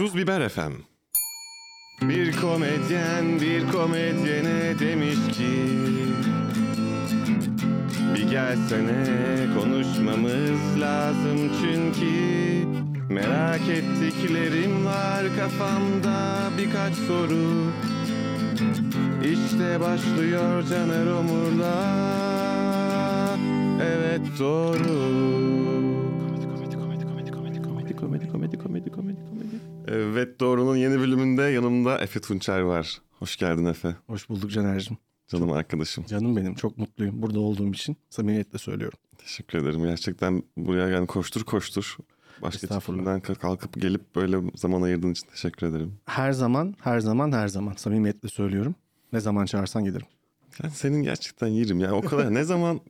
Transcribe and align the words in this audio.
Tuz 0.00 0.16
Biber 0.16 0.48
FM. 0.48 0.72
Bir 2.02 2.36
komedyen 2.36 3.40
bir 3.40 3.72
komedyene 3.72 4.78
demiş 4.78 5.16
ki 5.32 5.52
Bir 8.14 8.30
gelsene 8.30 9.04
konuşmamız 9.60 10.80
lazım 10.80 11.52
çünkü 11.60 12.14
Merak 13.14 13.68
ettiklerim 13.68 14.86
var 14.86 15.22
kafamda 15.38 16.50
birkaç 16.58 16.94
soru. 16.94 17.72
İşte 19.24 19.80
başlıyor 19.80 20.62
Caner 20.70 21.06
Omur'la. 21.06 21.76
Evet 23.82 24.22
doğru 24.38 25.59
Evet 29.92 30.40
Doğru'nun 30.40 30.76
yeni 30.76 30.98
bölümünde 30.98 31.42
yanımda 31.42 31.98
Efe 31.98 32.20
Tunçer 32.20 32.60
var. 32.60 33.00
Hoş 33.18 33.36
geldin 33.36 33.64
Efe. 33.64 33.96
Hoş 34.06 34.28
bulduk 34.28 34.50
Caner'cim. 34.50 34.98
Canım 35.28 35.52
arkadaşım. 35.52 36.04
Canım 36.06 36.36
benim 36.36 36.54
çok 36.54 36.78
mutluyum 36.78 37.22
burada 37.22 37.40
olduğum 37.40 37.70
için 37.72 37.96
samimiyetle 38.10 38.58
söylüyorum. 38.58 38.98
Teşekkür 39.18 39.58
ederim. 39.58 39.84
Gerçekten 39.84 40.42
buraya 40.56 40.88
yani 40.88 41.06
koştur 41.06 41.44
koştur. 41.44 41.96
Başka 42.42 42.80
çekimden 42.80 43.20
kalkıp 43.20 43.80
gelip 43.80 44.16
böyle 44.16 44.36
zaman 44.54 44.82
ayırdığın 44.82 45.12
için 45.12 45.26
teşekkür 45.28 45.66
ederim. 45.66 45.94
Her 46.04 46.32
zaman 46.32 46.74
her 46.80 47.00
zaman 47.00 47.32
her 47.32 47.48
zaman 47.48 47.72
samimiyetle 47.72 48.28
söylüyorum. 48.28 48.74
Ne 49.12 49.20
zaman 49.20 49.46
çağırsan 49.46 49.84
gelirim. 49.84 50.06
Yani 50.62 50.72
senin 50.74 51.02
gerçekten 51.02 51.46
yerim 51.46 51.80
ya. 51.80 51.94
O 51.94 52.00
kadar 52.00 52.34
ne 52.34 52.44
zaman 52.44 52.80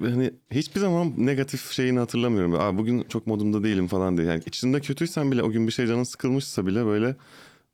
hani 0.00 0.30
hiçbir 0.50 0.80
zaman 0.80 1.12
negatif 1.16 1.70
şeyini 1.72 1.98
hatırlamıyorum. 1.98 2.54
Aa, 2.54 2.78
bugün 2.78 3.02
çok 3.08 3.26
modumda 3.26 3.64
değilim 3.64 3.86
falan 3.86 4.16
diye. 4.16 4.26
Yani 4.26 4.42
içinde 4.46 4.80
kötüysen 4.80 5.32
bile 5.32 5.42
o 5.42 5.50
gün 5.50 5.66
bir 5.66 5.72
şey 5.72 5.86
canın 5.86 6.02
sıkılmışsa 6.02 6.66
bile 6.66 6.84
böyle 6.86 7.16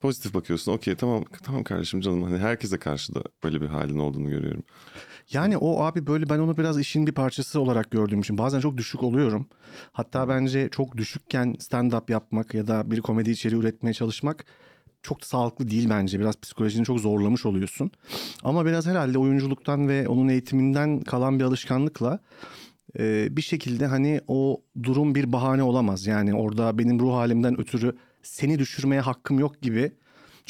pozitif 0.00 0.34
bakıyorsun. 0.34 0.73
Okey 0.73 0.95
tamam 0.95 1.24
tamam 1.43 1.65
kardeşim 1.65 2.01
canım. 2.01 2.23
Hani 2.23 2.38
herkese 2.38 2.78
karşı 2.78 3.15
da 3.15 3.23
böyle 3.45 3.60
bir 3.60 3.66
halin 3.66 3.98
olduğunu 3.98 4.28
görüyorum. 4.28 4.62
Yani 5.32 5.56
o 5.56 5.82
abi 5.82 6.06
böyle 6.06 6.28
ben 6.28 6.38
onu 6.38 6.56
biraz 6.56 6.78
işin 6.78 7.06
bir 7.06 7.12
parçası 7.12 7.60
olarak 7.60 7.90
gördüğüm 7.90 8.21
için 8.21 8.38
bazen 8.38 8.60
çok 8.60 8.76
düşük 8.76 9.02
oluyorum. 9.02 9.46
Hatta 9.93 10.28
bence 10.28 10.68
çok 10.68 10.96
düşükken 10.96 11.54
stand-up 11.59 12.12
yapmak 12.12 12.54
ya 12.54 12.66
da 12.66 12.90
bir 12.90 13.01
komedi 13.01 13.30
içeriği 13.30 13.60
üretmeye 13.60 13.95
çalışmak 13.95 14.45
çok 15.02 15.23
da 15.23 15.26
sağlıklı 15.26 15.70
değil 15.70 15.90
bence. 15.90 16.20
Biraz 16.20 16.40
psikolojini 16.40 16.84
çok 16.84 17.01
zorlamış 17.01 17.46
oluyorsun. 17.46 17.90
Ama 18.43 18.66
biraz 18.66 18.87
herhalde 18.87 19.18
oyunculuktan 19.18 19.88
ve 19.88 20.09
onun 20.09 20.29
eğitiminden 20.29 21.01
kalan 21.01 21.38
bir 21.38 21.45
alışkanlıkla 21.45 22.18
e, 22.98 23.37
bir 23.37 23.43
şekilde 23.43 23.87
hani 23.87 24.21
o 24.28 24.62
durum 24.82 25.15
bir 25.15 25.32
bahane 25.32 25.62
olamaz. 25.62 26.06
Yani 26.06 26.34
orada 26.34 26.78
benim 26.78 27.01
ruh 27.01 27.15
halimden 27.15 27.60
ötürü 27.60 27.96
seni 28.23 28.59
düşürmeye 28.59 29.01
hakkım 29.01 29.38
yok 29.38 29.62
gibi 29.62 29.93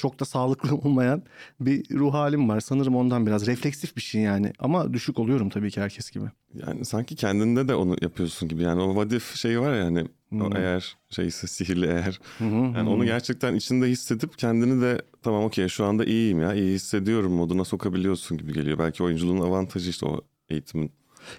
çok 0.01 0.20
da 0.20 0.25
sağlıklı 0.25 0.77
olmayan 0.84 1.23
bir 1.61 1.98
ruh 1.98 2.15
halim 2.15 2.48
var. 2.48 2.61
Sanırım 2.61 2.97
ondan 2.97 3.27
biraz 3.27 3.47
refleksif 3.47 3.97
bir 3.97 4.03
şey 4.03 4.20
yani. 4.23 4.53
Ama 4.59 4.93
düşük 4.93 5.19
oluyorum 5.19 5.48
tabii 5.48 5.70
ki 5.70 5.81
herkes 5.81 6.11
gibi. 6.11 6.25
Yani 6.55 6.84
sanki 6.84 7.17
kendinde 7.17 7.69
de 7.69 7.75
onu 7.75 7.97
yapıyorsun 8.01 8.48
gibi. 8.48 8.62
Yani 8.62 8.83
o 8.83 8.97
vadif 8.97 9.34
şeyi 9.37 9.61
var 9.61 9.75
ya 9.75 9.84
hani 9.84 10.06
o 10.33 10.56
eğer 10.56 10.97
şeyse 11.11 11.47
sihirli 11.47 11.87
eğer. 11.87 12.21
yani 12.41 12.89
onu 12.89 13.05
gerçekten 13.05 13.55
içinde 13.55 13.87
hissedip 13.87 14.39
kendini 14.39 14.83
de 14.83 15.03
tamam 15.23 15.45
okey 15.45 15.69
şu 15.69 15.84
anda 15.84 16.05
iyiyim 16.05 16.41
ya 16.41 16.55
iyi 16.55 16.75
hissediyorum 16.75 17.33
moduna 17.33 17.65
sokabiliyorsun 17.65 18.39
gibi 18.39 18.53
geliyor. 18.53 18.78
Belki 18.78 19.03
oyunculuğun 19.03 19.41
avantajı 19.41 19.91
işte 19.91 20.06
o 20.06 20.21
eğitimin. 20.48 20.93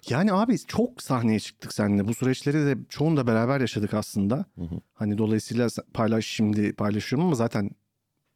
Yani 0.10 0.34
abi 0.34 0.58
çok 0.68 1.02
sahneye 1.02 1.40
çıktık 1.40 1.74
seninle. 1.74 2.08
Bu 2.08 2.14
süreçleri 2.14 2.58
de 2.66 2.78
çoğunu 2.90 3.18
da 3.18 3.28
beraber 3.28 3.62
yaşadık 3.62 3.94
aslında. 3.94 4.46
Hani 4.94 5.18
dolayısıyla 5.18 5.68
paylaş 5.94 6.26
şimdi 6.26 6.74
paylaşıyorum 6.74 7.26
ama 7.28 7.36
zaten 7.36 7.70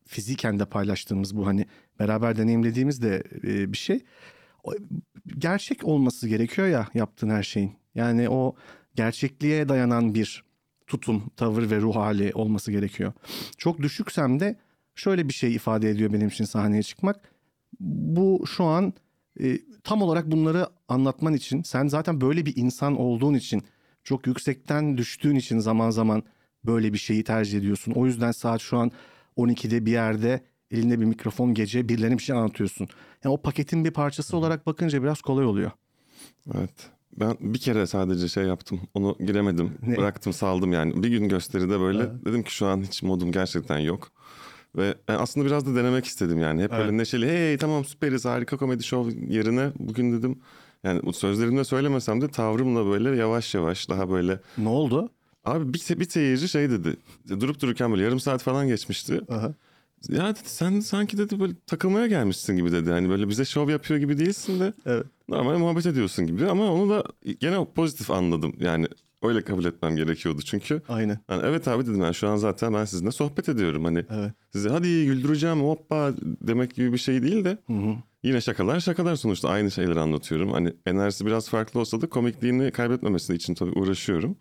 fiziken 0.08 0.59
de 0.59 0.66
paylaştığımız 0.66 1.38
bu 1.38 1.48
hani 1.48 1.66
beraber 2.00 2.38
deneyimlediğimiz 2.38 3.02
de 3.02 3.23
e, 3.44 3.73
bir 3.73 3.78
şey. 3.78 4.03
Gerçek 5.38 5.84
olması 5.84 6.28
gerekiyor 6.28 6.68
ya 6.68 6.88
yaptığın 6.94 7.30
her 7.30 7.44
şeyin. 7.44 7.74
Yani 7.96 8.30
o 8.30 8.56
gerçekliğe 8.96 9.69
dayanan 9.69 10.16
bir 10.16 10.44
tutum, 10.88 11.31
tavır 11.38 11.69
ve 11.69 11.81
ruh 11.81 11.96
hali 11.96 12.31
olması 12.34 12.72
gerekiyor. 12.72 13.13
Çok 13.57 13.81
düşüksem 13.81 14.40
de 14.40 14.56
şöyle 14.96 15.28
bir 15.28 15.34
şey 15.34 15.56
ifade 15.56 15.90
ediyor 15.90 16.13
benim 16.13 16.28
için 16.28 16.46
sahneye 16.46 16.84
çıkmak. 16.84 17.30
Bu 17.80 18.44
şu 18.47 18.63
an 18.63 18.94
e, 19.40 19.59
tam 19.84 20.01
olarak 20.01 20.31
bunları 20.31 20.68
anlatman 20.88 21.34
için 21.34 21.63
sen 21.63 21.88
zaten 21.88 22.22
böyle 22.22 22.46
bir 22.46 22.57
insan 22.57 23.00
olduğun 23.00 23.34
için 23.34 23.63
çok 24.03 24.28
yüksekten 24.28 24.97
düştüğün 24.97 25.35
için 25.35 25.59
zaman 25.59 25.90
zaman 25.90 26.24
böyle 26.66 26.94
bir 26.94 26.97
şeyi 26.97 27.24
tercih 27.24 27.59
ediyorsun. 27.59 27.91
O 27.91 28.06
yüzden 28.06 28.31
saat 28.31 28.62
şu 28.62 28.78
an 28.78 28.91
12'de 29.38 29.85
bir 29.85 29.91
yerde 29.91 30.41
elinde 30.72 31.00
bir 31.00 31.06
mikrofon 31.06 31.53
gece 31.53 31.90
birilerine 31.90 32.18
bir 32.18 32.23
şey 32.23 32.35
anlatıyorsun. 32.35 32.88
Yani 33.23 33.34
o 33.34 33.41
paketin 33.41 33.85
bir 33.85 33.91
parçası 33.91 34.38
olarak 34.38 34.66
bakınca 34.66 35.03
biraz 35.03 35.22
kolay 35.22 35.46
oluyor. 35.46 35.72
Evet. 36.56 36.90
Ben 37.19 37.38
bir 37.40 37.59
kere 37.59 37.88
sadece 37.88 38.28
şey 38.28 38.44
yaptım. 38.44 38.79
Onu 38.94 39.16
giremedim. 39.19 39.78
Ne? 39.81 39.97
Bıraktım 39.97 40.34
saldım 40.34 40.74
yani. 40.74 41.03
Bir 41.03 41.09
gün 41.09 41.29
gösteride 41.29 41.79
böyle 41.79 42.25
dedim 42.25 42.44
ki 42.44 42.56
şu 42.56 42.68
an 42.68 42.81
hiç 42.81 43.03
modum 43.03 43.31
gerçekten 43.31 43.79
yok. 43.79 44.12
Ve 44.75 44.95
ben 45.07 45.16
aslında 45.16 45.45
biraz 45.45 45.66
da 45.66 45.75
denemek 45.75 46.06
istedim 46.06 46.40
yani. 46.40 46.63
Hep 46.63 46.72
böyle 46.72 46.97
neşeli 46.97 47.28
hey 47.28 47.57
tamam 47.57 47.85
süperiz 47.85 48.25
harika 48.25 48.57
komedi 48.57 48.84
show 48.84 49.34
yerine 49.34 49.72
bugün 49.79 50.12
dedim. 50.13 50.40
Yani 50.84 51.13
sözlerimle 51.13 51.63
söylemesem 51.63 52.22
de 52.22 52.28
tavrımla 52.28 52.85
böyle 52.85 53.18
yavaş 53.18 53.56
yavaş 53.56 53.90
daha 53.90 54.09
böyle. 54.09 54.40
Ne 54.57 54.69
oldu? 54.69 55.09
Abi 55.45 55.73
bir, 55.73 56.00
bir 56.00 56.09
seyirci 56.09 56.47
şey 56.50 56.69
dedi. 56.69 56.97
Durup 57.29 57.61
dururken 57.61 57.91
böyle 57.91 58.03
yarım 58.03 58.19
saat 58.19 58.44
falan 58.44 58.67
geçmişti. 58.67 59.22
Ya 60.09 60.28
dedi 60.35 60.39
sen 60.44 60.79
sanki 60.79 61.17
dedi 61.17 61.39
böyle 61.39 61.53
takılmaya 61.67 62.07
gelmişsin 62.07 62.56
gibi 62.57 62.72
dedi. 62.72 62.91
Hani 62.91 63.09
böyle 63.09 63.29
bize 63.29 63.45
şov 63.45 63.69
yapıyor 63.69 64.00
gibi 64.00 64.17
değilsin 64.17 64.59
de. 64.59 64.73
Evet. 64.85 65.06
Normal 65.29 65.57
muhabbet 65.57 65.85
ediyorsun 65.85 66.28
gibi 66.28 66.47
ama 66.47 66.72
onu 66.73 66.89
da 66.89 67.03
gene 67.39 67.66
pozitif 67.75 68.11
anladım. 68.11 68.53
Yani 68.59 68.88
öyle 69.23 69.41
kabul 69.41 69.66
etmem 69.66 69.95
gerekiyordu 69.95 70.41
çünkü. 70.41 70.81
Aynen. 70.89 71.19
Yani 71.29 71.41
evet 71.45 71.67
abi 71.67 71.83
dedim 71.83 72.01
ben 72.01 72.12
şu 72.12 72.27
an 72.27 72.35
zaten 72.35 72.73
ben 72.73 72.85
sizinle 72.85 73.12
sohbet 73.12 73.50
ediyorum. 73.50 73.85
Hani 73.85 74.06
Evet. 74.09 74.31
size 74.53 74.69
hadi 74.69 75.06
güldüreceğim 75.06 75.62
hoppa 75.62 76.13
demek 76.22 76.75
gibi 76.75 76.94
bir 76.94 76.97
şey 76.97 77.23
değil 77.23 77.45
de. 77.45 77.57
Yine 78.23 78.41
şakalar 78.41 78.79
şakalar 78.79 79.16
sonuçta 79.16 79.50
aynı 79.50 79.72
şeyleri 79.72 80.00
anlatıyorum. 80.00 80.51
Hani 80.51 80.73
enerjisi 80.85 81.25
biraz 81.25 81.50
farklı 81.50 81.79
olsa 81.79 82.01
da 82.01 82.09
komikliğini 82.09 82.72
kaybetmemesi 82.72 83.33
için 83.33 83.53
tabii 83.53 83.79
uğraşıyorum. 83.79 84.35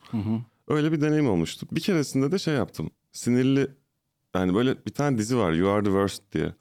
Öyle 0.68 0.92
bir 0.92 1.00
deneyim 1.00 1.30
olmuştu. 1.30 1.66
Bir 1.72 1.80
keresinde 1.80 2.32
de 2.32 2.38
şey 2.38 2.54
yaptım. 2.54 2.90
Sinirli 3.12 3.68
yani 4.34 4.54
böyle 4.54 4.86
bir 4.86 4.92
tane 4.92 5.18
dizi 5.18 5.36
var 5.36 5.52
You 5.52 5.70
Are 5.70 5.82
The 5.84 5.90
Worst 5.90 6.22
diye. 6.32 6.52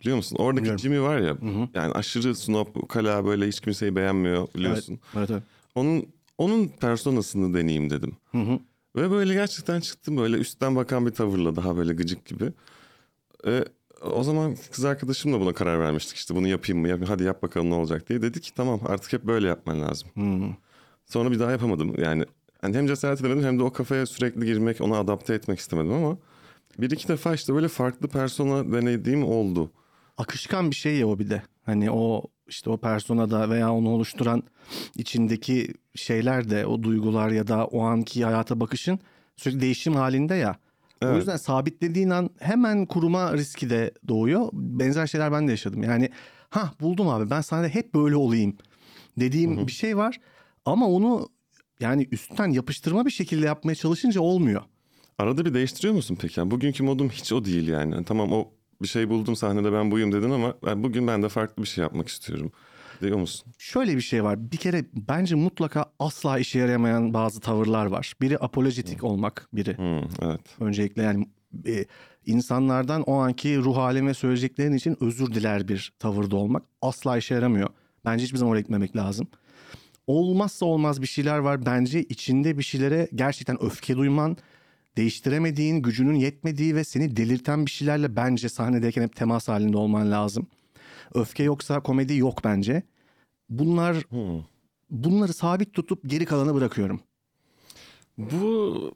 Biliyor 0.00 0.16
musun? 0.16 0.36
Oradaki 0.36 0.62
Biliyorum. 0.62 0.80
Jimmy 0.80 1.00
var 1.00 1.18
ya 1.18 1.36
yani 1.74 1.92
aşırı 1.92 2.34
snob, 2.34 2.76
ukala 2.76 3.24
böyle 3.24 3.48
hiç 3.48 3.60
kimseyi 3.60 3.96
beğenmiyor 3.96 4.48
biliyorsun. 4.54 5.00
Evet, 5.16 5.30
evet. 5.30 5.42
Onun 5.74 6.06
onun 6.38 6.68
personasını 6.68 7.54
deneyeyim 7.54 7.90
dedim. 7.90 8.16
Ve 8.96 9.10
böyle 9.10 9.34
gerçekten 9.34 9.80
çıktım 9.80 10.16
böyle 10.16 10.36
üstten 10.36 10.76
bakan 10.76 11.06
bir 11.06 11.10
tavırla 11.10 11.56
daha 11.56 11.76
böyle 11.76 11.94
gıcık 11.94 12.24
gibi. 12.26 12.52
Ee, 13.46 13.64
o 14.02 14.22
zaman 14.22 14.56
kız 14.72 14.84
arkadaşımla 14.84 15.40
buna 15.40 15.52
karar 15.52 15.80
vermiştik 15.80 16.16
işte 16.16 16.34
bunu 16.34 16.48
yapayım 16.48 16.80
mı 16.80 16.88
yapayım 16.88 17.08
hadi 17.08 17.22
yap 17.24 17.42
bakalım 17.42 17.70
ne 17.70 17.74
olacak 17.74 18.08
diye. 18.08 18.22
Dedi 18.22 18.40
ki 18.40 18.54
tamam 18.54 18.80
artık 18.88 19.12
hep 19.12 19.24
böyle 19.24 19.48
yapman 19.48 19.82
lazım. 19.82 20.08
Sonra 21.06 21.30
bir 21.30 21.38
daha 21.40 21.50
yapamadım 21.50 21.94
yani. 21.98 22.24
Yani 22.64 22.76
hem 22.76 22.86
cesaret 22.86 23.20
edemedim 23.20 23.44
hem 23.44 23.58
de 23.58 23.62
o 23.62 23.72
kafaya 23.72 24.06
sürekli 24.06 24.46
girmek 24.46 24.80
ona 24.80 24.98
adapte 24.98 25.34
etmek 25.34 25.58
istemedim 25.58 25.92
ama 25.92 26.16
bir 26.78 26.90
iki 26.90 27.08
defa 27.08 27.34
işte 27.34 27.54
böyle 27.54 27.68
farklı 27.68 28.08
persona 28.08 28.72
denediğim 28.72 29.24
oldu. 29.24 29.70
akışkan 30.18 30.70
bir 30.70 30.76
şey 30.76 30.96
ya 30.96 31.08
o 31.08 31.18
bir 31.18 31.30
de. 31.30 31.42
Hani 31.66 31.90
o 31.90 32.22
işte 32.48 32.70
o 32.70 32.76
personada 32.76 33.50
veya 33.50 33.72
onu 33.72 33.88
oluşturan 33.88 34.42
içindeki 34.96 35.74
şeyler 35.94 36.50
de 36.50 36.66
o 36.66 36.82
duygular 36.82 37.30
ya 37.30 37.46
da 37.48 37.64
o 37.66 37.82
anki 37.82 38.24
hayata 38.24 38.60
bakışın 38.60 38.98
sürekli 39.36 39.60
değişim 39.60 39.94
halinde 39.94 40.34
ya. 40.34 40.56
O 41.02 41.06
Evet. 41.06 41.16
yüzden 41.16 41.36
sabitlediğin 41.36 42.10
an 42.10 42.30
hemen 42.38 42.86
kuruma 42.86 43.32
riski 43.32 43.70
de 43.70 43.92
doğuyor. 44.08 44.48
Benzer 44.52 45.06
şeyler 45.06 45.32
ben 45.32 45.46
de 45.48 45.50
yaşadım. 45.50 45.82
Yani 45.82 46.10
ha 46.50 46.72
buldum 46.80 47.08
abi 47.08 47.30
ben 47.30 47.40
sana 47.40 47.68
hep 47.68 47.94
böyle 47.94 48.16
olayım 48.16 48.56
dediğim 49.20 49.66
bir 49.66 49.72
şey 49.72 49.96
var. 49.96 50.20
Ama 50.64 50.88
onu 50.88 51.28
yani 51.80 52.08
üstten 52.10 52.50
yapıştırma 52.50 53.06
bir 53.06 53.10
şekilde 53.10 53.46
yapmaya 53.46 53.74
çalışınca 53.74 54.20
olmuyor. 54.20 54.62
Arada 55.18 55.44
bir 55.44 55.54
değiştiriyor 55.54 55.94
musun 55.94 56.18
peki? 56.20 56.40
Yani 56.40 56.50
bugünkü 56.50 56.82
modum 56.82 57.08
hiç 57.10 57.32
o 57.32 57.44
değil 57.44 57.68
yani. 57.68 57.94
Yani 57.94 58.04
Tamam 58.04 58.32
o 58.32 58.50
bir 58.82 58.88
şey 58.88 59.08
buldum 59.08 59.36
sahnede 59.36 59.72
ben 59.72 59.90
buyum 59.90 60.12
dedin 60.12 60.30
ama 60.30 60.54
ben 60.66 60.82
bugün 60.82 61.06
ben 61.06 61.22
de 61.22 61.28
farklı 61.28 61.62
bir 61.62 61.68
şey 61.68 61.82
yapmak 61.82 62.08
istiyorum. 62.08 62.52
Diyor 63.02 63.18
musun? 63.18 63.52
Şöyle 63.58 63.96
bir 63.96 64.00
şey 64.00 64.24
var. 64.24 64.52
Bir 64.52 64.56
kere 64.56 64.84
bence 64.94 65.34
mutlaka 65.34 65.84
asla 65.98 66.38
işe 66.38 66.58
yaramayan 66.58 67.14
bazı 67.14 67.40
tavırlar 67.40 67.86
var. 67.86 68.14
Biri 68.20 68.38
apolojetik 68.38 69.04
olmak 69.04 69.48
biri. 69.52 69.78
Hmm, 69.78 70.08
evet. 70.22 70.40
Öncelikle 70.60 71.02
yani 71.02 71.28
e, 71.66 71.84
insanlardan 72.26 73.02
o 73.02 73.14
anki 73.14 73.58
ruh 73.58 73.76
halim 73.76 74.06
ve 74.06 74.14
söyleyeceklerin 74.14 74.72
için 74.72 74.96
özür 75.00 75.34
diler 75.34 75.68
bir 75.68 75.92
tavırda 75.98 76.36
olmak 76.36 76.62
asla 76.82 77.18
işe 77.18 77.34
yaramıyor. 77.34 77.68
Bence 78.04 78.24
hiçbir 78.24 78.38
zaman 78.38 78.52
oraya 78.52 78.60
gitmemek 78.60 78.96
lazım. 78.96 79.26
Olmazsa 80.06 80.66
olmaz 80.66 81.02
bir 81.02 81.06
şeyler 81.06 81.38
var. 81.38 81.66
Bence 81.66 82.02
içinde 82.02 82.58
bir 82.58 82.62
şeylere 82.62 83.08
gerçekten 83.14 83.62
öfke 83.62 83.96
duyman 83.96 84.36
değiştiremediğin, 84.96 85.82
gücünün 85.82 86.14
yetmediği 86.14 86.74
ve 86.74 86.84
seni 86.84 87.16
delirten 87.16 87.66
bir 87.66 87.70
şeylerle 87.70 88.16
bence 88.16 88.48
sahnedeyken 88.48 89.02
hep 89.02 89.16
temas 89.16 89.48
halinde 89.48 89.76
olman 89.76 90.10
lazım. 90.10 90.46
Öfke 91.14 91.42
yoksa 91.42 91.80
komedi 91.80 92.16
yok 92.16 92.44
bence. 92.44 92.82
Bunlar 93.48 93.96
Hmm. 93.96 94.42
bunları 94.90 95.32
sabit 95.32 95.72
tutup 95.74 96.00
geri 96.06 96.24
kalanı 96.24 96.54
bırakıyorum. 96.54 97.00
Bu 98.18 98.92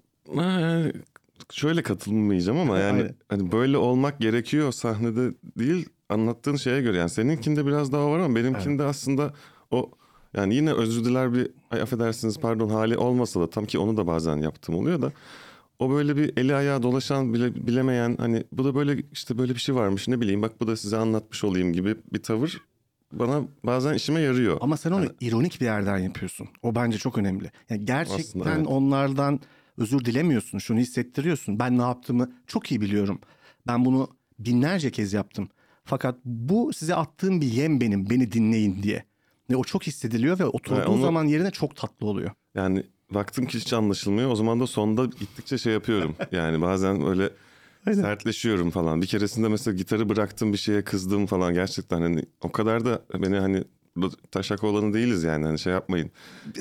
şöyle 1.53 1.83
katılmayacağım 1.83 2.59
ama 2.59 2.79
yani 2.79 3.01
Aynen. 3.03 3.15
hani 3.29 3.53
böyle 3.53 3.77
olmak 3.79 4.21
gerekiyor 4.21 4.73
sahnede 4.73 5.35
değil 5.59 5.89
anlattığın 6.09 6.57
şeye 6.57 6.81
göre 6.81 6.97
yani 6.97 7.11
seninkinde 7.11 7.67
biraz 7.67 7.93
daha 7.93 8.11
var 8.11 8.19
ama 8.19 8.37
benimkinde 8.37 8.83
aslında 8.83 9.33
o 9.71 9.91
yani 10.35 10.55
yine 10.55 10.73
özür 10.73 11.05
diler 11.05 11.35
bir 11.35 11.51
ay 11.71 11.83
affedersiniz 11.83 12.39
pardon 12.39 12.69
hali 12.69 12.97
olmasa 12.97 13.41
da 13.41 13.51
tam 13.51 13.65
ki 13.65 13.79
onu 13.79 13.97
da 13.97 14.07
bazen 14.07 14.37
yaptığım 14.37 14.75
oluyor 14.75 15.03
da 15.03 15.13
o 15.79 15.91
böyle 15.91 16.17
bir 16.17 16.33
eli 16.37 16.55
ayağı 16.55 16.83
dolaşan 16.83 17.35
bile, 17.35 17.67
bilemeyen 17.67 18.17
hani 18.21 18.45
bu 18.53 18.65
da 18.65 18.75
böyle 18.75 19.03
işte 19.13 19.39
böyle 19.39 19.55
bir 19.55 19.61
şey 19.61 19.75
varmış 19.75 20.09
ne 20.09 20.21
bileyim 20.21 20.43
bak 20.43 20.61
bu 20.61 20.67
da 20.67 20.77
size 20.77 20.97
anlatmış 20.97 21.45
olayım 21.45 21.73
gibi 21.73 21.97
bir 22.13 22.23
tavır 22.23 22.61
bana 23.13 23.43
bazen 23.65 23.95
işime 23.95 24.21
yarıyor. 24.21 24.59
Ama 24.61 24.77
sen 24.77 24.91
onu 24.91 25.07
ironik 25.21 25.61
bir 25.61 25.65
yerden 25.65 25.99
yapıyorsun. 25.99 26.49
O 26.63 26.75
bence 26.75 26.99
çok 26.99 27.19
önemli. 27.19 27.51
Yani 27.71 27.85
gerçekten 27.85 28.41
Aslında 28.41 28.55
evet. 28.55 28.67
onlardan 28.67 29.41
özür 29.79 30.05
dilemiyorsun. 30.05 30.59
Şunu 30.59 30.79
hissettiriyorsun. 30.79 31.59
Ben 31.59 31.79
ne 31.79 31.83
yaptığımı 31.83 32.33
çok 32.47 32.71
iyi 32.71 32.81
biliyorum. 32.81 33.21
Ben 33.67 33.85
bunu 33.85 34.09
binlerce 34.39 34.91
kez 34.91 35.13
yaptım. 35.13 35.49
Fakat 35.85 36.19
bu 36.25 36.73
size 36.73 36.95
attığım 36.95 37.41
bir 37.41 37.47
yem 37.47 37.81
benim. 37.81 38.11
Beni 38.11 38.33
dinleyin 38.33 38.83
diye. 38.83 39.05
Ve 39.51 39.57
o 39.57 39.65
çok 39.65 39.83
hissediliyor 39.83 40.39
ve 40.39 40.45
oturduğu 40.45 40.81
Ve 40.81 40.87
onu- 40.87 41.03
zaman 41.03 41.25
yerine 41.25 41.51
çok 41.51 41.77
tatlı 41.77 42.07
oluyor. 42.07 42.31
Yani 42.55 42.83
baktım 43.11 43.47
ki 43.47 43.59
hiç 43.59 43.73
anlaşılmıyor. 43.73 44.31
O 44.31 44.37
zaman 44.37 44.61
da 44.61 44.67
sonda 44.67 45.05
gittikçe 45.05 45.59
şey 45.59 45.73
yapıyorum. 45.73 46.15
Yani 46.33 46.61
bazen 46.61 47.07
öyle 47.07 47.31
Aynen. 47.87 48.01
sertleşiyorum 48.03 48.71
falan. 48.71 49.03
Bir 49.03 49.07
keresinde 49.07 49.49
mesela 49.49 49.77
gitarı 49.77 50.09
bıraktım 50.09 50.53
bir 50.53 50.59
şeye 50.59 50.85
kızdım 50.85 51.27
falan. 51.27 51.55
Gerçekten 51.55 52.01
hani 52.01 52.23
o 52.41 52.53
kadar 52.53 52.85
da 52.85 53.03
beni 53.23 53.37
hani 53.39 53.65
taşak 54.31 54.65
olanı 54.65 54.95
değiliz 54.95 55.23
yani 55.23 55.47
hani 55.47 55.59
şey 55.59 55.73
yapmayın. 55.73 56.11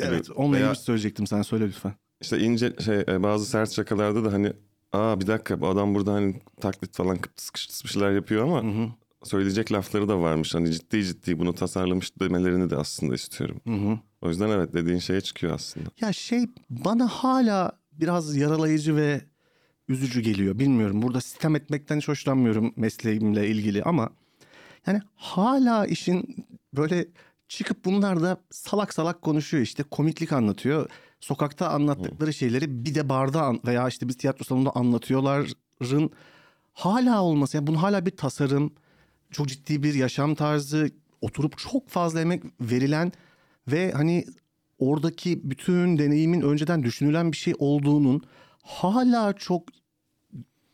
Evet, 0.02 0.24
Gibi. 0.26 0.34
onunla 0.34 0.56
Veya 0.58 0.72
ilgili 0.72 0.84
söyleyecektim. 0.84 1.28
Sen 1.28 1.42
söyle 1.42 1.68
lütfen. 1.68 1.94
işte 2.22 2.40
ince 2.40 2.74
şey 2.86 3.00
e, 3.00 3.24
bazı 3.24 3.46
sert 3.46 3.72
şakalarda 3.72 4.26
da 4.26 4.34
hani 4.34 4.54
aa 4.94 5.20
bir 5.20 5.28
dakika 5.28 5.62
bu 5.62 5.68
adam 5.68 5.96
burada 5.96 6.14
hani 6.14 6.42
taklit 6.62 6.96
falan 6.96 7.18
kıptıs 7.18 7.50
kıştıs 7.50 7.84
bir 7.84 7.90
şeyler 7.90 8.12
yapıyor 8.12 8.44
ama 8.44 8.64
Hı 8.64 8.68
hı. 8.84 8.88
Söyleyecek 9.24 9.72
lafları 9.72 10.08
da 10.08 10.20
varmış. 10.22 10.56
Hani 10.56 10.72
ciddi 10.72 11.06
ciddi 11.06 11.40
bunu 11.40 11.56
tasarlamış 11.56 12.20
demelerini 12.20 12.70
de 12.70 12.76
aslında 12.76 13.16
istiyorum. 13.16 13.62
Hı 13.68 13.74
hı. 13.74 14.00
O 14.22 14.30
yüzden 14.30 14.50
evet 14.50 14.74
dediğin 14.74 15.00
şeye 15.00 15.22
çıkıyor 15.22 15.54
aslında. 15.54 15.90
Ya 16.02 16.14
şey 16.14 16.46
bana 16.70 17.08
hala 17.08 17.72
biraz 17.92 18.38
yaralayıcı 18.38 18.96
ve 18.96 19.22
üzücü 19.88 20.22
geliyor. 20.22 20.60
Bilmiyorum. 20.60 21.02
Burada 21.02 21.22
sistem 21.22 21.56
etmekten 21.56 21.98
hiç 21.98 22.08
hoşlanmıyorum 22.08 22.74
mesleğimle 22.76 23.48
ilgili 23.48 23.84
ama 23.84 24.10
yani 24.88 25.02
hala 25.16 25.86
işin 25.86 26.46
böyle 26.74 27.08
çıkıp 27.48 27.86
bunlar 27.86 28.22
da 28.22 28.38
salak 28.52 28.94
salak 28.94 29.22
konuşuyor 29.22 29.64
işte 29.64 29.84
komiklik 29.84 30.34
anlatıyor. 30.34 30.90
Sokakta 31.20 31.70
anlattıkları 31.70 32.34
şeyleri 32.34 32.86
bir 32.86 32.96
de 32.96 33.10
barda 33.10 33.54
veya 33.66 33.88
işte 33.88 34.08
bir 34.08 34.14
tiyatro 34.14 34.44
salonunda 34.44 34.72
anlatıyorların 34.76 36.12
hala 36.74 37.24
olması. 37.24 37.58
Yani 37.58 37.68
bunun 37.68 37.78
hala 37.78 38.06
bir 38.06 38.12
tasarım, 38.12 38.74
çok 39.32 39.48
ciddi 39.48 39.84
bir 39.84 39.94
yaşam 39.94 40.36
tarzı, 40.36 40.90
oturup 41.22 41.58
çok 41.58 41.90
fazla 41.90 42.22
emek 42.22 42.44
verilen 42.62 43.12
ve 43.68 43.92
hani 43.92 44.26
oradaki 44.80 45.50
bütün 45.52 45.98
deneyimin 45.98 46.42
önceden 46.42 46.84
düşünülen 46.84 47.32
bir 47.32 47.38
şey 47.38 47.54
olduğunun 47.60 48.22
hala 48.64 49.34
çok 49.34 49.64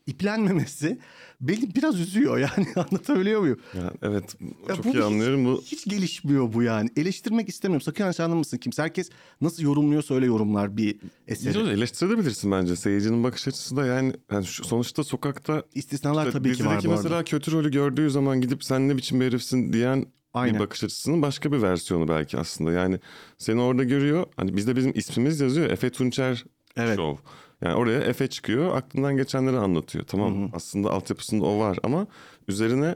iplenmemesi 0.07 0.99
beni 1.41 1.75
biraz 1.75 1.99
üzüyor 1.99 2.37
yani 2.39 2.67
anlatabiliyor 2.75 3.41
muyum? 3.41 3.59
Yani 3.77 3.91
evet 4.01 4.35
Ya 4.69 4.75
çok 4.75 4.85
iyi 4.85 4.93
hiç- 4.93 5.01
anlıyorum. 5.01 5.45
Bu 5.45 5.61
Hiç 5.65 5.85
gelişmiyor 5.85 6.53
bu 6.53 6.63
yani. 6.63 6.89
Eleştirmek 6.97 7.49
istemiyorum. 7.49 7.81
Sakın 7.81 8.03
yanlış 8.03 8.19
anlamasın 8.19 8.57
kimse. 8.57 8.81
Herkes 8.81 9.09
nasıl 9.41 9.63
yorumluyorsa 9.63 10.15
öyle 10.15 10.25
yorumlar 10.25 10.77
bir 10.77 10.99
eseri. 11.27 11.55
Biraz 11.55 11.67
eleştirebilirsin 11.67 12.51
bence. 12.51 12.75
Seyircinin 12.75 13.23
bakış 13.23 13.47
açısı 13.47 13.75
da 13.75 13.85
yani, 13.85 14.13
yani 14.31 14.45
şu- 14.45 14.63
sonuçta 14.65 15.03
sokakta 15.03 15.63
İstisnalar 15.75 16.25
işte 16.27 16.37
tabii 16.39 16.53
ki 16.53 16.65
var 16.65 16.75
bu 16.85 16.89
arada. 16.89 16.95
mesela 16.95 17.23
kötü 17.23 17.51
rolü 17.51 17.71
gördüğü 17.71 18.09
zaman 18.09 18.41
gidip 18.41 18.63
sen 18.63 18.89
ne 18.89 18.97
biçim 18.97 19.19
bir 19.21 19.25
herifsin 19.25 19.73
diyen 19.73 20.05
Aynen. 20.33 20.55
bir 20.55 20.59
bakış 20.59 20.83
açısının 20.83 21.21
başka 21.21 21.51
bir 21.51 21.61
versiyonu 21.61 22.07
belki 22.07 22.37
aslında. 22.37 22.71
Yani 22.71 22.99
seni 23.37 23.61
orada 23.61 23.83
görüyor. 23.83 24.25
Hani 24.35 24.57
bizde 24.57 24.75
bizim 24.75 24.91
ismimiz 24.95 25.39
yazıyor. 25.39 25.69
Efe 25.69 25.89
Tunçer 25.89 26.45
Evet. 26.77 26.95
Show. 26.95 27.23
Yani 27.63 27.75
oraya 27.75 27.99
Efe 27.99 28.27
çıkıyor. 28.27 28.75
Aklından 28.77 29.17
geçenleri 29.17 29.57
anlatıyor. 29.57 30.05
Tamam 30.05 30.33
aslında 30.53 30.91
altyapısında 30.91 31.45
o 31.45 31.59
var 31.59 31.77
ama 31.83 32.07
üzerine 32.47 32.95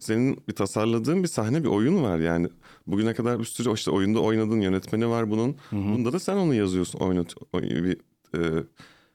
senin 0.00 0.38
bir 0.48 0.52
tasarladığın 0.54 1.22
bir 1.22 1.28
sahne 1.28 1.62
bir 1.64 1.68
oyun 1.68 2.02
var 2.02 2.18
yani. 2.18 2.48
Bugüne 2.86 3.14
kadar 3.14 3.38
bir 3.38 3.44
sürü 3.44 3.72
işte 3.74 3.90
oyunda 3.90 4.20
oynadığın 4.20 4.60
yönetmeni 4.60 5.08
var 5.08 5.30
bunun. 5.30 5.56
Bunda 5.94 6.12
da 6.12 6.18
sen 6.18 6.36
onu 6.36 6.54
yazıyorsun. 6.54 6.98
Oynat, 6.98 7.34
oy- 7.52 7.62
bir, 7.84 7.96
e, 8.38 8.62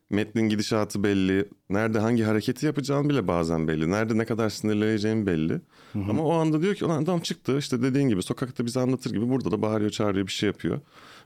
metnin 0.10 0.50
gidişatı 0.50 1.04
belli. 1.04 1.46
Nerede 1.70 2.00
hangi 2.00 2.24
hareketi 2.24 2.66
yapacağın 2.66 3.10
bile 3.10 3.28
bazen 3.28 3.68
belli. 3.68 3.92
Nerede 3.92 4.18
ne 4.18 4.26
kadar 4.26 4.50
sinirleneceğin 4.50 5.26
belli. 5.26 5.62
Ama 6.10 6.24
o 6.24 6.32
anda 6.34 6.62
diyor 6.62 6.76
ki 6.76 6.86
"Ulan 6.86 7.04
adam 7.04 7.20
çıktı 7.20 7.58
işte 7.58 7.82
dediğin 7.82 8.10
gibi 8.10 8.24
sokakta 8.24 8.66
bize 8.66 8.80
anlatır 8.80 9.12
gibi 9.12 9.30
burada 9.30 9.52
da 9.52 9.62
bağırıyor 9.62 9.90
çağırıyor 9.92 10.28
bir 10.28 10.32
şey 10.32 10.48
yapıyor. 10.48 10.80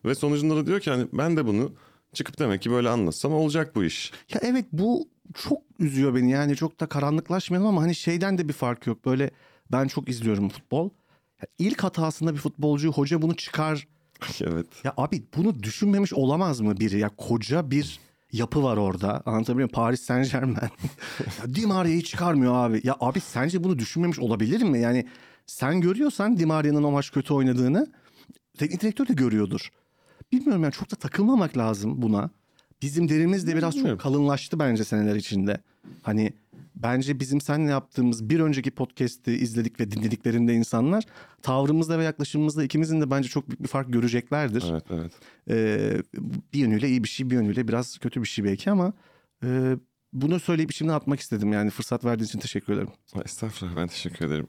Ve 0.05 0.15
sonucunda 0.15 0.55
da 0.55 0.65
diyor 0.65 0.79
ki 0.79 0.89
hani 0.91 1.07
ben 1.13 1.37
de 1.37 1.45
bunu 1.45 1.71
çıkıp 2.13 2.39
demek 2.39 2.61
ki 2.61 2.71
böyle 2.71 2.89
anlatsam 2.89 3.33
olacak 3.33 3.75
bu 3.75 3.83
iş. 3.83 4.11
Ya 4.33 4.39
evet 4.43 4.65
bu 4.71 5.07
çok 5.33 5.61
üzüyor 5.79 6.15
beni 6.15 6.31
yani 6.31 6.55
çok 6.55 6.79
da 6.79 6.85
karanlıklaşmayalım 6.85 7.69
ama 7.69 7.81
hani 7.81 7.95
şeyden 7.95 8.37
de 8.37 8.47
bir 8.47 8.53
fark 8.53 8.87
yok. 8.87 9.05
Böyle 9.05 9.31
ben 9.71 9.87
çok 9.87 10.09
izliyorum 10.09 10.49
futbol. 10.49 10.89
Ya 11.41 11.47
ilk 11.59 11.83
hatasında 11.83 12.33
bir 12.33 12.39
futbolcu 12.39 12.91
hoca 12.91 13.21
bunu 13.21 13.35
çıkar. 13.35 13.87
evet. 14.41 14.65
Ya 14.83 14.93
abi 14.97 15.23
bunu 15.37 15.63
düşünmemiş 15.63 16.13
olamaz 16.13 16.59
mı 16.59 16.79
biri? 16.79 16.99
Ya 16.99 17.09
koca 17.17 17.71
bir 17.71 17.99
yapı 18.31 18.63
var 18.63 18.77
orada. 18.77 19.21
Anlatabiliyor 19.25 19.55
muyum? 19.55 19.69
Paris 19.69 20.01
Saint 20.01 20.31
Germain. 20.31 20.69
Di 21.55 21.65
Maria'yı 21.67 22.01
çıkarmıyor 22.03 22.55
abi. 22.55 22.81
Ya 22.83 22.95
abi 22.99 23.19
sence 23.19 23.63
bunu 23.63 23.79
düşünmemiş 23.79 24.19
olabilir 24.19 24.61
mi? 24.61 24.79
Yani 24.79 25.07
sen 25.45 25.81
görüyorsan 25.81 26.37
Di 26.37 26.45
Maria'nın 26.45 26.83
o 26.83 26.91
maç 26.91 27.11
kötü 27.11 27.33
oynadığını 27.33 27.87
teknik 28.57 28.81
direktör 28.81 29.07
de 29.07 29.13
görüyordur. 29.13 29.69
Bilmiyorum 30.33 30.63
yani 30.63 30.73
çok 30.73 30.91
da 30.91 30.95
takılmamak 30.95 31.57
lazım 31.57 32.01
buna. 32.01 32.29
Bizim 32.81 33.09
derimiz 33.09 33.47
de 33.47 33.55
biraz 33.55 33.73
çok 33.73 33.77
Bilmiyorum. 33.77 33.99
kalınlaştı 33.99 34.59
bence 34.59 34.83
seneler 34.83 35.15
içinde. 35.15 35.61
Hani 36.01 36.33
bence 36.75 37.19
bizim 37.19 37.41
seninle 37.41 37.71
yaptığımız 37.71 38.29
bir 38.29 38.39
önceki 38.39 38.71
podcast'i 38.71 39.31
izledik 39.31 39.79
ve 39.79 39.91
dinlediklerinde 39.91 40.53
insanlar 40.53 41.03
tavrımızda 41.41 41.99
ve 41.99 42.03
yaklaşımımızda 42.03 42.63
ikimizin 42.63 43.01
de 43.01 43.11
bence 43.11 43.29
çok 43.29 43.49
büyük 43.49 43.63
bir 43.63 43.67
fark 43.67 43.93
göreceklerdir. 43.93 44.63
Evet 44.71 44.83
evet. 44.89 45.11
Ee, 45.49 46.01
bir 46.53 46.59
yönüyle 46.59 46.89
iyi 46.89 47.03
bir 47.03 47.09
şey 47.09 47.29
bir 47.29 47.35
yönüyle 47.35 47.67
biraz 47.67 47.97
kötü 47.97 48.21
bir 48.21 48.27
şey 48.27 48.45
belki 48.45 48.71
ama 48.71 48.93
e, 49.43 49.77
bunu 50.13 50.39
söyleyip 50.39 50.71
içimden 50.71 50.93
atmak 50.93 51.19
istedim. 51.19 51.53
Yani 51.53 51.69
fırsat 51.69 52.05
verdiğin 52.05 52.27
için 52.27 52.39
teşekkür 52.39 52.73
ederim. 52.73 52.89
Estağfurullah 53.25 53.75
ben 53.75 53.87
teşekkür 53.87 54.25
ederim. 54.25 54.47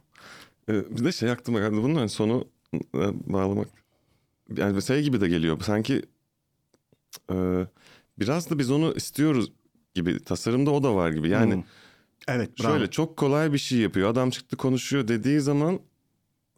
Ee, 0.68 0.97
bir 0.97 1.04
de 1.04 1.12
şey 1.12 1.30
aklıma 1.30 1.58
geldi 1.58 1.76
bunun 1.76 1.94
hani 1.94 2.08
sonu 2.08 2.49
e, 2.75 3.32
bağlamak. 3.32 3.83
Yani 4.56 4.82
şey 4.82 5.02
gibi 5.02 5.20
de 5.20 5.28
geliyor. 5.28 5.60
Sanki 5.60 6.02
e, 7.32 7.66
biraz 8.18 8.50
da 8.50 8.58
biz 8.58 8.70
onu 8.70 8.92
istiyoruz 8.94 9.52
gibi. 9.94 10.24
Tasarımda 10.24 10.70
o 10.70 10.82
da 10.82 10.94
var 10.94 11.10
gibi. 11.10 11.28
Yani 11.28 11.54
Hmm. 11.54 11.62
Evet 12.28 12.60
bravo. 12.60 12.72
şöyle 12.72 12.90
çok 12.90 13.16
kolay 13.16 13.52
bir 13.52 13.58
şey 13.58 13.78
yapıyor. 13.78 14.10
Adam 14.10 14.30
çıktı 14.30 14.56
konuşuyor 14.56 15.08
dediği 15.08 15.40
zaman 15.40 15.80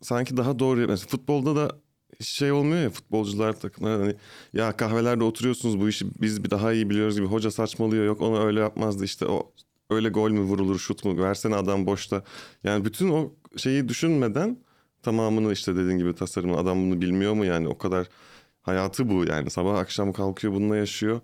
sanki 0.01 0.37
daha 0.37 0.59
doğru. 0.59 0.87
Mesela 0.89 1.09
futbolda 1.09 1.57
da 1.57 1.77
şey 2.21 2.53
olmuyor 2.53 2.83
ya 2.83 2.91
futbolcular 2.91 3.61
takımlar 3.61 4.01
hani 4.01 4.15
ya 4.53 4.77
kahvelerde 4.77 5.25
oturuyorsunuz 5.25 5.81
bu 5.81 5.89
işi 5.89 6.07
biz 6.21 6.45
bir 6.45 6.51
daha 6.51 6.73
iyi 6.73 6.91
biliyoruz 6.91 7.17
gibi 7.17 7.27
hoca 7.27 7.51
saçmalıyor 7.51 8.05
yok 8.07 8.23
onu 8.23 8.41
öyle 8.41 8.61
yapmazdı 8.61 9.05
işte 9.05 9.27
o 9.27 9.53
öyle 9.91 10.09
gol 10.09 10.31
mü 10.31 10.41
vurulur 10.41 10.79
şut 10.79 11.05
mu 11.05 11.19
versene 11.19 11.57
adam 11.57 11.87
boşta 11.87 12.25
yani 12.65 12.85
bütün 12.85 13.09
o 13.09 13.33
şeyi 13.57 13.89
düşünmeden 13.89 14.59
tamamını 15.07 15.53
işte 15.53 15.77
dediğin 15.77 15.99
gibi 15.99 16.15
tasarımı 16.15 16.57
adam 16.57 16.85
bunu 16.85 17.01
bilmiyor 17.01 17.35
mu 17.35 17.45
yani 17.45 17.69
o 17.69 17.79
kadar 17.79 18.09
hayatı 18.63 19.09
bu 19.09 19.25
yani 19.25 19.51
sabah 19.51 19.79
akşam 19.79 20.13
kalkıyor 20.13 20.53
bununla 20.55 20.77
yaşıyor 20.77 21.21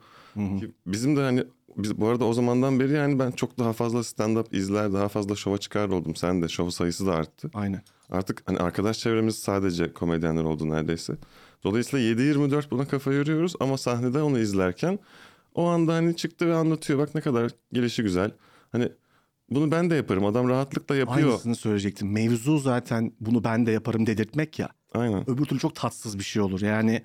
Ki 0.60 0.72
bizim 0.86 1.16
de 1.16 1.20
hani 1.20 1.44
biz 1.76 2.00
bu 2.00 2.08
arada 2.08 2.24
o 2.24 2.32
zamandan 2.32 2.80
beri 2.80 2.92
yani 2.92 3.18
ben 3.18 3.30
çok 3.30 3.58
daha 3.58 3.72
fazla 3.72 3.98
stand-up 3.98 4.56
izler 4.56 4.92
daha 4.92 5.08
fazla 5.08 5.34
şova 5.36 5.58
çıkar 5.58 5.88
oldum 5.88 6.16
sen 6.16 6.42
de 6.42 6.48
şov 6.48 6.70
sayısı 6.70 7.06
da 7.06 7.14
arttı 7.14 7.50
Aynen. 7.54 7.82
Artık 8.10 8.42
hani 8.46 8.58
arkadaş 8.58 8.98
çevremiz 8.98 9.38
sadece 9.38 9.92
komedyenler 9.92 10.44
oldu 10.44 10.70
neredeyse. 10.70 11.12
Dolayısıyla 11.64 12.22
7-24 12.22 12.70
buna 12.70 12.88
kafa 12.88 13.12
yoruyoruz 13.12 13.54
ama 13.60 13.78
sahnede 13.78 14.22
onu 14.22 14.38
izlerken 14.38 14.98
o 15.54 15.66
anda 15.66 15.94
hani 15.94 16.16
çıktı 16.16 16.46
ve 16.46 16.54
anlatıyor. 16.54 16.98
Bak 16.98 17.14
ne 17.14 17.20
kadar 17.20 17.50
gelişi 17.72 18.02
güzel. 18.02 18.30
Hani 18.72 18.88
bunu 19.54 19.70
ben 19.70 19.90
de 19.90 19.94
yaparım. 19.94 20.24
Adam 20.24 20.48
rahatlıkla 20.48 20.96
yapıyor. 20.96 21.28
Aynısını 21.28 21.56
söyleyecektim. 21.56 22.12
Mevzu 22.12 22.58
zaten 22.58 23.12
bunu 23.20 23.44
ben 23.44 23.66
de 23.66 23.70
yaparım 23.70 24.06
dedirtmek 24.06 24.58
ya. 24.58 24.68
Aynen. 24.94 25.30
Öbür 25.30 25.44
türlü 25.44 25.60
çok 25.60 25.74
tatsız 25.74 26.18
bir 26.18 26.24
şey 26.24 26.42
olur. 26.42 26.60
Yani 26.60 27.02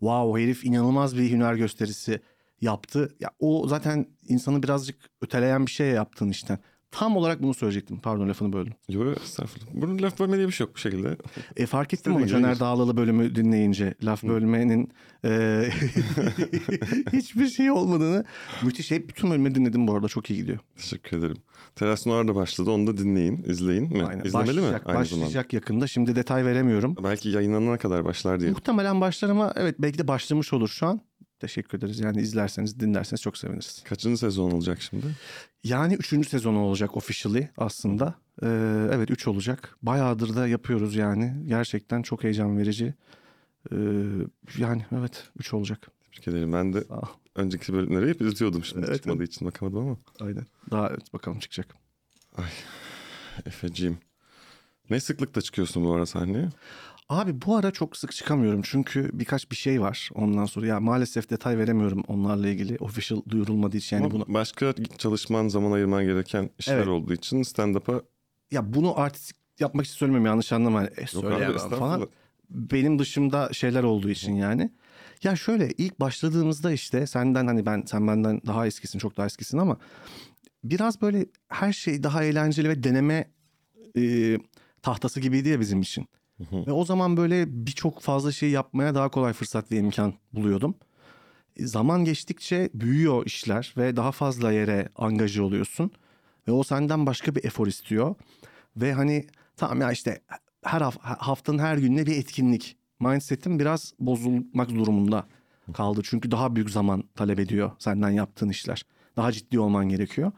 wow 0.00 0.42
herif 0.42 0.64
inanılmaz 0.64 1.16
bir 1.16 1.30
hüner 1.30 1.54
gösterisi 1.54 2.20
yaptı. 2.60 3.14
Ya 3.20 3.30
o 3.38 3.68
zaten 3.68 4.06
insanı 4.28 4.62
birazcık 4.62 4.96
öteleyen 5.20 5.66
bir 5.66 5.70
şey 5.70 5.88
yaptığın 5.88 6.28
işten. 6.28 6.58
Tam 6.90 7.16
olarak 7.16 7.42
bunu 7.42 7.54
söyleyecektim. 7.54 8.00
Pardon 8.00 8.28
lafını 8.28 8.52
böldüm. 8.52 8.72
Yok 8.88 9.16
estağfurullah. 9.24 9.66
Bunun 9.74 10.02
laf 10.02 10.18
bölme 10.18 10.36
diye 10.36 10.46
bir 10.46 10.52
şey 10.52 10.66
yok 10.66 10.74
bu 10.74 10.78
şekilde. 10.78 11.16
E, 11.56 11.66
fark 11.66 11.94
ettim 11.94 12.16
ama 12.16 12.26
Caner. 12.26 12.60
Dağlalı 12.60 12.96
bölümü 12.96 13.34
dinleyince 13.34 13.94
laf 14.02 14.22
bölmenin 14.22 14.92
e, 15.24 15.62
hiçbir 17.12 17.46
şey 17.46 17.70
olmadığını 17.70 18.24
müthiş. 18.62 18.90
Hep 18.90 19.08
bütün 19.08 19.30
bölümü 19.30 19.54
dinledim 19.54 19.88
bu 19.88 19.94
arada 19.94 20.08
çok 20.08 20.30
iyi 20.30 20.36
gidiyor. 20.36 20.58
Teşekkür 20.76 21.18
ederim. 21.18 21.36
Teras 21.76 22.06
Noir 22.06 22.28
da 22.28 22.34
başladı. 22.34 22.70
Onu 22.70 22.86
da 22.86 22.96
dinleyin, 22.96 23.44
izleyin 23.48 23.92
mi? 23.96 24.04
Aynen. 24.04 24.24
İzlemeli 24.24 24.50
mi? 24.50 24.56
başlayacak, 24.56 24.82
Aynı 24.86 24.98
başlayacak 25.00 25.52
yakında. 25.52 25.86
Şimdi 25.86 26.16
detay 26.16 26.44
veremiyorum. 26.44 26.94
zamanda. 26.94 27.08
Belki 27.08 27.28
yayınlanana 27.28 27.78
kadar 27.78 28.04
başlar 28.04 28.40
diye. 28.40 28.50
Muhtemelen 28.50 29.00
başlar 29.00 29.28
ama 29.30 29.52
evet 29.56 29.74
belki 29.78 29.98
de 29.98 30.08
başlamış 30.08 30.52
olur 30.52 30.68
şu 30.68 30.86
an. 30.86 31.00
Teşekkür 31.40 31.78
ederiz. 31.78 32.00
Yani 32.00 32.20
izlerseniz, 32.20 32.80
dinlerseniz 32.80 33.22
çok 33.22 33.36
seviniriz. 33.38 33.82
Kaçıncı 33.88 34.18
sezon 34.18 34.50
olacak 34.50 34.82
şimdi? 34.82 35.06
Yani 35.64 35.94
üçüncü 35.94 36.28
sezonu 36.28 36.58
olacak 36.58 36.96
officially 36.96 37.48
aslında. 37.58 38.14
Ee, 38.42 38.46
evet 38.92 39.10
üç 39.10 39.28
olacak. 39.28 39.76
Bayağıdır 39.82 40.36
da 40.36 40.46
yapıyoruz 40.48 40.96
yani. 40.96 41.32
Gerçekten 41.46 42.02
çok 42.02 42.24
heyecan 42.24 42.58
verici. 42.58 42.94
Ee, 43.72 43.76
yani 44.58 44.84
evet 44.98 45.24
üç 45.38 45.54
olacak. 45.54 45.90
Tebrik 46.12 46.28
ederim. 46.28 46.52
Ben 46.52 46.72
de 46.72 46.80
Sağ 46.80 46.94
ol. 46.94 47.06
Önceki 47.36 47.72
bölümleri 47.72 48.10
hep 48.10 48.20
izliyordum 48.20 48.64
şimdi 48.64 48.86
Evet, 48.86 48.96
çıkmadığı 48.96 49.24
için 49.24 49.48
bakamadım 49.48 49.78
ama. 49.78 49.96
Aynen. 50.20 50.46
Daha 50.70 50.88
evet 50.90 51.12
bakalım 51.12 51.38
çıkacak. 51.38 51.74
Efeciğim. 53.46 53.98
Ne 54.90 55.00
sıklıkta 55.00 55.40
çıkıyorsun 55.40 55.84
bu 55.84 55.92
ara 55.92 56.06
sahneye? 56.06 56.48
Abi 57.08 57.42
bu 57.46 57.56
ara 57.56 57.70
çok 57.70 57.96
sık 57.96 58.12
çıkamıyorum 58.12 58.60
çünkü 58.64 59.10
birkaç 59.12 59.50
bir 59.50 59.56
şey 59.56 59.80
var 59.80 60.10
ondan 60.14 60.44
sonra. 60.46 60.66
Ya 60.66 60.80
maalesef 60.80 61.30
detay 61.30 61.58
veremiyorum 61.58 62.02
onlarla 62.08 62.48
ilgili. 62.48 62.76
Official 62.80 63.22
duyurulmadığı 63.28 63.76
için 63.76 63.96
yani 63.96 64.04
Ama 64.06 64.14
bunu 64.14 64.24
Başka 64.28 64.74
çalışman, 64.98 65.48
zaman 65.48 65.72
ayırman 65.72 66.04
gereken 66.04 66.50
işler 66.58 66.76
Evet. 66.76 66.88
olduğu 66.88 67.12
için 67.12 67.42
stand-up'a 67.42 68.02
ya 68.50 68.74
bunu 68.74 69.00
artistik 69.00 69.36
yapmak 69.60 69.86
için 69.86 69.94
söylemiyorum 69.94 70.26
yanlış 70.26 70.52
anlama. 70.52 70.84
E, 70.84 70.84
yok 70.84 70.90
abi 71.00 71.06
söyleyemem 71.08 71.58
falan. 71.58 72.08
benim 72.50 72.98
dışımda 72.98 73.52
şeyler 73.52 73.82
olduğu 73.82 74.10
için 74.10 74.34
yani. 74.34 74.70
Ya 75.22 75.36
şöyle 75.36 75.70
ilk 75.78 76.00
başladığımızda 76.00 76.72
işte 76.72 77.06
senden 77.06 77.46
hani 77.46 77.66
ben 77.66 77.82
sen 77.86 78.06
benden 78.08 78.40
daha 78.46 78.66
eskisin 78.66 78.98
çok 78.98 79.16
daha 79.16 79.26
eskisin 79.26 79.58
ama 79.58 79.76
biraz 80.64 81.02
böyle 81.02 81.26
her 81.48 81.72
şey 81.72 82.02
daha 82.02 82.24
eğlenceli 82.24 82.68
ve 82.68 82.82
deneme 82.84 83.30
e, 83.96 84.36
tahtası 84.82 85.20
gibiydi 85.20 85.48
ya 85.48 85.60
bizim 85.60 85.80
için. 85.80 86.06
Ve 86.66 86.72
o 86.72 86.84
zaman 86.84 87.16
böyle 87.16 87.66
birçok 87.66 88.00
fazla 88.00 88.32
şey 88.32 88.50
yapmaya 88.50 88.94
daha 88.94 89.08
kolay 89.08 89.32
fırsat 89.32 89.72
ve 89.72 89.76
imkan 89.76 90.14
buluyordum. 90.32 90.74
E, 91.56 91.66
Zaman 91.66 92.04
geçtikçe 92.04 92.70
büyüyor 92.74 93.26
işler 93.26 93.74
ve 93.76 93.96
daha 93.96 94.12
fazla 94.12 94.52
yere 94.52 94.88
angaje 94.96 95.42
oluyorsun. 95.42 95.90
Ve 96.48 96.52
o 96.52 96.62
senden 96.62 97.06
başka 97.06 97.34
bir 97.34 97.44
efor 97.44 97.66
istiyor. 97.66 98.14
Ve 98.76 98.92
hani 98.92 99.26
tamam 99.56 99.80
ya 99.80 99.92
işte 99.92 100.20
her 100.64 100.80
haf- 100.80 100.98
haftanın 101.02 101.58
her 101.58 101.76
gününe 101.76 102.06
bir 102.06 102.16
etkinlik. 102.16 102.76
Mindset'im 103.00 103.58
biraz 103.58 103.94
bozulmak 104.00 104.68
durumunda 104.68 105.26
kaldı. 105.72 106.00
Çünkü 106.04 106.30
daha 106.30 106.56
büyük 106.56 106.70
zaman 106.70 107.04
talep 107.14 107.38
ediyor 107.40 107.70
senden 107.78 108.10
yaptığın 108.10 108.48
işler. 108.48 108.82
Daha 109.16 109.32
ciddi 109.32 109.58
olman 109.58 109.88
gerekiyor. 109.88 110.32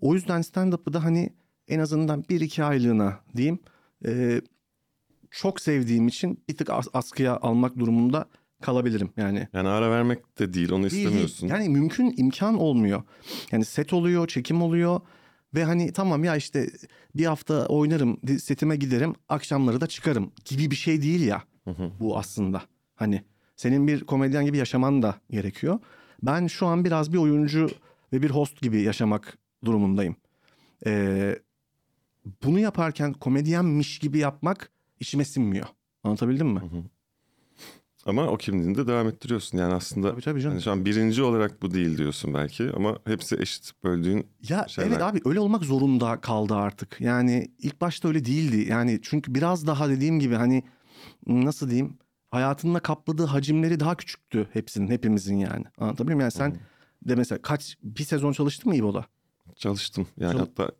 O 0.00 0.14
yüzden 0.14 0.42
stand-up'ı 0.42 0.92
da 0.92 1.04
hani 1.04 1.30
en 1.68 1.78
azından 1.78 2.24
bir 2.28 2.40
iki 2.40 2.64
aylığına 2.64 3.18
diyeyim 3.36 3.58
e, 4.06 4.40
çok 5.30 5.60
sevdiğim 5.60 6.08
için 6.08 6.44
bir 6.48 6.56
tık 6.56 6.70
as- 6.70 6.88
askıya 6.92 7.36
almak 7.36 7.78
durumunda 7.78 8.26
kalabilirim 8.62 9.10
yani. 9.16 9.48
Yani 9.52 9.68
ara 9.68 9.90
vermek 9.90 10.38
de 10.38 10.52
değil 10.54 10.70
onu 10.72 10.82
Değil, 10.82 10.92
değil. 10.92 11.04
istemiyorsun. 11.04 11.46
Yani 11.46 11.68
mümkün 11.68 12.14
imkan 12.16 12.58
olmuyor. 12.58 13.02
Yani 13.52 13.64
set 13.64 13.92
oluyor, 13.92 14.28
çekim 14.28 14.62
oluyor 14.62 15.00
ve 15.54 15.64
hani 15.64 15.92
tamam 15.92 16.24
ya 16.24 16.36
işte 16.36 16.70
bir 17.16 17.24
hafta 17.26 17.66
oynarım, 17.66 18.20
setime 18.38 18.76
giderim, 18.76 19.14
akşamları 19.28 19.80
da 19.80 19.86
çıkarım 19.86 20.32
gibi 20.44 20.70
bir 20.70 20.76
şey 20.76 21.02
değil 21.02 21.26
ya 21.26 21.42
bu 22.00 22.18
aslında. 22.18 22.62
Hani 22.94 23.22
senin 23.56 23.86
bir 23.86 24.04
komedyen 24.04 24.44
gibi 24.44 24.56
yaşaman 24.56 25.02
da 25.02 25.14
gerekiyor. 25.30 25.78
Ben 26.22 26.46
şu 26.46 26.66
an 26.66 26.84
biraz 26.84 27.12
bir 27.12 27.18
oyuncu 27.18 27.70
ve 28.12 28.22
bir 28.22 28.30
host 28.30 28.60
gibi 28.62 28.82
yaşamak 28.82 29.38
durumundayım. 29.64 30.16
Ee, 30.86 31.38
bunu 32.44 32.58
yaparken 32.58 33.12
komedyenmiş 33.12 33.98
gibi 33.98 34.18
yapmak 34.18 34.70
içime 35.00 35.24
sinmiyor. 35.24 35.66
Anlatabildim 36.04 36.48
mi? 36.48 36.60
Ama 38.06 38.26
o 38.26 38.36
kimliğini 38.36 38.76
de 38.76 38.86
devam 38.86 39.08
ettiriyorsun. 39.08 39.58
Yani 39.58 39.74
aslında 39.74 40.10
Tabii 40.10 40.20
tabii 40.22 40.40
canım. 40.40 40.54
hani 40.54 40.62
şu 40.64 40.70
an 40.70 40.84
birinci 40.84 41.22
olarak 41.22 41.62
bu 41.62 41.74
değil 41.74 41.98
diyorsun 41.98 42.34
belki 42.34 42.70
ama 42.76 42.98
hepsi 43.06 43.36
eşit 43.40 43.72
böldüğün 43.84 44.26
Ya 44.48 44.68
şeyler. 44.68 44.90
evet 44.90 45.02
abi 45.02 45.20
öyle 45.24 45.40
olmak 45.40 45.64
zorunda 45.64 46.20
kaldı 46.20 46.54
artık. 46.54 46.96
Yani 47.00 47.50
ilk 47.58 47.80
başta 47.80 48.08
öyle 48.08 48.24
değildi. 48.24 48.66
Yani 48.70 48.98
çünkü 49.02 49.34
biraz 49.34 49.66
daha 49.66 49.88
dediğim 49.88 50.20
gibi 50.20 50.34
hani 50.34 50.62
nasıl 51.26 51.70
diyeyim 51.70 51.98
hayatında 52.30 52.80
kapladığı 52.80 53.24
hacimleri 53.24 53.80
daha 53.80 53.94
küçüktü 53.94 54.48
hepsinin 54.52 54.88
hepimizin 54.88 55.36
yani. 55.36 55.64
Anlatabiliyor 55.78 56.16
muyum? 56.16 56.20
Yani 56.20 56.32
sen 56.32 56.56
de 57.08 57.14
mesela 57.14 57.42
kaç 57.42 57.78
bir 57.82 58.04
sezon 58.04 58.32
çalıştın 58.32 58.68
mı 58.70 58.76
İbo'da? 58.76 59.06
çalıştım. 59.56 60.06
Yani 60.16 60.32
Çal- 60.32 60.38
hatta 60.38 60.70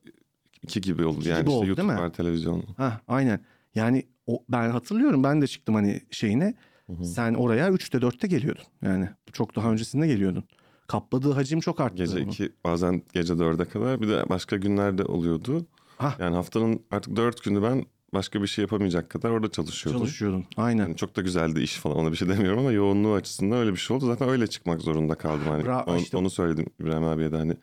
iki 0.63 0.81
gibi 0.81 1.05
oldu. 1.05 1.19
İki 1.21 1.29
yani 1.29 1.41
gibi 1.41 1.49
işte 1.49 1.59
oldu, 1.59 1.67
YouTube 1.67 1.89
değil 1.89 1.99
mi? 1.99 2.05
var, 2.05 2.13
televizyon. 2.13 2.65
Ha 2.77 3.01
aynen. 3.09 3.41
Yani 3.75 4.07
o, 4.27 4.45
ben 4.49 4.71
hatırlıyorum 4.71 5.25
ben 5.25 5.43
de 5.43 5.47
çıktım 5.47 5.75
hani 5.75 6.01
şeyine. 6.11 6.55
Sen 7.03 7.35
oraya 7.35 7.69
3'te 7.69 7.99
4'te 7.99 8.27
geliyordun. 8.29 8.65
Yani 8.83 9.09
çok 9.33 9.57
daha 9.57 9.73
öncesinde 9.73 10.07
geliyordun. 10.07 10.45
Kapladığı 10.87 11.33
hacim 11.33 11.61
çok 11.61 11.81
arttı. 11.81 11.97
Gece 11.97 12.19
onun. 12.19 12.27
iki 12.27 12.53
bazen 12.65 13.03
gece 13.13 13.39
dörde 13.39 13.65
kadar 13.65 14.01
bir 14.01 14.09
de 14.09 14.29
başka 14.29 14.57
günlerde 14.57 15.05
oluyordu. 15.05 15.67
Hah. 15.97 16.21
Yani 16.21 16.35
haftanın 16.37 16.83
artık 16.91 17.17
dört 17.17 17.45
günü 17.45 17.63
ben 17.63 17.85
başka 18.15 18.43
bir 18.43 18.47
şey 18.47 18.63
yapamayacak 18.63 19.11
kadar 19.11 19.31
orada 19.31 19.51
çalışıyordum. 19.51 20.01
Çalışıyordun. 20.03 20.45
Aynen. 20.57 20.83
Yani 20.83 20.97
çok 20.97 21.17
da 21.17 21.21
güzeldi 21.23 21.61
iş 21.61 21.75
falan 21.77 21.97
ona 21.97 22.13
bir 22.13 22.17
şey 22.17 22.29
demiyorum 22.29 22.59
ama 22.59 22.73
yoğunluğu 22.73 23.13
açısından 23.15 23.59
öyle 23.59 23.73
bir 23.73 23.77
şey 23.77 23.97
oldu. 23.97 24.07
Zaten 24.07 24.29
öyle 24.29 24.47
çıkmak 24.47 24.81
zorunda 24.81 25.15
kaldım. 25.15 25.47
Hani 25.49 25.63
Bra- 25.65 25.85
onu, 25.91 25.99
işte- 25.99 26.17
onu 26.17 26.31
söyledim 26.31 26.67
İbrahim 26.81 27.05
abiye 27.05 27.33
de 27.33 27.37
hani. 27.37 27.57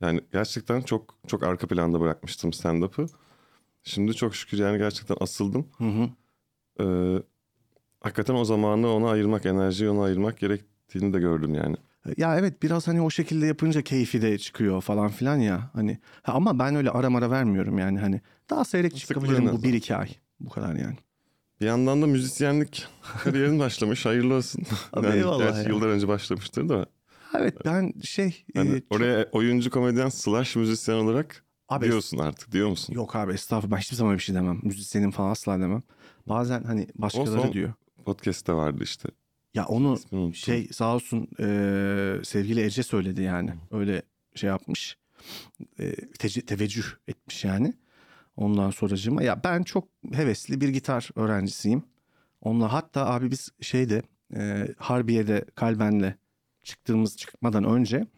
Yani 0.00 0.20
gerçekten 0.32 0.80
çok 0.80 1.14
çok 1.26 1.42
arka 1.42 1.66
planda 1.66 2.00
bırakmıştım 2.00 2.52
stand-up'ı. 2.52 3.06
Şimdi 3.82 4.14
çok 4.14 4.34
şükür 4.36 4.58
yani 4.58 4.78
gerçekten 4.78 5.16
asıldım. 5.20 5.66
Hı 5.78 5.84
hı. 5.84 6.08
Ee, 6.80 7.22
hakikaten 8.00 8.34
o 8.34 8.44
zamanı 8.44 8.88
ona 8.88 9.10
ayırmak, 9.10 9.46
enerjiyi 9.46 9.90
ona 9.90 10.02
ayırmak 10.04 10.38
gerektiğini 10.38 11.12
de 11.12 11.18
gördüm 11.20 11.54
yani. 11.54 11.76
Ya 12.16 12.38
evet 12.38 12.62
biraz 12.62 12.88
hani 12.88 13.00
o 13.02 13.10
şekilde 13.10 13.46
yapınca 13.46 13.82
keyfi 13.82 14.22
de 14.22 14.38
çıkıyor 14.38 14.80
falan 14.80 15.08
filan 15.08 15.36
ya. 15.36 15.70
Hani 15.72 15.98
ha 16.22 16.32
ama 16.32 16.58
ben 16.58 16.74
öyle 16.74 16.90
ara 16.90 17.10
mara 17.10 17.30
vermiyorum 17.30 17.78
yani 17.78 17.98
hani. 17.98 18.20
Daha 18.50 18.64
seyrek 18.64 18.96
çıkabilirim 18.96 19.52
bu 19.52 19.62
bir 19.62 19.74
iki 19.74 19.96
ay. 19.96 20.08
Bu 20.40 20.50
kadar 20.50 20.74
yani. 20.74 20.96
Bir 21.60 21.66
yandan 21.66 22.02
da 22.02 22.06
müzisyenlik 22.06 22.86
kariyerin 23.24 23.58
başlamış. 23.58 24.06
Hayırlı 24.06 24.34
olsun. 24.34 24.62
Abi 24.92 25.06
yani 25.06 25.16
eyvallah 25.16 25.56
ya. 25.56 25.62
yıllar 25.62 25.88
önce 25.88 26.08
başlamıştır 26.08 26.68
da. 26.68 26.86
Evet 27.38 27.56
ben 27.64 27.92
şey 28.02 28.44
Yani 28.54 28.76
e, 28.76 28.82
oraya 28.90 29.28
oyuncu 29.32 29.70
komedyen 29.70 30.08
slash 30.08 30.56
müzisyen 30.56 30.94
olarak 30.96 31.44
Abi- 31.68 31.84
diyorsun 31.84 32.18
artık 32.18 32.52
diyor 32.52 32.68
musun? 32.68 32.94
yok 32.94 33.16
abi 33.16 33.32
estağfurullah 33.32 33.76
ben 33.76 33.80
hiçbir 33.80 33.96
zaman 33.96 34.14
bir 34.14 34.22
şey 34.22 34.34
demem. 34.34 34.60
Müzisyenim 34.62 35.10
falan 35.10 35.30
asla 35.30 35.60
demem. 35.60 35.82
Bazen 36.28 36.62
hani 36.64 36.86
başkaları 36.94 37.40
son- 37.42 37.52
diyor. 37.52 37.72
Podcast'te 38.04 38.52
vardı 38.52 38.80
işte. 38.82 39.08
Ya 39.54 39.66
onu 39.66 39.98
şey 40.34 40.68
sağ 40.72 40.94
olsun 40.94 41.28
e, 41.40 41.46
sevgili 42.24 42.60
Ece 42.60 42.82
söyledi 42.82 43.22
yani. 43.22 43.50
Öyle 43.70 44.02
şey 44.34 44.48
yapmış. 44.48 44.96
E, 45.78 45.84
tece- 45.94 46.46
teveccüh 46.46 46.84
etmiş 47.08 47.44
yani. 47.44 47.74
Ondan 48.36 48.70
sonracığıma 48.70 49.22
ya 49.22 49.44
ben 49.44 49.62
çok 49.62 49.88
hevesli 50.12 50.60
bir 50.60 50.68
gitar 50.68 51.08
öğrencisiyim. 51.16 51.82
Onunla 52.40 52.72
hatta 52.72 53.06
abi 53.06 53.30
biz 53.30 53.48
şeyde 53.60 54.02
e, 54.36 54.68
Harbiye'de 54.78 55.44
Kalben'le 55.54 56.14
çıktığımız 56.62 57.16
çıkmadan 57.16 57.64
önce 57.64 57.96
Yani 57.96 58.08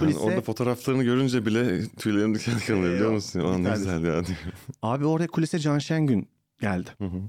kulise 0.00 0.18
orada 0.18 0.40
fotoğraflarını 0.40 1.02
görünce 1.04 1.46
bile 1.46 1.88
tüylerim 1.98 2.34
diken 2.34 2.56
diken 2.58 2.74
oluyor 2.74 2.94
biliyor 2.94 3.12
musun? 3.12 3.40
Aa, 3.40 3.52
ne 3.52 3.58
Bir 3.58 3.64
tanesi. 3.64 3.78
güzel 3.84 4.04
ya 4.04 4.26
diyor. 4.26 4.38
abi 4.82 5.06
oraya 5.06 5.26
kulise 5.26 5.58
Can 5.58 5.78
Şengün 5.78 6.28
geldi. 6.60 6.90
Hı 6.98 7.04
hı. 7.04 7.20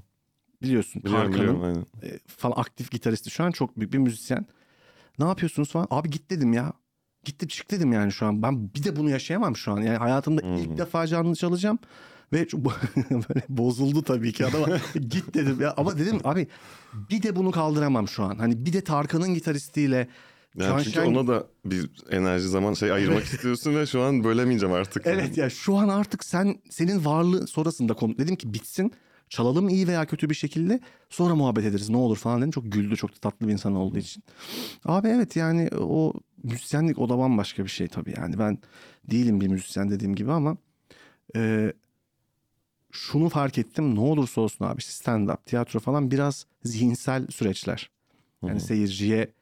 Biliyorsun 0.62 1.00
Tarkan'ın 1.00 1.86
e, 2.02 2.18
falan 2.26 2.54
aktif 2.56 2.90
gitaristi 2.90 3.30
şu 3.30 3.44
an 3.44 3.50
çok 3.50 3.78
büyük 3.78 3.92
bir 3.92 3.98
müzisyen. 3.98 4.46
Ne 5.18 5.24
yapıyorsunuz 5.24 5.70
falan? 5.70 5.86
Abi 5.90 6.10
git 6.10 6.30
dedim 6.30 6.52
ya. 6.52 6.72
Gittim 7.24 7.48
çık 7.48 7.70
dedim 7.70 7.92
yani 7.92 8.12
şu 8.12 8.26
an. 8.26 8.42
Ben 8.42 8.74
bir 8.74 8.84
de 8.84 8.96
bunu 8.96 9.10
yaşayamam 9.10 9.56
şu 9.56 9.72
an. 9.72 9.80
Yani 9.80 9.96
hayatımda 9.96 10.42
Hı 10.42 10.54
hı. 10.54 10.58
ilk 10.58 10.78
defa 10.78 11.06
canlı 11.06 11.36
çalacağım. 11.36 11.78
Ve 12.32 12.46
böyle 13.10 13.42
bozuldu 13.48 14.02
tabii 14.02 14.32
ki 14.32 14.46
adama. 14.46 14.66
git 14.94 15.34
dedim 15.34 15.60
ya. 15.60 15.74
Ama 15.76 15.98
dedim 15.98 16.20
abi 16.24 16.48
bir 17.10 17.22
de 17.22 17.36
bunu 17.36 17.50
kaldıramam 17.50 18.08
şu 18.08 18.22
an. 18.22 18.38
Hani 18.38 18.66
bir 18.66 18.72
de 18.72 18.80
Tarkan'ın 18.80 19.34
gitaristiyle 19.34 20.08
Yani 20.56 20.68
Can 20.68 20.82
çünkü 20.82 21.00
ona 21.00 21.26
da 21.26 21.46
bir 21.64 21.90
enerji 22.10 22.48
zaman 22.48 22.74
şey 22.74 22.92
ayırmak 22.92 23.24
istiyorsun 23.24 23.74
ve 23.74 23.86
şu 23.86 24.02
an 24.02 24.24
bölemeyeceğim 24.24 24.74
artık. 24.74 25.06
Evet 25.06 25.38
ya 25.38 25.50
şu 25.50 25.76
an 25.76 25.88
artık 25.88 26.24
sen 26.24 26.56
senin 26.70 27.04
varlığın 27.04 27.46
sonrasında 27.46 27.94
konu 27.94 28.18
dedim 28.18 28.36
ki 28.36 28.54
bitsin. 28.54 28.92
Çalalım 29.34 29.68
iyi 29.68 29.88
veya 29.88 30.06
kötü 30.06 30.30
bir 30.30 30.34
şekilde 30.34 30.80
sonra 31.10 31.34
muhabbet 31.34 31.64
ederiz 31.64 31.90
ne 31.90 31.96
olur 31.96 32.16
falan 32.16 32.40
dedim. 32.40 32.50
Çok 32.50 32.72
güldü 32.72 32.96
çok 32.96 33.10
da 33.10 33.18
tatlı 33.18 33.48
bir 33.48 33.52
insan 33.52 33.74
olduğu 33.74 33.98
için. 33.98 34.22
Abi 34.84 35.08
evet 35.08 35.36
yani 35.36 35.68
o 35.78 36.12
müzisyenlik 36.42 36.98
o 36.98 37.08
da 37.08 37.18
bambaşka 37.18 37.64
bir 37.64 37.68
şey 37.68 37.88
tabii 37.88 38.14
yani 38.16 38.38
ben 38.38 38.58
değilim 39.10 39.40
bir 39.40 39.48
müzisyen 39.48 39.90
dediğim 39.90 40.14
gibi 40.14 40.32
ama 40.32 40.56
e, 41.36 41.72
şunu 42.92 43.28
fark 43.28 43.58
ettim 43.58 43.94
ne 43.94 44.00
olursa 44.00 44.40
olsun 44.40 44.64
abi 44.64 44.82
stand 44.82 45.28
up 45.28 45.46
tiyatro 45.46 45.80
falan 45.80 46.10
biraz 46.10 46.46
zihinsel 46.64 47.26
süreçler. 47.26 47.90
Yani 48.42 48.60
seyirciye 48.60 49.32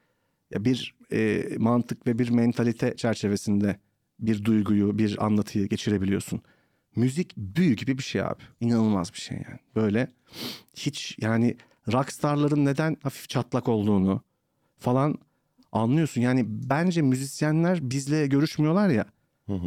ya 0.51 0.65
bir 0.65 0.95
e, 1.11 1.43
mantık 1.57 2.07
ve 2.07 2.19
bir 2.19 2.29
mentalite 2.29 2.95
çerçevesinde 2.95 3.79
bir 4.19 4.45
duyguyu, 4.45 4.97
bir 4.97 5.25
anlatıyı 5.25 5.69
geçirebiliyorsun. 5.69 6.41
Müzik 6.95 7.37
büyü 7.37 7.75
gibi 7.75 7.97
bir 7.97 8.03
şey 8.03 8.21
abi. 8.21 8.43
İnanılmaz 8.59 9.13
bir 9.13 9.19
şey 9.19 9.37
yani. 9.37 9.59
Böyle 9.75 10.07
hiç 10.75 11.17
yani 11.21 11.57
rockstarların 11.93 12.65
neden 12.65 12.97
hafif 13.03 13.29
çatlak 13.29 13.69
olduğunu 13.69 14.21
falan 14.79 15.17
anlıyorsun. 15.71 16.21
Yani 16.21 16.45
bence 16.47 17.01
müzisyenler 17.01 17.89
bizle 17.89 18.27
görüşmüyorlar 18.27 18.89
ya. 18.89 19.05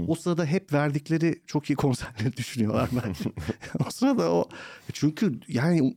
O 0.06 0.14
sırada 0.14 0.44
hep 0.44 0.72
verdikleri 0.72 1.42
çok 1.46 1.70
iyi 1.70 1.74
konserleri 1.74 2.32
düşünüyorlar 2.36 2.88
bence. 2.92 3.30
o 3.86 3.90
sırada 3.90 4.32
o 4.32 4.48
çünkü 4.92 5.40
yani 5.48 5.96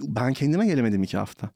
ben 0.00 0.32
kendime 0.32 0.66
gelemedim 0.66 1.02
iki 1.02 1.16
hafta. 1.16 1.50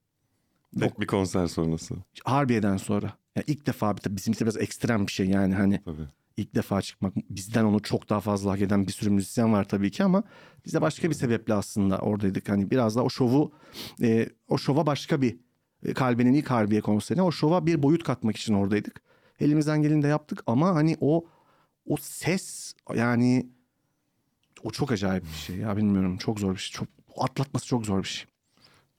Tek 0.80 1.00
bir 1.00 1.06
konser 1.06 1.46
sonrası. 1.46 1.94
Harbiye'den 2.24 2.76
sonra. 2.76 3.12
Yani 3.36 3.44
ilk 3.46 3.66
defa 3.66 3.94
tabii 3.94 4.16
bizim 4.16 4.32
için 4.32 4.46
biraz 4.46 4.56
ekstrem 4.56 5.06
bir 5.06 5.12
şey 5.12 5.26
yani 5.26 5.54
hani 5.54 5.80
Tabii. 5.84 6.08
İlk 6.36 6.54
defa 6.54 6.82
çıkmak 6.82 7.14
bizden 7.16 7.64
onu 7.64 7.82
çok 7.82 8.10
daha 8.10 8.20
fazla 8.20 8.52
hak 8.52 8.60
eden 8.60 8.86
bir 8.86 8.92
sürü 8.92 9.10
müzisyen 9.10 9.52
var 9.52 9.64
tabii 9.64 9.90
ki 9.90 10.04
ama 10.04 10.22
biz 10.64 10.74
de 10.74 10.80
başka 10.80 11.10
bir 11.10 11.14
sebeple 11.14 11.54
aslında 11.54 11.98
oradaydık. 11.98 12.48
Hani 12.48 12.70
biraz 12.70 12.96
da 12.96 13.04
o 13.04 13.10
şovu 13.10 13.52
e, 14.02 14.28
o 14.48 14.58
şova 14.58 14.86
başka 14.86 15.22
bir 15.22 15.36
e, 15.84 15.94
Kalbe'nin 15.94 16.32
ilk 16.32 16.50
Harbiye 16.50 16.80
konserine 16.80 17.22
o 17.22 17.32
şova 17.32 17.66
bir 17.66 17.82
boyut 17.82 18.04
katmak 18.04 18.36
için 18.36 18.54
oradaydık. 18.54 19.02
Elimizden 19.40 19.82
geleni 19.82 20.02
de 20.02 20.08
yaptık 20.08 20.42
ama 20.46 20.74
hani 20.74 20.96
o 21.00 21.24
o 21.86 21.96
ses 21.96 22.74
yani 22.94 23.48
o 24.62 24.70
çok 24.70 24.92
acayip 24.92 25.24
bir 25.24 25.38
şey 25.38 25.56
ya 25.56 25.76
bilmiyorum 25.76 26.16
çok 26.16 26.40
zor 26.40 26.54
bir 26.54 26.60
şey. 26.60 26.78
Çok 26.78 26.88
atlatması 27.16 27.66
çok 27.66 27.86
zor 27.86 28.02
bir 28.02 28.08
şey. 28.08 28.33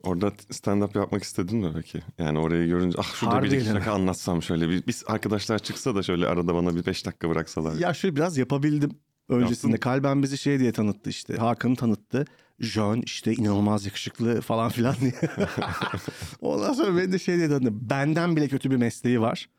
Orada 0.06 0.28
stand-up 0.28 0.98
yapmak 0.98 1.24
istedin 1.24 1.58
mi 1.58 1.72
peki? 1.76 2.02
Yani 2.18 2.40
orayı 2.40 2.68
görünce 2.68 2.98
ah 3.02 3.16
şurada 3.16 3.44
bir 3.44 3.52
iki 3.52 3.66
şaka 3.66 3.94
anlatsam 3.94 4.44
şöyle. 4.44 4.70
Bir, 4.70 4.88
biz 4.88 5.04
arkadaşlar 5.08 5.60
çıksa 5.60 5.96
da 5.96 6.04
şöyle 6.04 6.28
arada 6.28 6.56
bana 6.56 6.76
bir 6.76 6.86
beş 6.86 7.06
dakika 7.06 7.30
bıraksalar. 7.30 7.76
Ya 7.76 7.94
şöyle 7.94 8.16
biraz 8.16 8.38
yapabildim. 8.38 8.92
Öncesinde 9.30 9.72
Yaptın. 9.72 9.90
Kalben 9.90 10.24
bizi 10.24 10.38
şey 10.38 10.60
diye 10.60 10.72
tanıttı 10.72 11.10
işte. 11.10 11.36
Hakan'ı 11.36 11.76
tanıttı. 11.76 12.26
Jön 12.60 13.02
işte 13.02 13.34
inanılmaz 13.34 13.86
yakışıklı 13.86 14.42
falan 14.42 14.70
filan 14.70 14.96
diye. 15.02 15.14
Ondan 16.42 16.74
sonra 16.74 16.98
beni 16.98 17.12
de 17.12 17.20
şey 17.20 17.38
diye 17.38 17.48
tanıttı. 17.48 17.90
Benden 17.90 18.36
bile 18.36 18.48
kötü 18.48 18.72
bir 18.72 18.76
mesleği 18.76 19.22
var. 19.22 19.50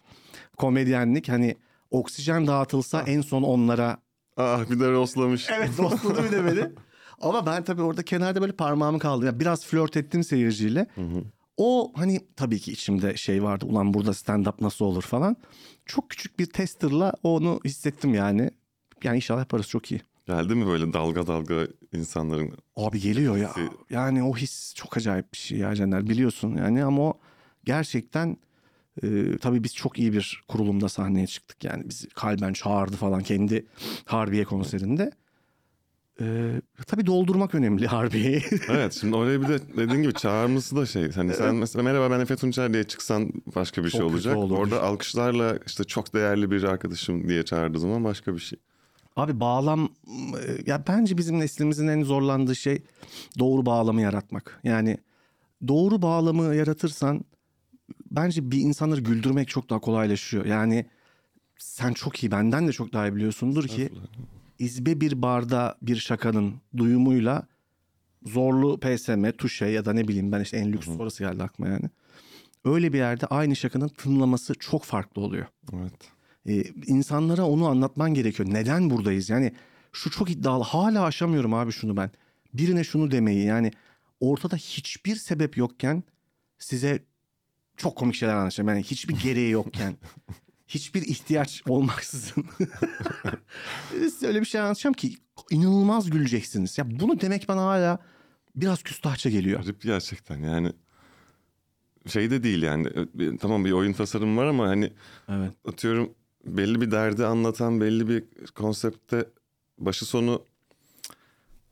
Komedyenlik 0.56 1.28
hani 1.28 1.56
oksijen 1.90 2.46
dağıtılsa 2.46 3.02
en 3.02 3.20
son 3.20 3.42
onlara. 3.42 3.96
Ah 4.36 4.70
bir 4.70 4.80
de 4.80 4.90
rostlamış. 4.90 5.46
Evet 5.50 5.70
dostladı 5.78 6.24
bir 6.24 6.32
de 6.32 6.44
beni. 6.44 6.72
Ama 7.20 7.46
ben 7.46 7.64
tabii 7.64 7.82
orada 7.82 8.02
kenarda 8.02 8.40
böyle 8.40 8.52
parmağımı 8.52 8.98
kaldım. 8.98 9.26
Yani 9.26 9.40
biraz 9.40 9.66
flört 9.66 9.96
ettim 9.96 10.24
seyirciyle. 10.24 10.86
O 11.56 11.92
hani 11.96 12.20
tabii 12.36 12.58
ki 12.58 12.72
içimde 12.72 13.16
şey 13.16 13.42
vardı. 13.42 13.66
Ulan 13.66 13.94
burada 13.94 14.10
stand-up 14.10 14.54
nasıl 14.60 14.84
olur 14.84 15.02
falan. 15.02 15.36
Çok 15.86 16.10
küçük 16.10 16.38
bir 16.38 16.46
testerla 16.46 17.12
onu 17.22 17.60
hissettim 17.64 18.14
yani. 18.14 18.50
Yani 19.04 19.16
inşallah 19.16 19.40
yaparız 19.40 19.68
çok 19.68 19.92
iyi. 19.92 20.00
Geldi 20.26 20.54
mi 20.54 20.66
böyle 20.66 20.92
dalga 20.92 21.26
dalga 21.26 21.66
insanların? 21.92 22.52
Abi 22.76 23.00
geliyor 23.00 23.36
ya. 23.36 23.50
Yani 23.90 24.22
o 24.22 24.36
his 24.36 24.74
çok 24.74 24.96
acayip 24.96 25.32
bir 25.32 25.38
şey 25.38 25.58
ya 25.58 25.74
Caner 25.74 26.08
biliyorsun 26.08 26.56
yani 26.56 26.84
ama 26.84 27.02
o 27.02 27.18
gerçekten 27.64 28.36
e, 29.02 29.38
tabii 29.40 29.64
biz 29.64 29.74
çok 29.74 29.98
iyi 29.98 30.12
bir 30.12 30.42
kurulumda 30.48 30.88
sahneye 30.88 31.26
çıktık 31.26 31.64
yani 31.64 31.88
bizi 31.88 32.08
kalben 32.08 32.52
çağırdı 32.52 32.96
falan 32.96 33.22
kendi 33.22 33.66
Harbiye 34.04 34.44
konserinde. 34.44 35.10
E, 36.20 36.60
tabii 36.86 37.06
doldurmak 37.06 37.54
önemli 37.54 37.86
Harbiye'yi. 37.96 38.42
Evet 38.68 38.92
şimdi 39.00 39.16
oraya 39.16 39.42
bir 39.42 39.48
de 39.48 39.58
dediğin 39.76 40.02
gibi 40.02 40.14
çağırması 40.14 40.76
da 40.76 40.86
şey. 40.86 41.12
Hani 41.12 41.34
sen 41.34 41.54
mesela 41.54 41.82
merhaba 41.82 42.10
ben 42.10 42.20
Efe 42.20 42.36
Tunçer 42.36 42.72
diye 42.72 42.84
çıksan 42.84 43.32
başka 43.54 43.84
bir 43.84 43.90
şey 43.90 44.00
Çok 44.00 44.12
kötü 44.12 44.28
olacak. 44.28 44.58
Orada 44.58 44.82
alkışlarla 44.82 45.58
işte 45.66 45.84
çok 45.84 46.14
değerli 46.14 46.50
bir 46.50 46.62
arkadaşım 46.62 47.28
diye 47.28 47.44
çağırdığı 47.44 47.78
zaman 47.80 48.04
başka 48.04 48.34
bir 48.34 48.40
şey. 48.40 48.58
Abi 49.16 49.40
bağlam 49.40 49.88
e, 50.08 50.70
ya 50.70 50.84
bence 50.88 51.18
bizim 51.18 51.40
neslimizin 51.40 51.88
en 51.88 52.02
zorlandığı 52.02 52.56
şey 52.56 52.82
doğru 53.38 53.66
bağlamı 53.66 54.00
yaratmak. 54.00 54.60
Yani 54.64 54.98
doğru 55.68 56.02
bağlamı 56.02 56.54
yaratırsan 56.54 57.24
bence 58.10 58.50
bir 58.50 58.58
insanları 58.58 59.00
güldürmek 59.00 59.48
çok 59.48 59.70
daha 59.70 59.78
kolaylaşıyor. 59.78 60.46
Yani 60.46 60.86
sen 61.58 61.92
çok 61.92 62.22
iyi 62.22 62.30
benden 62.30 62.68
de 62.68 62.72
çok 62.72 62.92
daha 62.92 63.08
iyi 63.08 63.14
biliyorsundur 63.14 63.68
ki 63.68 63.90
izbe 64.58 65.00
bir 65.00 65.22
barda 65.22 65.76
bir 65.82 65.96
şakanın 65.96 66.54
duyumuyla 66.76 67.46
zorlu 68.22 68.80
PSM, 68.80 69.30
tuşe 69.30 69.66
ya 69.66 69.84
da 69.84 69.92
ne 69.92 70.08
bileyim 70.08 70.32
ben 70.32 70.40
işte 70.40 70.56
en 70.56 70.72
lüks 70.72 70.88
orası 70.88 71.24
geldi 71.24 71.42
aklıma 71.42 71.70
yani. 71.70 71.90
Öyle 72.64 72.92
bir 72.92 72.98
yerde 72.98 73.26
aynı 73.26 73.56
şakanın 73.56 73.88
tınlaması 73.88 74.54
çok 74.54 74.84
farklı 74.84 75.22
oluyor 75.22 75.46
Evet. 75.72 75.92
e, 76.46 76.70
insanlara 76.86 77.44
onu 77.44 77.68
anlatman 77.68 78.14
gerekiyor. 78.14 78.48
Neden 78.52 78.90
buradayız? 78.90 79.30
Yani 79.30 79.52
şu 79.92 80.10
çok 80.10 80.30
iddialı. 80.30 80.64
Hala 80.64 81.04
aşamıyorum 81.04 81.54
abi 81.54 81.72
şunu 81.72 81.96
ben. 81.96 82.10
Birine 82.54 82.84
şunu 82.84 83.10
demeyi 83.10 83.44
yani 83.44 83.70
ortada 84.20 84.56
hiçbir 84.56 85.16
sebep 85.16 85.56
yokken 85.56 86.02
size 86.58 87.02
çok 87.76 87.96
komik 87.96 88.14
şeyler 88.14 88.34
anlatacağım. 88.34 88.68
Yani 88.68 88.82
hiçbir 88.82 89.14
gereği 89.22 89.50
yokken. 89.50 89.96
Hiçbir 90.68 91.02
ihtiyaç 91.02 91.62
olmaksızın. 91.68 92.44
size 93.90 94.26
öyle 94.26 94.40
bir 94.40 94.46
şey 94.46 94.60
anlatacağım 94.60 94.94
ki 94.94 95.14
inanılmaz 95.50 96.10
güleceksiniz. 96.10 96.78
Ya 96.78 97.00
bunu 97.00 97.20
demek 97.20 97.48
bana 97.48 97.62
hala 97.62 97.98
biraz 98.56 98.82
küstahça 98.82 99.30
geliyor. 99.30 99.60
Garip 99.60 99.82
gerçekten 99.82 100.36
yani. 100.38 100.72
Şey 102.06 102.30
de 102.30 102.42
değil 102.42 102.62
yani. 102.62 102.88
e, 103.20 103.36
Tamam 103.36 103.64
bir 103.64 103.72
oyun 103.72 103.92
tasarım 103.92 104.36
var 104.36 104.46
ama 104.46 104.68
hani 104.68 104.92
Evet. 105.28 105.50
atıyorum 105.68 106.14
belli 106.44 106.80
bir 106.80 106.90
derdi 106.90 107.26
anlatan 107.26 107.80
belli 107.80 108.08
bir 108.08 108.24
konsepte 108.54 109.28
başı 109.78 110.06
sonu 110.06 110.42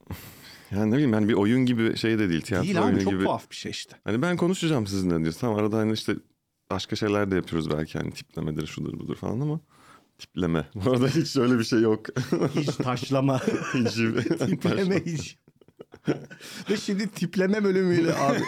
yani 0.71 0.91
ne 0.91 0.95
bileyim 0.95 1.13
yani 1.13 1.29
bir 1.29 1.35
oyun 1.35 1.67
gibi 1.67 1.97
şey 1.97 2.19
de 2.19 2.29
değil 2.29 2.41
tiyatro 2.41 2.65
Değil 2.67 2.79
abi 2.79 2.87
oyunu 2.87 3.03
çok 3.03 3.13
gibi. 3.13 3.25
tuhaf 3.25 3.51
bir 3.51 3.57
şey 3.57 3.71
işte. 3.71 3.97
Hani 4.05 4.23
ben 4.23 4.37
konuşacağım 4.37 4.87
sizinle 4.87 5.21
diyor. 5.21 5.35
Tamam 5.41 5.59
arada 5.59 5.79
hani 5.79 5.93
işte 5.93 6.15
başka 6.71 6.97
şeyler 6.97 7.31
de 7.31 7.35
yapıyoruz 7.37 7.71
belki 7.71 7.99
hani 7.99 8.11
tiplemedir 8.13 8.67
şudur 8.67 8.99
budur 8.99 9.17
falan 9.17 9.41
ama 9.41 9.61
tipleme. 10.19 10.67
Bu 10.75 10.91
arada 10.91 11.09
hiç 11.09 11.37
öyle 11.37 11.59
bir 11.59 11.65
şey 11.65 11.81
yok. 11.81 12.07
Hiç 12.55 12.67
taşlama. 12.77 13.39
hiç. 13.75 13.95
tipleme 14.39 15.05
hiç. 15.05 15.39
Ve 16.71 16.77
şimdi 16.77 17.09
tipleme 17.11 17.65
bölümüyle 17.65 18.15
abi. 18.15 18.39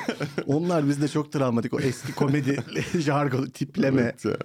Onlar 0.46 0.88
bizde 0.88 1.08
çok 1.08 1.32
travmatik. 1.32 1.74
O 1.74 1.80
eski 1.80 2.12
komedi 2.14 2.58
jargonu 2.98 3.50
tipleme. 3.50 4.02
Evet 4.02 4.24
ya. 4.24 4.36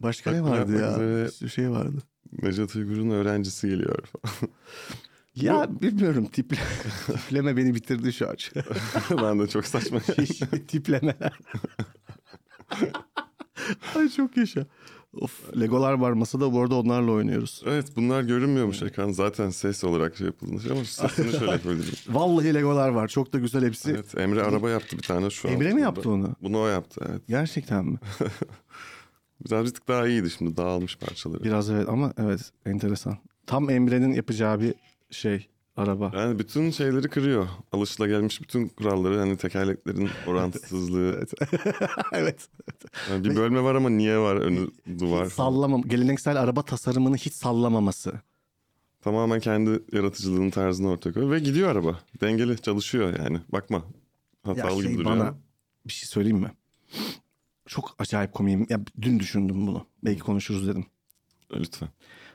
Başka 0.00 0.30
ne 0.30 0.42
vardı 0.42 0.72
ya? 0.72 0.90
üzere- 0.90 1.24
Bir 1.24 1.30
sürü 1.30 1.50
şey 1.50 1.70
vardı. 1.70 1.96
Necdet 2.42 2.76
Uygur'un 2.76 3.10
öğrencisi 3.10 3.68
geliyor 3.68 3.98
falan. 4.06 4.52
Ya 5.34 5.80
bilmiyorum 5.82 6.26
tiple, 6.26 6.58
tipleme 7.06 7.56
beni 7.56 7.74
bitirdi 7.74 8.12
şu 8.12 8.28
an. 8.28 8.36
ben 9.22 9.40
de 9.40 9.46
çok 9.46 9.66
saçma. 9.66 10.00
Tiplemeler. 10.68 11.32
Ay 13.96 14.08
çok 14.08 14.36
yaşa. 14.36 14.66
Of 15.20 15.60
Legolar 15.60 15.92
var 15.92 16.12
masada 16.12 16.52
bu 16.52 16.60
arada 16.60 16.74
onlarla 16.74 17.10
oynuyoruz. 17.12 17.62
evet 17.66 17.86
bunlar 17.96 18.22
görünmüyormuş 18.22 18.82
ekran. 18.82 19.10
Zaten 19.12 19.50
ses 19.50 19.84
olarak 19.84 20.16
şey 20.16 20.26
yapılmış 20.26 20.66
ama 20.70 20.84
sesini 20.84 21.32
şöyle 21.32 21.50
yapabilirim. 21.52 21.94
Vallahi 22.08 22.54
Legolar 22.54 22.88
var. 22.88 23.08
Çok 23.08 23.32
da 23.32 23.38
güzel 23.38 23.64
hepsi. 23.66 23.90
Evet 23.90 24.18
Emre 24.18 24.42
araba 24.42 24.70
yaptı 24.70 24.96
bir 24.96 25.02
tane 25.02 25.30
şu 25.30 25.48
an. 25.48 25.54
Emre 25.54 25.72
mi 25.72 25.80
yaptı 25.80 26.10
onu? 26.10 26.36
Bunu 26.42 26.60
o 26.60 26.66
yaptı 26.66 27.00
evet. 27.10 27.22
Gerçekten 27.28 27.84
mi? 27.84 27.98
Birazcık 29.46 29.88
daha 29.88 30.06
iyiydi 30.08 30.30
şimdi 30.30 30.56
dağılmış 30.56 30.96
parçaları. 30.98 31.44
Biraz 31.44 31.70
evet 31.70 31.88
ama 31.88 32.12
evet 32.18 32.52
enteresan. 32.66 33.18
Tam 33.46 33.70
Emre'nin 33.70 34.12
yapacağı 34.12 34.60
bir 34.60 34.74
şey 35.10 35.48
araba. 35.76 36.12
Yani 36.14 36.38
bütün 36.38 36.70
şeyleri 36.70 37.08
kırıyor. 37.08 37.48
Alışılagelmiş 37.72 38.42
bütün 38.42 38.68
kuralları 38.68 39.18
hani 39.18 39.36
tekerleklerin 39.36 40.10
orantısızlığı. 40.26 41.12
Evet. 41.12 41.34
evet. 42.12 42.48
Yani 43.10 43.24
bir 43.24 43.36
bölme 43.36 43.62
var 43.62 43.74
ama 43.74 43.90
niye 43.90 44.18
var 44.18 44.36
önü 44.36 44.68
duvar. 44.98 45.26
Sallamam. 45.26 45.82
Geleneksel 45.82 46.40
araba 46.40 46.62
tasarımını 46.62 47.16
hiç 47.16 47.32
sallamaması. 47.32 48.12
Tamamen 49.00 49.40
kendi 49.40 49.82
yaratıcılığının 49.92 50.50
tarzını 50.50 50.90
ortaya 50.90 51.12
koyuyor 51.12 51.32
ve 51.32 51.38
gidiyor 51.38 51.70
araba. 51.70 52.00
Dengeli 52.20 52.62
çalışıyor 52.62 53.18
yani. 53.18 53.40
Bakma. 53.52 53.76
Ya 53.76 53.84
Hatalı 54.42 54.82
şey 54.82 54.90
gibi 54.90 55.04
duruyor. 55.04 55.16
bana 55.16 55.34
bir 55.86 55.92
şey 55.92 56.08
söyleyeyim 56.08 56.38
mi? 56.38 56.50
Çok 57.66 57.94
acayip 57.98 58.32
komiyim. 58.32 58.66
Ya 58.68 58.80
dün 59.02 59.18
düşündüm 59.20 59.66
bunu. 59.66 59.86
Belki 60.04 60.20
konuşuruz 60.20 60.68
dedim. 60.68 60.86
Lütfen. 61.52 61.88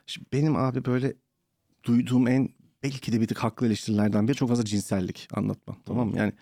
Şimdi 0.06 0.28
benim 0.34 0.56
abi 0.56 0.86
böyle 0.86 1.14
duyduğum 1.84 2.28
en 2.28 2.50
belki 2.84 3.12
de 3.12 3.22
bir 3.22 3.28
tık 3.28 3.38
haklı 3.38 3.68
eleştirilerden 3.68 4.28
biri 4.28 4.36
çok 4.36 4.50
fazla 4.50 4.66
cinsellik 4.66 5.28
anlatmam. 5.34 5.78
Tamam 5.86 6.10
mı? 6.10 6.18
Yani 6.18 6.34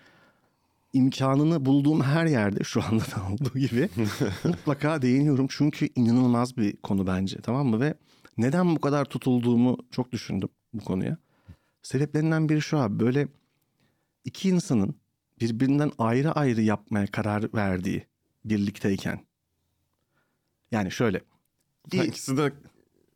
imkanını 0.92 1.64
bulduğum 1.64 2.02
her 2.02 2.26
yerde 2.26 2.64
şu 2.64 2.82
anda 2.82 3.04
da 3.04 3.32
olduğu 3.32 3.58
gibi 3.58 3.88
mutlaka 4.44 5.02
değiniyorum. 5.02 5.46
Çünkü 5.50 5.88
inanılmaz 5.96 6.56
bir 6.56 6.76
konu 6.76 7.06
bence 7.06 7.40
tamam 7.40 7.66
mı? 7.66 7.80
Ve 7.80 7.94
neden 8.38 8.76
bu 8.76 8.80
kadar 8.80 9.04
tutulduğumu 9.04 9.76
çok 9.90 10.12
düşündüm 10.12 10.48
bu 10.74 10.84
konuya. 10.84 11.16
Sebeplerinden 11.82 12.48
biri 12.48 12.60
şu 12.60 12.78
abi 12.78 13.00
böyle 13.00 13.28
iki 14.24 14.48
insanın 14.48 14.94
birbirinden 15.40 15.92
ayrı 15.98 16.32
ayrı 16.32 16.62
yapmaya 16.62 17.06
karar 17.06 17.54
verdiği 17.54 18.06
birlikteyken. 18.44 19.20
Yani 20.70 20.90
şöyle. 20.90 21.20
İkisi 21.92 22.36
de 22.36 22.52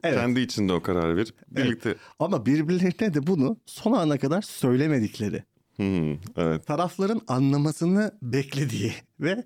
Evet. 0.03 0.19
kendi 0.19 0.41
içinde 0.41 0.73
o 0.73 0.83
kararı 0.83 1.17
verip 1.17 1.35
birlikte. 1.51 1.95
Ama 2.19 2.47
birbirlerine 2.47 3.15
de 3.15 3.27
bunu 3.27 3.57
son 3.67 3.93
ana 3.93 4.19
kadar 4.19 4.43
söylemedikleri. 4.43 5.45
Hmm, 5.77 6.13
evet. 6.37 6.67
tarafların 6.67 7.21
anlamasını 7.29 8.13
beklediği 8.23 8.95
ve 9.21 9.45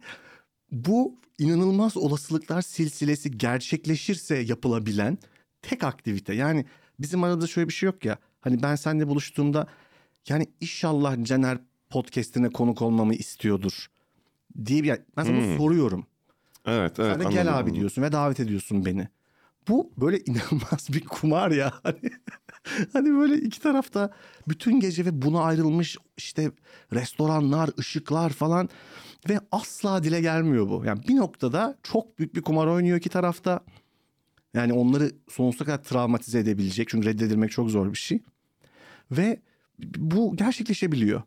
bu 0.72 1.14
inanılmaz 1.38 1.96
olasılıklar 1.96 2.62
silsilesi 2.62 3.38
gerçekleşirse 3.38 4.36
yapılabilen 4.36 5.18
tek 5.62 5.84
aktivite. 5.84 6.34
Yani 6.34 6.64
bizim 7.00 7.24
arada 7.24 7.46
şöyle 7.46 7.68
bir 7.68 7.72
şey 7.72 7.86
yok 7.86 8.04
ya. 8.04 8.18
Hani 8.40 8.62
ben 8.62 8.74
seninle 8.74 9.08
buluştuğumda 9.08 9.66
yani 10.28 10.46
inşallah 10.60 11.24
Caner 11.24 11.58
podcast'ine 11.90 12.48
konuk 12.48 12.82
olmamı 12.82 13.14
istiyordur 13.14 13.86
diye 14.64 14.82
bir 14.82 14.88
ben 15.16 15.24
sana 15.24 15.36
bunu 15.36 15.56
soruyorum. 15.56 16.06
Evet, 16.66 17.00
evet. 17.00 17.10
Sen 17.12 17.20
de 17.20 17.24
anladım, 17.24 17.30
gel 17.30 17.48
abi 17.48 17.56
anladım. 17.56 17.74
diyorsun 17.74 18.02
ve 18.02 18.12
davet 18.12 18.40
ediyorsun 18.40 18.84
beni. 18.84 19.08
Bu 19.68 19.92
böyle 19.96 20.18
inanılmaz 20.18 20.88
bir 20.92 21.04
kumar 21.04 21.50
ya. 21.50 21.72
Hani, 21.82 22.10
hani 22.92 23.14
böyle 23.14 23.36
iki 23.36 23.60
tarafta 23.60 24.12
bütün 24.48 24.80
gece 24.80 25.04
ve 25.04 25.22
buna 25.22 25.42
ayrılmış 25.42 25.96
işte 26.16 26.50
restoranlar, 26.92 27.70
ışıklar 27.78 28.30
falan 28.30 28.68
ve 29.28 29.40
asla 29.52 30.02
dile 30.02 30.20
gelmiyor 30.20 30.68
bu. 30.68 30.82
Yani 30.84 31.00
bir 31.08 31.16
noktada 31.16 31.78
çok 31.82 32.18
büyük 32.18 32.34
bir 32.34 32.42
kumar 32.42 32.66
oynuyor 32.66 32.98
iki 32.98 33.08
tarafta. 33.08 33.60
Yani 34.54 34.72
onları 34.72 35.10
sonsuza 35.28 35.64
kadar 35.64 35.82
travmatize 35.82 36.38
edebilecek. 36.38 36.88
Çünkü 36.88 37.08
reddedilmek 37.08 37.50
çok 37.50 37.70
zor 37.70 37.92
bir 37.92 37.98
şey. 37.98 38.22
Ve 39.10 39.40
bu 39.78 40.36
gerçekleşebiliyor. 40.36 41.22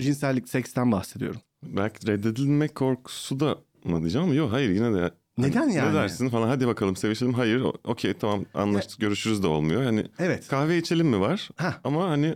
Cinsellik, 0.00 0.48
seksten 0.48 0.92
bahsediyorum. 0.92 1.40
Belki 1.62 2.06
reddedilmek 2.06 2.74
korkusu 2.74 3.40
da 3.40 3.58
mı 3.84 4.00
diyeceğim 4.00 4.26
ama 4.26 4.34
yok 4.34 4.52
hayır 4.52 4.70
yine 4.70 4.94
de. 4.94 5.10
Neden 5.38 5.60
Hani 5.60 5.74
yani? 5.74 5.90
Ne 5.90 5.94
dersin 5.94 6.28
falan 6.28 6.48
hadi 6.48 6.66
bakalım 6.66 6.96
sevişelim. 6.96 7.34
Hayır 7.34 7.62
okey 7.84 8.14
tamam 8.14 8.44
anlaştık 8.54 9.00
görüşürüz 9.00 9.42
de 9.42 9.46
olmuyor. 9.46 9.82
Hani 9.82 10.06
Evet. 10.18 10.48
kahve 10.48 10.78
içelim 10.78 11.06
mi 11.08 11.20
var 11.20 11.48
Heh. 11.56 11.72
ama 11.84 12.10
hani 12.10 12.34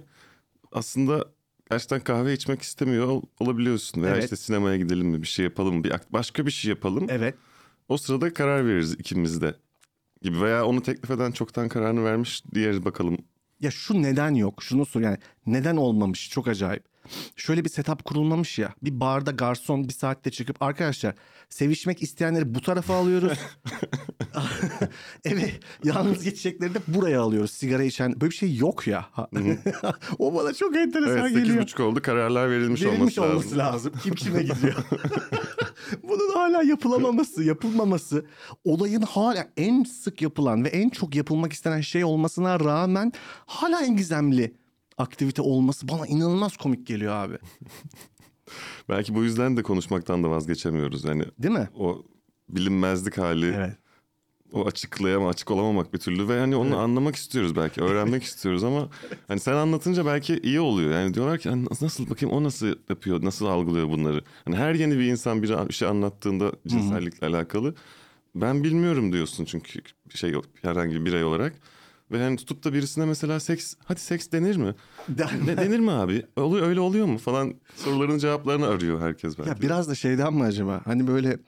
aslında 0.73 1.25
gerçekten 1.71 2.01
kahve 2.01 2.33
içmek 2.33 2.63
istemiyor 2.63 3.07
ol- 3.07 3.23
olabiliyorsun. 3.41 4.03
Veya 4.03 4.13
Evet. 4.15 4.25
işte 4.25 4.37
sinemaya 4.37 4.77
gidelim 4.77 5.07
mi 5.09 5.23
bir 5.23 5.27
şey 5.27 5.45
yapalım 5.45 5.77
mı 5.77 5.85
bir 5.85 5.93
başka 6.11 6.47
bir 6.47 6.51
şey 6.51 6.69
yapalım. 6.69 7.07
Evet. 7.11 7.35
O 7.89 7.97
sırada 7.97 8.33
karar 8.35 8.67
veririz 8.67 8.93
ikimiz 8.93 9.41
de 9.41 9.55
gibi 10.23 10.41
veya 10.41 10.67
onu 10.67 10.83
teklif 10.83 11.11
eden 11.11 11.33
çoktan 11.33 11.69
kararını 11.69 12.05
vermiş 12.05 12.43
diğer 12.55 12.85
bakalım. 12.85 13.19
Ya 13.61 13.71
şu 13.71 14.03
neden 14.03 14.35
yok? 14.35 14.63
Şunu 14.63 14.87
sor 14.87 15.01
yani 15.01 15.19
neden 15.47 15.77
olmamış? 15.77 16.31
Çok 16.31 16.49
acayip. 16.49 16.85
Şöyle 17.37 17.65
bir 17.65 17.71
setup 17.71 18.05
kurulmamış 18.05 18.59
ya. 18.59 18.75
Bir 18.83 19.01
barda 19.01 19.31
garson 19.31 19.89
bir 19.89 19.93
saatte 19.93 20.31
çıkıp 20.31 20.63
arkadaşlar 20.63 21.15
sevişmek 21.49 22.03
isteyenleri 22.03 22.55
bu 22.55 22.61
tarafa 22.61 22.95
alıyoruz. 22.95 23.39
Eve 25.25 25.51
yalnız 25.85 26.25
geçecekleri 26.25 26.75
de 26.75 26.79
buraya 26.87 27.21
alıyoruz. 27.21 27.51
Sigara 27.51 27.83
içen 27.83 28.21
böyle 28.21 28.31
bir 28.31 28.37
şey 28.37 28.57
yok 28.57 28.87
ya. 28.87 29.07
o 30.19 30.35
bana 30.35 30.55
çok 30.55 30.77
enteresan 30.77 31.19
Evet 31.19 31.35
geliyor. 31.35 31.65
8.30 31.65 31.83
oldu 31.83 32.03
kararlar 32.03 32.51
verilmiş, 32.51 32.83
Verilmiş 32.83 33.19
olması, 33.19 33.23
olması 33.23 33.59
lazım. 33.59 33.93
lazım. 33.93 33.93
Kim 34.03 34.15
kime 34.15 34.43
gidiyor? 34.43 34.75
Bunun 36.03 36.35
hala 36.35 36.63
yapılamaması, 36.63 37.45
yapılmaması, 37.45 38.27
olayın 38.65 39.03
hala 39.03 39.49
en 39.57 39.85
sık 39.85 40.23
yapılan 40.23 40.65
ve 40.65 40.69
en 40.69 40.89
çok 40.89 41.15
yapılmak 41.15 41.53
istenen 41.53 41.81
şey 41.81 42.05
olmasına 42.05 42.61
rağmen 42.61 43.13
hala 43.47 43.83
en 43.83 43.97
gizemli 43.97 44.55
aktivite 44.99 45.43
olması 45.43 45.89
bana 45.89 46.07
inanılmaz 46.07 46.57
komik 46.57 46.87
geliyor 46.87 47.13
abi. 47.13 47.39
Belki 48.89 49.15
bu 49.15 49.25
yüzden 49.25 49.57
de 49.57 49.63
konuşmaktan 49.63 50.25
da 50.25 50.31
vazgeçemiyoruz. 50.31 51.05
Yani 51.05 51.25
Değil 51.39 51.55
mi? 51.55 51.69
o 51.79 52.03
bilinmezlik 52.49 53.19
hali, 53.19 53.47
Evet. 53.57 53.77
o 54.53 54.67
açıklayama, 54.67 55.29
açık 55.29 55.51
olamamak 55.51 55.93
bir 55.95 55.99
türlü 55.99 56.29
ve 56.29 56.41
hani 56.41 56.57
onu 56.57 56.77
anlamak 56.79 57.17
istiyoruz 57.17 57.57
belki, 57.57 57.81
öğrenmek 57.83 58.23
istiyoruz 58.31 58.65
ama 58.65 58.89
hani 59.29 59.41
sen 59.41 59.53
anlatınca 59.53 60.07
belki 60.07 60.39
iyi 60.39 60.61
oluyor. 60.61 60.93
Yani 60.93 61.15
diyorlar 61.15 61.39
ki 61.39 61.49
"Hani 61.49 61.67
nasıl 61.81 62.11
bakayım 62.11 62.35
o 62.35 62.43
nasıl 62.45 62.67
yapıyor, 62.89 63.25
nasıl 63.25 63.47
algılıyor 63.47 63.89
bunları. 63.89 64.25
Hani 64.45 64.57
her 64.57 64.75
yeni 64.75 64.99
bir 64.99 65.05
insan 65.05 65.43
bir 65.43 65.73
şey 65.73 65.89
anlattığında 65.89 66.53
cinsellikle 66.67 67.27
alakalı 67.27 67.75
ben 68.35 68.65
bilmiyorum 68.65 69.13
diyorsun 69.13 69.45
çünkü 69.45 69.81
bir 70.13 70.19
şey 70.19 70.35
herhangi 70.63 70.95
bir 70.95 71.05
birey 71.05 71.25
olarak. 71.25 71.55
Ve 72.11 72.23
hani 72.23 72.37
tutup 72.37 72.65
da 72.65 72.73
birisine 72.73 73.05
mesela 73.05 73.41
seks, 73.41 73.75
hadi 73.85 74.01
seks 74.01 74.31
denir 74.33 74.57
mi? 74.57 74.75
Ne 75.47 75.57
denir 75.57 75.79
mi 75.79 75.91
abi? 75.91 76.27
Oluyor 76.37 76.67
öyle 76.67 76.81
oluyor 76.81 77.07
mu 77.07 77.19
falan 77.19 77.55
soruların 77.77 78.19
cevaplarını 78.19 78.67
arıyor 78.67 79.01
herkes 79.01 79.39
belki. 79.39 79.49
Ya 79.51 79.61
biraz 79.61 79.89
da 79.89 79.95
şeyden 79.95 80.35
mi 80.35 80.43
acaba? 80.43 80.81
Hani 80.85 81.07
böyle 81.07 81.39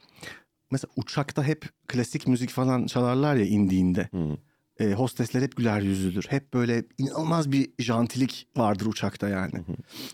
mesela 0.71 0.91
uçakta 0.95 1.43
hep 1.43 1.65
klasik 1.87 2.27
müzik 2.27 2.49
falan 2.49 2.85
çalarlar 2.85 3.35
ya 3.35 3.45
indiğinde. 3.45 4.09
E, 4.79 4.93
hostesler 4.93 5.41
hep 5.41 5.57
güler 5.57 5.81
yüzlüdür. 5.81 6.25
Hep 6.29 6.53
böyle 6.53 6.83
inanılmaz 6.97 7.51
bir 7.51 7.69
jantilik 7.79 8.47
vardır 8.57 8.85
uçakta 8.85 9.29
yani. 9.29 9.51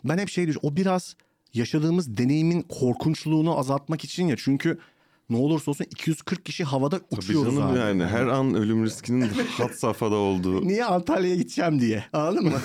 Ben 0.04 0.18
hep 0.18 0.30
şey 0.30 0.48
düşünüyorum. 0.48 0.70
O 0.74 0.76
biraz 0.76 1.16
yaşadığımız 1.54 2.18
deneyimin 2.18 2.62
korkunçluğunu 2.62 3.58
azaltmak 3.60 4.04
için 4.04 4.28
ya. 4.28 4.36
Çünkü 4.40 4.80
ne 5.30 5.38
olursa 5.38 5.72
olsun 5.72 5.86
240 5.92 6.46
kişi 6.46 6.64
havada 6.64 7.00
Tabii 7.00 7.20
uçuyoruz 7.20 7.56
canım 7.56 7.72
abi. 7.72 7.80
yani 7.80 8.06
her 8.06 8.28
an 8.28 8.54
ölüm 8.56 8.86
riskinin 8.86 9.22
had 9.58 9.70
safhada 9.74 10.16
olduğu. 10.16 10.68
Niye 10.68 10.86
Antalya'ya 10.86 11.36
gideceğim 11.36 11.80
diye. 11.82 12.06
Anladın 12.14 12.44
mı? 12.46 12.60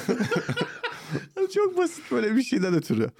Çok 1.54 1.78
basit 1.78 2.04
böyle 2.10 2.36
bir 2.36 2.42
şeyden 2.42 2.74
ötürü. 2.74 3.10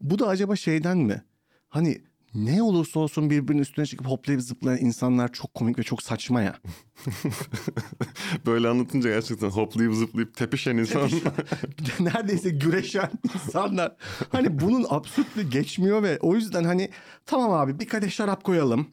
Bu 0.00 0.18
da 0.18 0.28
acaba 0.28 0.56
şeyden 0.56 0.98
mi? 0.98 1.24
Hani 1.68 1.98
ne 2.36 2.62
olursa 2.62 3.00
olsun 3.00 3.30
birbirinin 3.30 3.62
üstüne 3.62 3.86
çıkıp 3.86 4.06
hoplayıp 4.06 4.42
zıplayan 4.42 4.78
insanlar 4.80 5.32
çok 5.32 5.54
komik 5.54 5.78
ve 5.78 5.82
çok 5.82 6.02
saçma 6.02 6.42
ya. 6.42 6.56
Böyle 8.46 8.68
anlatınca 8.68 9.10
gerçekten 9.10 9.48
hoplayıp 9.48 9.94
zıplayıp 9.94 10.36
tepişen 10.36 10.76
insan. 10.76 11.10
Neredeyse 12.00 12.50
güreşen 12.50 13.10
insanlar. 13.34 13.96
Hani 14.32 14.60
bunun 14.60 14.86
absürtlüğü 14.88 15.50
geçmiyor 15.50 16.02
ve 16.02 16.18
o 16.20 16.34
yüzden 16.34 16.64
hani 16.64 16.90
tamam 17.26 17.52
abi 17.52 17.78
bir 17.80 17.88
kadeh 17.88 18.10
şarap 18.10 18.44
koyalım. 18.44 18.86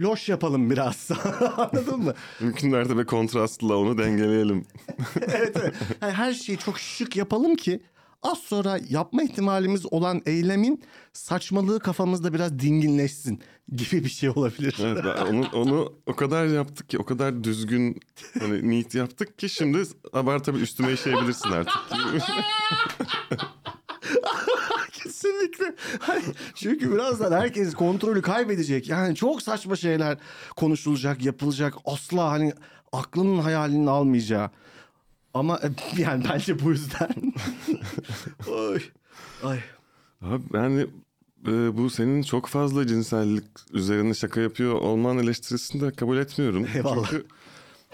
Loş 0.00 0.28
yapalım 0.28 0.70
biraz. 0.70 1.10
Anladın 1.56 2.00
mı? 2.00 2.14
Mümkün 2.40 2.70
mertebe 2.70 3.04
kontrastla 3.04 3.76
onu 3.76 3.98
dengeleyelim. 3.98 4.66
evet, 5.20 5.56
evet. 5.60 5.74
Yani 6.02 6.12
her 6.12 6.32
şeyi 6.32 6.58
çok 6.58 6.78
şık 6.78 7.16
yapalım 7.16 7.56
ki 7.56 7.80
az 8.26 8.38
sonra 8.38 8.78
yapma 8.88 9.22
ihtimalimiz 9.22 9.92
olan 9.92 10.22
eylemin 10.26 10.82
saçmalığı 11.12 11.80
kafamızda 11.80 12.34
biraz 12.34 12.58
dinginleşsin 12.58 13.42
gibi 13.76 14.04
bir 14.04 14.08
şey 14.08 14.30
olabilir. 14.30 14.76
Evet, 14.80 15.04
onu, 15.30 15.46
onu 15.52 15.92
o 16.06 16.16
kadar 16.16 16.46
yaptık 16.46 16.88
ki 16.90 16.98
o 16.98 17.04
kadar 17.04 17.44
düzgün 17.44 18.00
hani 18.38 18.70
neat 18.70 18.94
yaptık 18.94 19.38
ki 19.38 19.48
şimdi 19.48 19.82
abartabil 20.12 20.60
üstüme 20.60 20.92
işeyebilirsin 20.92 21.50
artık. 21.50 21.74
Kesinlikle. 24.92 25.74
Hani 26.00 26.22
çünkü 26.54 26.92
birazdan 26.92 27.32
herkes 27.32 27.74
kontrolü 27.74 28.22
kaybedecek. 28.22 28.88
Yani 28.88 29.14
çok 29.14 29.42
saçma 29.42 29.76
şeyler 29.76 30.18
konuşulacak, 30.56 31.24
yapılacak. 31.24 31.74
Asla 31.84 32.30
hani 32.30 32.52
aklının 32.92 33.38
hayalinin 33.38 33.86
almayacağı. 33.86 34.50
Ama 35.38 35.60
e, 35.62 35.70
yani 36.02 36.24
bence 36.32 36.60
bu 36.64 36.70
yüzden. 36.70 37.32
Oy. 38.48 38.80
Ay. 39.42 39.58
Abi 40.22 40.42
yani 40.54 40.86
e, 41.46 41.76
bu 41.76 41.90
senin 41.90 42.22
çok 42.22 42.46
fazla 42.46 42.86
cinsellik 42.86 43.44
üzerine 43.72 44.14
şaka 44.14 44.40
yapıyor 44.40 44.74
olman 44.74 45.18
eleştirisini 45.18 45.80
de 45.80 45.92
kabul 45.92 46.16
etmiyorum. 46.16 46.66
Eyvallah. 46.74 47.10
Çünkü 47.10 47.26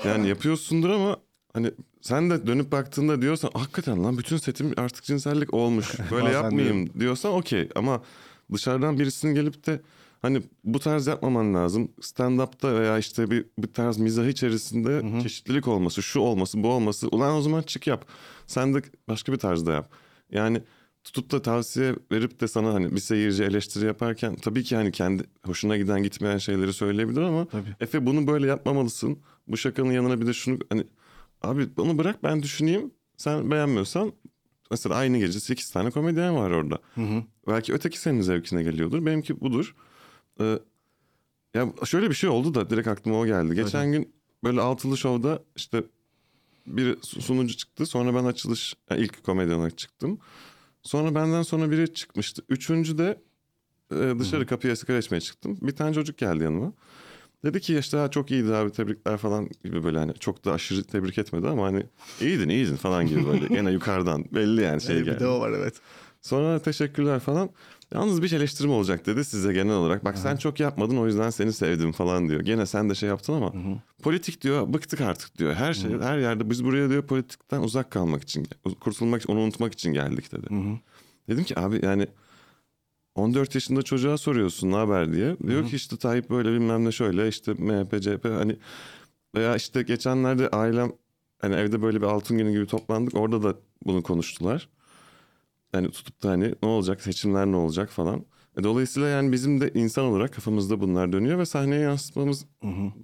yani 0.05 0.29
yapıyorsundur 0.29 0.91
ama 0.91 1.17
hani 1.53 1.71
sen 2.01 2.31
de 2.31 2.47
dönüp 2.47 2.73
baktığında 2.73 3.23
diyorsan 3.23 3.51
hakikaten 3.55 4.05
lan 4.05 4.19
bütün 4.19 4.37
setim 4.37 4.75
artık 4.77 5.05
cinsellik 5.05 5.55
olmuş. 5.55 5.87
Böyle 6.11 6.31
yapmayayım 6.31 7.01
diyorsan 7.01 7.33
okey 7.33 7.69
ama 7.75 8.03
dışarıdan 8.53 8.99
birisinin 8.99 9.35
gelip 9.35 9.67
de 9.67 9.81
hani 10.23 10.43
bu 10.65 10.79
tarz 10.79 11.07
yapmaman 11.07 11.55
lazım. 11.55 11.93
Stand-up'ta 12.01 12.75
veya 12.81 12.99
işte 12.99 13.31
bir, 13.31 13.47
bir 13.59 13.73
tarz 13.73 13.99
mizah 13.99 14.27
içerisinde 14.27 15.23
çeşitlilik 15.23 15.69
olması, 15.69 16.03
şu 16.03 16.21
olması, 16.21 16.63
bu 16.63 16.69
olması. 16.69 17.09
Ulan 17.09 17.35
o 17.37 17.41
zaman 17.43 17.63
çık 17.63 17.87
yap. 17.87 18.07
Sen 18.47 18.75
de 18.75 18.83
başka 19.09 19.33
bir 19.33 19.39
tarzda 19.39 19.73
yap. 19.73 19.91
Yani 20.31 20.63
tutup 21.05 21.31
da 21.31 21.43
tavsiye 21.43 21.95
verip 22.13 22.41
de 22.41 22.49
sana 22.49 22.75
hani 22.75 22.95
bir 22.95 23.01
seyirci 23.01 23.45
eleştiri 23.45 23.85
yaparken 23.87 24.37
tabii 24.37 24.63
ki 24.65 24.77
hani 24.77 24.93
kendi 24.93 25.23
hoşuna 25.47 25.77
giden 25.77 26.03
gitmeyen 26.03 26.39
şeyleri 26.39 26.73
söyleyebilir 26.73 27.21
ama 27.21 27.47
Tabii. 27.49 27.77
Efe 27.81 28.07
bunu 28.07 28.27
böyle 28.27 28.47
yapmamalısın. 28.47 29.19
Bu 29.49 29.57
şakanın 29.57 29.93
yanına 29.93 30.21
bir 30.21 30.27
de 30.27 30.33
şunu 30.33 30.59
hani 30.69 30.85
abi 31.43 31.69
onu 31.79 31.99
bırak 31.99 32.23
ben 32.25 32.43
düşüneyim. 32.43 32.91
Sen 33.17 33.51
beğenmiyorsan 33.51 34.13
mesela 34.71 34.95
aynı 34.95 35.19
gece 35.19 35.41
8 35.41 35.71
tane 35.71 35.91
komedyen 35.91 36.37
var 36.37 36.51
orada. 36.51 36.79
Belki 37.49 37.73
öteki 37.73 37.99
senin 38.01 38.21
zevkine 38.21 38.63
geliyordur. 38.63 39.07
Benimki 39.07 39.41
budur. 39.41 39.75
Ee, 40.41 40.59
ya 41.55 41.69
şöyle 41.85 42.11
bir 42.11 42.15
şey 42.15 42.31
oldu 42.31 42.55
da 42.55 42.71
direkt 42.71 42.89
aklıma 42.89 43.19
o 43.19 43.27
geldi. 43.27 43.55
Geçen 43.55 43.93
gün 43.93 44.13
böyle 44.45 44.61
altılı 44.61 44.97
şovda 44.97 45.43
işte 45.57 45.85
bir 46.67 46.97
sunucu 47.03 47.57
çıktı. 47.57 47.87
Sonra 47.87 48.15
ben 48.15 48.25
açılış 48.25 48.75
yani 48.91 49.01
ilk 49.01 49.25
komedyen 49.25 49.59
olarak 49.59 49.79
çıktım. 49.79 50.19
Sonra 50.83 51.15
benden 51.15 51.43
sonra 51.43 51.71
biri 51.71 51.95
çıkmıştı. 51.95 52.43
Üçüncü 52.49 52.99
de 52.99 53.21
e, 53.93 54.15
dışarı 54.19 54.47
kapıya 54.47 54.77
sigara 54.77 54.99
içmeye 54.99 55.21
çıktım. 55.21 55.59
Bir 55.63 55.77
tane 55.77 55.95
çocuk 55.95 56.19
geldi 56.19 56.45
yanıma. 56.45 56.73
Dedi 57.45 57.61
ki 57.61 57.79
işte 57.79 57.97
ha, 57.97 58.11
çok 58.11 58.31
iyiydi 58.31 58.55
abi 58.55 58.71
tebrikler 58.73 59.17
falan 59.17 59.49
gibi 59.65 59.85
böyle 59.85 59.99
hani 59.99 60.15
çok 60.15 60.45
da 60.45 60.53
aşırı 60.53 60.85
tebrik 60.85 61.19
etmedi 61.19 61.49
ama 61.49 61.67
hani 61.67 61.87
iyiydin 62.21 62.49
iyiydin 62.49 62.77
falan 62.77 63.07
gibi 63.07 63.27
böyle 63.27 63.47
gene 63.47 63.71
yukarıdan 63.73 64.25
belli 64.35 64.61
yani 64.63 64.81
şey 64.81 64.97
Bir 64.97 65.05
geldi. 65.05 65.21
de 65.21 65.27
o 65.27 65.41
var 65.41 65.51
evet. 65.51 65.75
Sonra 66.21 66.59
teşekkürler 66.59 67.21
falan. 67.21 67.51
Yalnız 67.95 68.23
bir 68.23 68.33
eleştirim 68.33 68.71
olacak 68.71 69.07
dedi 69.07 69.25
size 69.25 69.53
genel 69.53 69.75
olarak. 69.75 70.05
Bak 70.05 70.19
sen 70.19 70.37
çok 70.37 70.61
yapmadın 70.61 70.97
o 70.97 71.07
yüzden 71.07 71.31
seni 71.31 71.53
sevdim 71.53 71.93
falan 71.93 72.29
diyor. 72.29 72.41
Gene 72.41 72.67
sen 72.67 72.91
de 72.91 72.95
şey 72.95 73.09
yaptın 73.09 73.33
ama 73.33 73.53
politik 74.03 74.43
diyor 74.43 74.73
bıktık 74.73 75.01
artık 75.01 75.39
diyor. 75.39 75.55
Her 75.55 75.75
şey 75.75 75.91
her 76.01 76.19
yerde 76.19 76.51
biz 76.51 76.65
buraya 76.65 76.91
diyor 76.91 77.03
politikten 77.07 77.61
uzak 77.63 77.91
kalmak 77.91 78.23
için 78.23 78.47
kurtulmak 78.81 79.23
onu 79.29 79.41
unutmak 79.41 79.73
için 79.73 79.93
geldik 79.93 80.33
dedi. 80.33 80.47
Dedim 81.29 81.45
ki 81.45 81.59
abi 81.59 81.81
yani 81.83 82.07
14 83.15 83.55
yaşında 83.55 83.83
çocuğa 83.83 84.19
soruyorsun 84.19 84.71
ne 84.71 84.77
haber 84.77 85.13
diye. 85.13 85.37
Diyor 85.47 85.63
ki 85.69 85.77
işte 85.77 85.97
Tayyip 85.97 86.31
böyle 86.31 86.53
bilmem 86.53 86.85
ne 86.85 86.93
şöyle 86.93 87.29
işte 87.29 87.53
MHP 87.53 88.03
CHP 88.03 88.25
hani 88.25 88.57
veya 89.35 89.57
işte 89.57 89.83
geçenlerde 89.83 90.49
ailem 90.49 90.93
hani 91.41 91.55
evde 91.55 91.83
böyle 91.83 92.01
bir 92.01 92.07
altın 92.07 92.39
günü 92.39 92.53
gibi 92.53 92.67
toplandık. 92.67 93.15
Orada 93.15 93.43
da 93.43 93.55
bunu 93.87 94.03
konuştular. 94.03 94.69
Yani 95.73 95.91
tutup 95.91 96.23
da 96.23 96.31
hani 96.31 96.55
ne 96.63 96.69
olacak 96.69 97.03
seçimler 97.03 97.47
ne 97.47 97.57
olacak 97.57 97.91
falan. 97.91 98.25
E, 98.59 98.63
Dolayısıyla 98.65 99.09
yani 99.09 99.33
bizim 99.33 99.61
de 99.61 99.71
insan 99.75 100.05
olarak 100.05 100.33
kafamızda 100.33 100.81
bunlar 100.81 101.13
dönüyor 101.13 101.39
ve 101.39 101.47
sahneye 101.47 101.81
yansıtmamız 101.81 102.45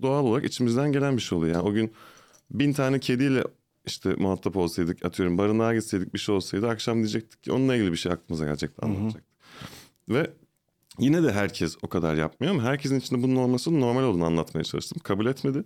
doğal 0.02 0.24
olarak 0.24 0.44
içimizden 0.44 0.92
gelen 0.92 1.16
bir 1.16 1.22
şey 1.22 1.38
oluyor. 1.38 1.54
Yani 1.54 1.68
o 1.68 1.72
gün 1.72 1.92
bin 2.50 2.72
tane 2.72 2.98
kediyle 2.98 3.44
işte 3.86 4.14
muhatap 4.18 4.56
olsaydık 4.56 5.04
atıyorum 5.04 5.38
barınağa 5.38 5.74
gitseydik 5.74 6.14
bir 6.14 6.18
şey 6.18 6.34
olsaydı 6.34 6.68
akşam 6.68 6.96
diyecektik 6.96 7.42
ki 7.42 7.52
onunla 7.52 7.76
ilgili 7.76 7.92
bir 7.92 7.96
şey 7.96 8.12
aklımıza 8.12 8.44
gelecekti 8.44 8.84
anlatacaktık. 8.86 9.24
Ve 10.08 10.30
yine 10.98 11.22
de 11.22 11.32
herkes 11.32 11.76
o 11.82 11.88
kadar 11.88 12.14
yapmıyor 12.14 12.54
ama 12.54 12.62
herkesin 12.62 12.98
içinde 13.00 13.22
bunun 13.22 13.36
olmasının 13.36 13.80
normal 13.80 14.02
olduğunu 14.02 14.24
anlatmaya 14.24 14.64
çalıştım. 14.64 14.98
Kabul 15.02 15.26
etmedi. 15.26 15.64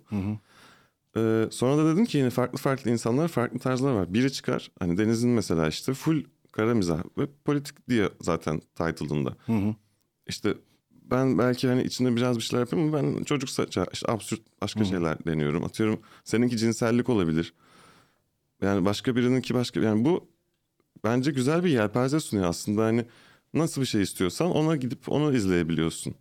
Ee, 1.17 1.47
sonra 1.51 1.77
da 1.77 1.93
dedim 1.93 2.05
ki 2.05 2.17
yine 2.17 2.29
farklı 2.29 2.57
farklı 2.57 2.91
insanlar 2.91 3.27
farklı 3.27 3.59
tarzlar 3.59 3.93
var. 3.93 4.13
Biri 4.13 4.31
çıkar 4.31 4.71
hani 4.79 4.97
Deniz'in 4.97 5.29
mesela 5.29 5.67
işte 5.67 5.93
full 5.93 6.23
kara 6.53 6.73
mizah 6.73 7.03
ve 7.17 7.27
politik 7.45 7.89
diye 7.89 8.09
zaten 8.21 8.59
title'ında. 8.59 9.37
İşte 10.27 10.53
ben 10.91 11.37
belki 11.37 11.67
hani 11.67 11.83
içinde 11.83 12.15
biraz 12.15 12.37
bir 12.37 12.41
şeyler 12.41 12.59
yapıyorum 12.59 12.95
ama 12.95 13.17
ben 13.17 13.23
çocuksa 13.23 13.65
işte 13.93 14.11
absürt 14.11 14.41
başka 14.61 14.79
şeyler 14.85 15.25
deniyorum. 15.25 15.63
Atıyorum 15.63 15.99
seninki 16.23 16.57
cinsellik 16.57 17.09
olabilir. 17.09 17.53
Yani 18.61 18.85
başka 18.85 19.15
birininki 19.15 19.53
başka 19.53 19.79
yani 19.79 20.05
bu 20.05 20.27
bence 21.03 21.31
güzel 21.31 21.63
bir 21.63 21.69
yelpaze 21.69 22.19
sunuyor 22.19 22.49
aslında 22.49 22.83
hani 22.83 23.05
nasıl 23.53 23.81
bir 23.81 23.85
şey 23.85 24.01
istiyorsan 24.01 24.51
ona 24.51 24.75
gidip 24.75 25.09
onu 25.11 25.35
izleyebiliyorsun. 25.35 26.15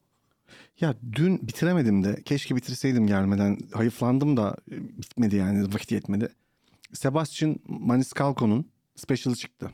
Ya 0.80 0.94
dün 1.12 1.48
bitiremedim 1.48 2.04
de 2.04 2.22
keşke 2.24 2.56
bitirseydim 2.56 3.06
gelmeden. 3.06 3.58
Hayıflandım 3.72 4.36
da 4.36 4.56
e, 4.70 4.98
bitmedi 4.98 5.36
yani 5.36 5.74
vakit 5.74 5.92
yetmedi. 5.92 6.28
Sebastian 6.92 7.56
Maniscalco'nun 7.68 8.66
special'ı 8.96 9.36
çıktı. 9.36 9.70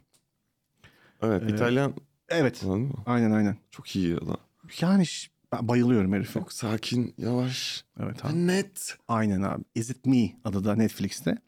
Evet 1.22 1.50
İtalyan 1.50 1.94
Evet. 2.28 2.62
Aynen 3.07 3.31
aynen. 3.31 3.57
Çok 3.70 3.96
iyi 3.96 4.16
adam. 4.16 4.37
Yani 4.81 5.07
ş- 5.07 5.31
ben 5.52 5.68
bayılıyorum 5.68 6.12
herife. 6.12 6.33
Çok 6.40 6.52
sakin, 6.52 7.14
yavaş, 7.18 7.85
Evet 8.00 8.24
abi. 8.24 8.46
net. 8.46 8.96
Aynen 9.09 9.42
abi. 9.42 9.64
Is 9.74 9.90
It 9.90 10.07
Me 10.07 10.33
adı 10.44 10.64
da 10.64 10.74
Netflix'te. 10.74 11.38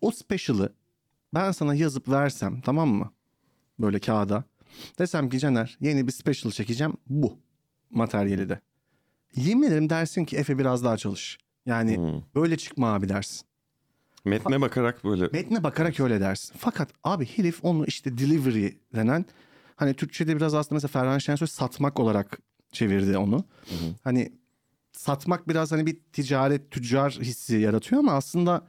O 0.00 0.10
special'ı 0.10 0.72
ben 1.34 1.52
sana 1.52 1.74
yazıp 1.74 2.08
versem 2.08 2.60
tamam 2.60 2.88
mı? 2.88 3.12
Böyle 3.78 3.98
kağıda. 3.98 4.44
Desem 4.98 5.28
ki 5.28 5.38
Caner 5.38 5.76
yeni 5.80 6.06
bir 6.06 6.12
special 6.12 6.50
çekeceğim 6.52 6.94
bu 7.06 7.38
materyali 7.90 8.48
de. 8.48 8.60
Yemin 9.36 9.62
ederim 9.66 9.90
dersin 9.90 10.24
ki 10.24 10.36
Efe 10.36 10.58
biraz 10.58 10.84
daha 10.84 10.96
çalış. 10.96 11.38
Yani 11.66 11.96
Hmm. 11.96 12.22
böyle 12.34 12.56
çıkma 12.56 12.94
abi 12.94 13.08
dersin. 13.08 13.46
Metne 14.24 14.60
bakarak 14.60 15.04
böyle 15.04 15.28
Metne 15.32 15.62
bakarak 15.62 16.00
öyle 16.00 16.20
dersin. 16.20 16.54
Fakat 16.58 16.90
abi 17.04 17.26
herif 17.26 17.64
onu 17.64 17.86
işte 17.86 18.18
delivery 18.18 18.68
denen 18.94 19.24
hani 19.76 19.94
Türkçe'de 19.94 20.36
biraz 20.36 20.54
aslında 20.54 20.74
mesela 20.74 21.02
Ferhan 21.02 21.18
Şensoy 21.18 21.48
satmak 21.48 22.00
olarak 22.00 22.38
çevirdi 22.72 23.18
onu. 23.18 23.44
Hani 24.04 24.32
satmak 24.92 25.48
biraz 25.48 25.72
hani 25.72 25.86
bir 25.86 25.96
ticaret 26.12 26.70
tüccar 26.70 27.12
hissi 27.12 27.56
yaratıyor 27.56 27.98
ama 27.98 28.12
aslında 28.12 28.66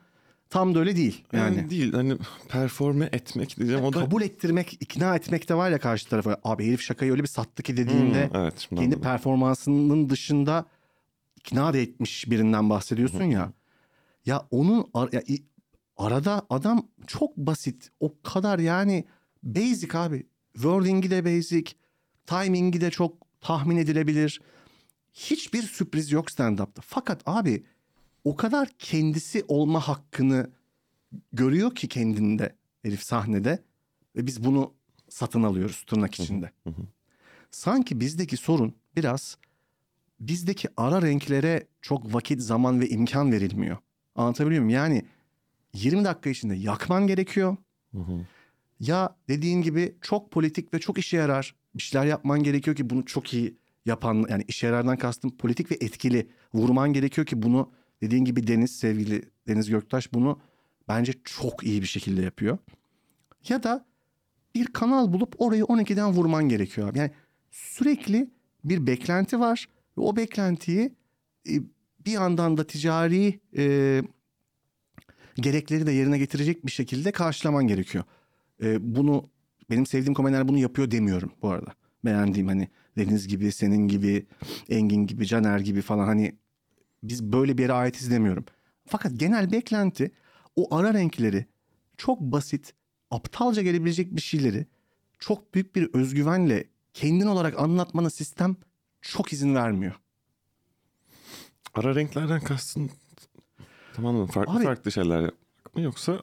tam 0.49 0.75
da 0.75 0.79
öyle 0.79 0.95
değil. 0.95 1.25
Yani, 1.33 1.57
yani 1.57 1.69
değil 1.69 1.93
hani 1.93 2.17
performe 2.49 3.09
etmek 3.11 3.57
diyeceğim 3.57 3.83
o 3.83 3.93
da 3.93 3.99
kabul 3.99 4.21
ettirmek, 4.21 4.73
ikna 4.79 5.15
etmek 5.15 5.49
de 5.49 5.55
var 5.55 5.71
ya 5.71 5.79
karşı 5.79 6.09
tarafa. 6.09 6.37
Abi 6.43 6.67
herif 6.67 6.81
şakayı 6.81 7.11
öyle 7.11 7.23
bir 7.23 7.27
sattı 7.27 7.63
ki 7.63 7.77
dediğinde 7.77 8.27
Hmm, 8.27 8.41
evet 8.41 8.67
kendi 8.69 8.83
anladım. 8.83 9.01
performansının 9.01 10.09
dışında 10.09 10.65
ikna 11.35 11.73
da 11.73 11.77
etmiş 11.77 12.29
birinden 12.29 12.69
bahsediyorsun 12.69 13.23
ya. 13.23 13.53
Ya 14.25 14.47
onun 14.51 14.89
ar- 14.93 15.09
ya 15.13 15.21
arada 15.97 16.45
adam 16.49 16.87
çok 17.07 17.37
basit. 17.37 17.91
O 17.99 18.21
kadar 18.23 18.59
yani 18.59 19.05
basic 19.43 19.97
abi. 19.97 20.27
Wording'i 20.53 21.11
de 21.11 21.25
basic. 21.25 21.71
Timing'i 22.25 22.81
de 22.81 22.91
çok 22.91 23.17
tahmin 23.41 23.77
edilebilir. 23.77 24.41
Hiçbir 25.13 25.63
sürpriz 25.63 26.11
yok 26.11 26.31
stand-up'ta. 26.31 26.81
Fakat 26.85 27.21
abi 27.25 27.63
o 28.23 28.35
kadar 28.35 28.69
kendisi 28.79 29.43
olma 29.47 29.79
hakkını 29.87 30.51
görüyor 31.33 31.75
ki 31.75 31.87
kendinde 31.87 32.55
herif 32.83 33.03
sahnede 33.03 33.63
ve 34.15 34.27
biz 34.27 34.43
bunu 34.43 34.73
satın 35.09 35.43
alıyoruz 35.43 35.83
tırnak 35.87 36.19
içinde. 36.19 36.51
Sanki 37.51 37.99
bizdeki 37.99 38.37
sorun 38.37 38.75
biraz 38.95 39.37
bizdeki 40.19 40.69
ara 40.77 41.01
renklere 41.01 41.67
çok 41.81 42.13
vakit, 42.13 42.41
zaman 42.41 42.79
ve 42.81 42.89
imkan 42.89 43.31
verilmiyor. 43.31 43.77
Anlatabiliyor 44.15 44.63
muyum? 44.63 44.75
Yani 44.75 45.03
20 45.73 46.05
dakika 46.05 46.29
içinde 46.29 46.55
yakman 46.55 47.07
gerekiyor. 47.07 47.57
Ya 48.79 49.15
dediğin 49.29 49.61
gibi 49.61 49.95
çok 50.01 50.31
politik 50.31 50.73
ve 50.73 50.79
çok 50.79 50.97
işe 50.97 51.17
yarar 51.17 51.55
bir 51.75 51.81
şeyler 51.81 52.05
yapman 52.05 52.43
gerekiyor 52.43 52.75
ki 52.75 52.89
bunu 52.89 53.05
çok 53.05 53.33
iyi 53.33 53.57
yapan 53.85 54.25
yani 54.29 54.43
işe 54.47 54.67
yarardan 54.67 54.97
kastım 54.97 55.37
politik 55.37 55.71
ve 55.71 55.75
etkili 55.75 56.27
vurman 56.53 56.93
gerekiyor 56.93 57.27
ki 57.27 57.41
bunu 57.41 57.71
dediğin 58.01 58.25
gibi 58.25 58.47
Deniz 58.47 58.79
sevgili 58.79 59.21
Deniz 59.47 59.69
Göktaş 59.69 60.13
bunu 60.13 60.39
bence 60.87 61.13
çok 61.23 61.63
iyi 61.63 61.81
bir 61.81 61.87
şekilde 61.87 62.21
yapıyor. 62.21 62.57
Ya 63.49 63.63
da 63.63 63.85
bir 64.55 64.67
kanal 64.67 65.13
bulup 65.13 65.35
orayı 65.37 65.63
12'den 65.63 66.09
vurman 66.11 66.49
gerekiyor 66.49 66.89
abi. 66.89 66.97
Yani 66.97 67.11
sürekli 67.51 68.29
bir 68.63 68.87
beklenti 68.87 69.39
var 69.39 69.69
ve 69.97 70.01
o 70.01 70.15
beklentiyi 70.15 70.93
e, 71.49 71.53
bir 72.05 72.11
yandan 72.11 72.57
da 72.57 72.67
ticari 72.67 73.39
e, 73.57 74.01
gerekleri 75.35 75.87
de 75.87 75.91
yerine 75.91 76.17
getirecek 76.17 76.65
bir 76.65 76.71
şekilde 76.71 77.11
karşılaman 77.11 77.67
gerekiyor. 77.67 78.03
E, 78.63 78.95
bunu 78.95 79.29
benim 79.69 79.85
sevdiğim 79.85 80.13
komedyenler 80.13 80.47
bunu 80.47 80.57
yapıyor 80.57 80.91
demiyorum 80.91 81.31
bu 81.41 81.49
arada. 81.49 81.73
Beğendiğim 82.05 82.47
hani 82.47 82.67
Deniz 82.97 83.27
gibi, 83.27 83.51
senin 83.51 83.87
gibi, 83.87 84.25
Engin 84.69 85.07
gibi, 85.07 85.27
Caner 85.27 85.59
gibi 85.59 85.81
falan 85.81 86.05
hani 86.05 86.35
biz 87.03 87.23
böyle 87.23 87.57
bir 87.57 87.61
yere 87.61 87.73
aitiz 87.73 88.11
demiyorum. 88.11 88.45
Fakat 88.85 89.11
genel 89.19 89.51
beklenti 89.51 90.11
o 90.55 90.75
ara 90.75 90.93
renkleri 90.93 91.45
çok 91.97 92.21
basit, 92.21 92.73
aptalca 93.11 93.61
gelebilecek 93.61 94.15
bir 94.15 94.21
şeyleri 94.21 94.65
çok 95.19 95.53
büyük 95.53 95.75
bir 95.75 95.93
özgüvenle 95.93 96.63
kendin 96.93 97.27
olarak 97.27 97.59
anlatmana 97.59 98.09
sistem 98.09 98.55
çok 99.01 99.33
izin 99.33 99.55
vermiyor. 99.55 100.02
Ara 101.73 101.95
renklerden 101.95 102.41
kastın 102.41 102.91
tamam 103.93 104.15
mı? 104.15 104.27
Farklı 104.27 104.53
Abi- 104.53 104.63
farklı 104.63 104.91
şeyler 104.91 105.21
yapmak 105.21 105.75
mı 105.75 105.81
yoksa 105.81 106.21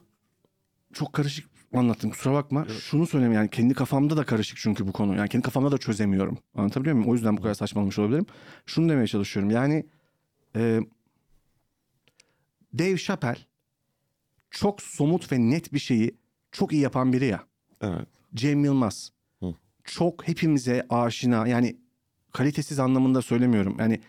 Çok 0.93 1.13
karışık 1.13 1.49
anlattım 1.73 2.09
kusura 2.09 2.33
bakma. 2.33 2.65
Şunu 2.65 3.07
söyleyeyim 3.07 3.33
yani 3.33 3.49
kendi 3.49 3.73
kafamda 3.73 4.17
da 4.17 4.23
karışık 4.23 4.57
çünkü 4.57 4.87
bu 4.87 4.91
konu. 4.91 5.15
Yani 5.17 5.29
kendi 5.29 5.43
kafamda 5.45 5.71
da 5.71 5.77
çözemiyorum. 5.77 6.37
Anlatabiliyor 6.55 6.95
muyum? 6.95 7.11
O 7.11 7.13
yüzden 7.13 7.37
bu 7.37 7.41
kadar 7.41 7.53
saçmalamış 7.53 7.99
olabilirim. 7.99 8.25
Şunu 8.65 8.89
demeye 8.89 9.07
çalışıyorum. 9.07 9.51
Yani 9.51 9.85
e, 10.55 10.79
Dave 12.77 12.97
Chappelle 12.97 13.39
çok 14.51 14.81
somut 14.81 15.31
ve 15.31 15.39
net 15.39 15.73
bir 15.73 15.79
şeyi 15.79 16.15
çok 16.51 16.73
iyi 16.73 16.81
yapan 16.81 17.13
biri 17.13 17.25
ya. 17.25 17.43
evet. 17.81 18.07
Cem 18.35 18.63
Yılmaz. 18.65 19.11
Hı. 19.39 19.55
Çok 19.83 20.27
hepimize 20.27 20.85
aşina 20.89 21.47
yani 21.47 21.77
kalitesiz 22.31 22.79
anlamında 22.79 23.21
söylemiyorum. 23.21 23.75
Yani 23.79 23.99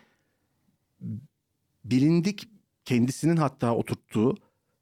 bilindik 1.84 2.48
kendisinin 2.84 3.36
hatta 3.36 3.74
oturttuğu 3.74 4.36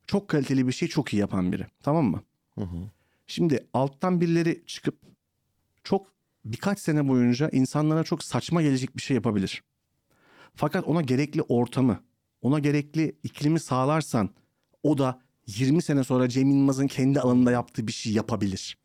çok 0.06 0.28
kaliteli 0.28 0.66
bir 0.66 0.72
şey 0.72 0.88
çok 0.88 1.12
iyi 1.12 1.16
yapan 1.16 1.52
biri. 1.52 1.66
Tamam 1.82 2.04
mı? 2.04 2.22
Hı 2.54 2.60
hı. 2.60 2.76
Şimdi 3.26 3.66
alttan 3.74 4.20
birileri 4.20 4.62
çıkıp 4.66 4.98
çok 5.84 6.06
birkaç 6.44 6.78
sene 6.78 7.08
boyunca 7.08 7.48
insanlara 7.48 8.04
çok 8.04 8.24
saçma 8.24 8.62
gelecek 8.62 8.96
bir 8.96 9.02
şey 9.02 9.14
yapabilir. 9.14 9.62
Fakat 10.54 10.84
ona 10.84 11.02
gerekli 11.02 11.42
ortamı, 11.42 12.00
ona 12.42 12.58
gerekli 12.58 13.16
iklimi 13.22 13.60
sağlarsan 13.60 14.30
o 14.82 14.98
da 14.98 15.20
20 15.46 15.82
sene 15.82 16.04
sonra 16.04 16.28
Cem 16.28 16.50
Yılmaz'ın 16.50 16.86
kendi 16.86 17.20
alanında 17.20 17.50
yaptığı 17.50 17.86
bir 17.86 17.92
şey 17.92 18.12
yapabilir. 18.12 18.78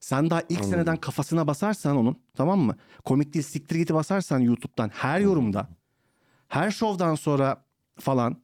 Sen 0.00 0.30
daha 0.30 0.40
ilk 0.40 0.50
Anladım. 0.50 0.70
seneden 0.70 0.96
kafasına 0.96 1.46
basarsan 1.46 1.96
onun 1.96 2.16
tamam 2.34 2.60
mı? 2.60 2.76
Komik 3.04 3.34
değil 3.34 3.44
siktir 3.44 3.76
giti 3.76 3.94
basarsan 3.94 4.40
YouTube'dan 4.40 4.88
her 4.88 5.20
yorumda 5.20 5.68
her 6.54 6.70
şovdan 6.70 7.14
sonra 7.14 7.64
falan 8.00 8.42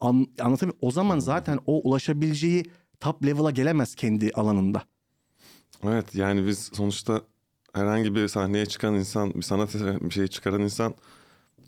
an, 0.00 0.26
anlatabiliyor 0.40 0.78
O 0.80 0.90
zaman 0.90 1.18
zaten 1.18 1.58
o 1.66 1.88
ulaşabileceği 1.88 2.64
top 3.00 3.26
level'a 3.26 3.50
gelemez 3.50 3.94
kendi 3.94 4.30
alanında. 4.34 4.82
Evet 5.84 6.14
yani 6.14 6.46
biz 6.46 6.70
sonuçta 6.74 7.22
herhangi 7.72 8.14
bir 8.14 8.28
sahneye 8.28 8.66
çıkan 8.66 8.94
insan, 8.94 9.34
bir 9.34 9.42
sanat 9.42 9.74
bir 9.74 10.10
şey 10.10 10.26
çıkaran 10.26 10.60
insan 10.60 10.94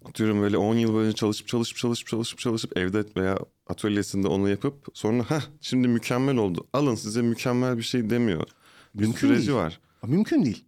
atıyorum 0.04 0.40
böyle 0.40 0.56
10 0.56 0.74
yıl 0.74 0.94
boyunca 0.94 1.14
çalışıp 1.14 1.48
çalışıp 1.48 1.76
çalışıp 1.76 2.08
çalışıp 2.08 2.38
çalışıp 2.38 2.76
evde 2.76 3.04
veya 3.16 3.38
atölyesinde 3.66 4.28
onu 4.28 4.48
yapıp 4.48 4.86
sonra 4.94 5.30
ha 5.30 5.42
şimdi 5.60 5.88
mükemmel 5.88 6.36
oldu. 6.36 6.66
Alın 6.72 6.94
size 6.94 7.22
mükemmel 7.22 7.76
bir 7.76 7.82
şey 7.82 8.10
demiyor. 8.10 8.46
Bir 8.94 9.02
Mümkün 9.02 9.28
süreci 9.28 9.46
değil. 9.46 9.58
var. 9.58 9.80
Mümkün 10.06 10.44
değil. 10.44 10.64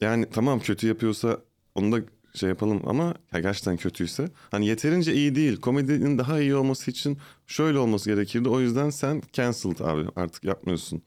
Yani 0.00 0.26
tamam 0.32 0.60
kötü 0.60 0.86
yapıyorsa 0.86 1.38
onu 1.74 1.92
da 1.92 2.00
şey 2.34 2.48
yapalım 2.48 2.82
ama 2.86 3.14
ya 3.32 3.40
gerçekten 3.40 3.76
kötüyse 3.76 4.28
hani 4.50 4.66
yeterince 4.66 5.14
iyi 5.14 5.34
değil. 5.34 5.60
Komedinin 5.60 6.18
daha 6.18 6.40
iyi 6.40 6.54
olması 6.54 6.90
için 6.90 7.18
şöyle 7.46 7.78
olması 7.78 8.10
gerekirdi. 8.10 8.48
O 8.48 8.60
yüzden 8.60 8.90
sen 8.90 9.22
cancelled 9.32 9.78
abi 9.80 10.06
artık 10.16 10.44
yapmıyorsun. 10.44 11.02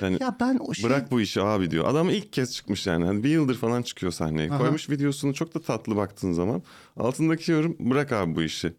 Yani 0.00 0.18
Ya 0.20 0.36
ben 0.40 0.58
o 0.60 0.74
şey... 0.74 0.90
Bırak 0.90 1.10
bu 1.10 1.20
işi 1.20 1.42
abi 1.42 1.70
diyor. 1.70 1.88
Adam 1.88 2.08
ilk 2.08 2.32
kez 2.32 2.52
çıkmış 2.54 2.86
yani. 2.86 3.04
Hani 3.04 3.24
bir 3.24 3.28
yıldır 3.28 3.54
falan 3.56 3.82
çıkıyor 3.82 4.12
sahneye. 4.12 4.50
Aha. 4.50 4.58
Koymuş 4.58 4.90
videosunu 4.90 5.34
çok 5.34 5.54
da 5.54 5.60
tatlı 5.60 5.96
baktığın 5.96 6.32
zaman. 6.32 6.62
Altındaki 6.96 7.52
yorum 7.52 7.76
bırak 7.80 8.12
abi 8.12 8.34
bu 8.34 8.42
işi. 8.42 8.72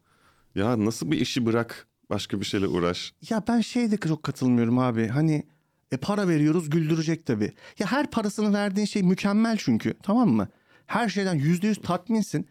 Ya 0.56 0.86
nasıl 0.86 1.12
bir 1.12 1.19
işi 1.19 1.45
bırak 1.45 1.88
başka 2.10 2.39
bir 2.39 2.45
şeyle 2.45 2.67
uğraş. 2.67 3.13
Ya 3.30 3.43
ben 3.47 3.62
şeyde 3.62 3.97
çok 3.97 4.23
katılmıyorum 4.23 4.80
abi. 4.80 5.08
Hani 5.08 5.43
e 5.91 5.97
para 5.97 6.28
veriyoruz 6.28 6.69
güldürecek 6.69 7.25
tabii. 7.25 7.54
Ya 7.80 7.91
her 7.91 8.12
parasını 8.12 8.54
verdiğin 8.54 8.86
şey 8.86 9.04
mükemmel 9.04 9.58
çünkü 9.58 9.93
tamam 10.04 10.30
mı? 10.30 10.47
Her 10.89 11.10
şeyden 11.10 11.36
yüzde 11.36 11.67
yüz 11.67 11.82
tatminsin. 11.82 12.47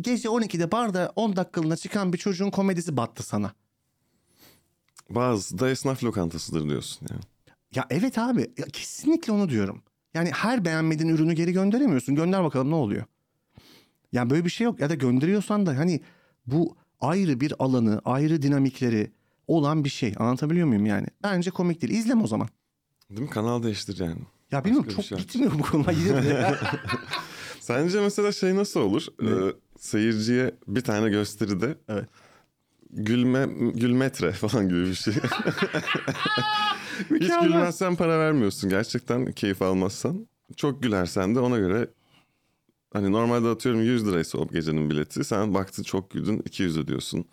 Gece 0.00 0.28
12'de 0.28 0.72
barda 0.72 1.12
10 1.16 1.36
dakikalığına 1.36 1.76
çıkan 1.76 2.12
bir 2.12 2.18
çocuğun 2.18 2.50
komedisi 2.50 2.96
battı 2.96 3.22
sana. 3.22 3.52
Bazı 5.10 5.58
da 5.58 5.70
esnaf 5.70 6.04
lokantasıdır 6.04 6.68
diyorsun 6.68 7.06
yani. 7.10 7.20
Ya 7.74 7.86
evet 7.90 8.18
abi 8.18 8.40
ya 8.58 8.66
kesinlikle 8.72 9.32
onu 9.32 9.48
diyorum. 9.48 9.82
Yani 10.14 10.30
her 10.30 10.64
beğenmediğin 10.64 11.10
ürünü 11.10 11.32
geri 11.32 11.52
gönderemiyorsun. 11.52 12.14
Gönder 12.14 12.44
bakalım 12.44 12.70
ne 12.70 12.74
oluyor. 12.74 13.04
Yani 14.12 14.30
böyle 14.30 14.44
bir 14.44 14.50
şey 14.50 14.64
yok. 14.64 14.80
Ya 14.80 14.90
da 14.90 14.94
gönderiyorsan 14.94 15.66
da 15.66 15.78
hani 15.78 16.00
bu 16.46 16.76
ayrı 17.00 17.40
bir 17.40 17.54
alanı, 17.58 18.00
ayrı 18.04 18.42
dinamikleri 18.42 19.12
olan 19.46 19.84
bir 19.84 19.90
şey. 19.90 20.14
Anlatabiliyor 20.18 20.66
muyum 20.66 20.86
yani? 20.86 21.06
Bence 21.22 21.50
komik 21.50 21.82
değil. 21.82 21.92
İzleme 21.92 22.22
o 22.22 22.26
zaman. 22.26 22.48
Değil 23.10 23.20
mi? 23.20 23.30
Kanal 23.30 23.62
değiştir 23.62 23.98
yani. 24.00 24.20
Ya 24.52 24.64
bilmiyorum 24.64 24.88
bir 24.88 24.94
çok 24.94 25.04
şey 25.04 25.18
gitmiyor 25.18 25.52
bu 25.58 25.62
konular. 25.62 25.92
Yine 25.92 26.22
de. 26.22 26.54
Sence 27.70 28.00
mesela 28.00 28.32
şey 28.32 28.56
nasıl 28.56 28.80
olur? 28.80 29.06
Ee, 29.22 29.52
seyirciye 29.78 30.54
bir 30.68 30.80
tane 30.80 31.08
gösteride 31.10 31.74
Evet. 31.88 32.04
gülme 32.90 33.46
gülmetre 33.74 34.32
falan 34.42 34.68
gibi 34.68 34.86
bir 34.86 34.94
şey. 34.94 35.14
Hiç 37.20 37.32
gülmezsen 37.42 37.96
para 37.96 38.18
vermiyorsun 38.18 38.70
gerçekten 38.70 39.32
keyif 39.32 39.62
almazsan. 39.62 40.26
Çok 40.56 40.82
gülersen 40.82 41.34
de 41.34 41.40
ona 41.40 41.58
göre 41.58 41.88
hani 42.92 43.12
normalde 43.12 43.48
atıyorum 43.48 43.82
100 43.82 44.06
liraysa 44.08 44.38
o 44.38 44.48
gecenin 44.48 44.90
bileti 44.90 45.24
sen 45.24 45.54
baktın 45.54 45.82
çok 45.82 46.10
güldün 46.10 46.42
200 46.44 46.78
ödüyorsun. 46.78 47.24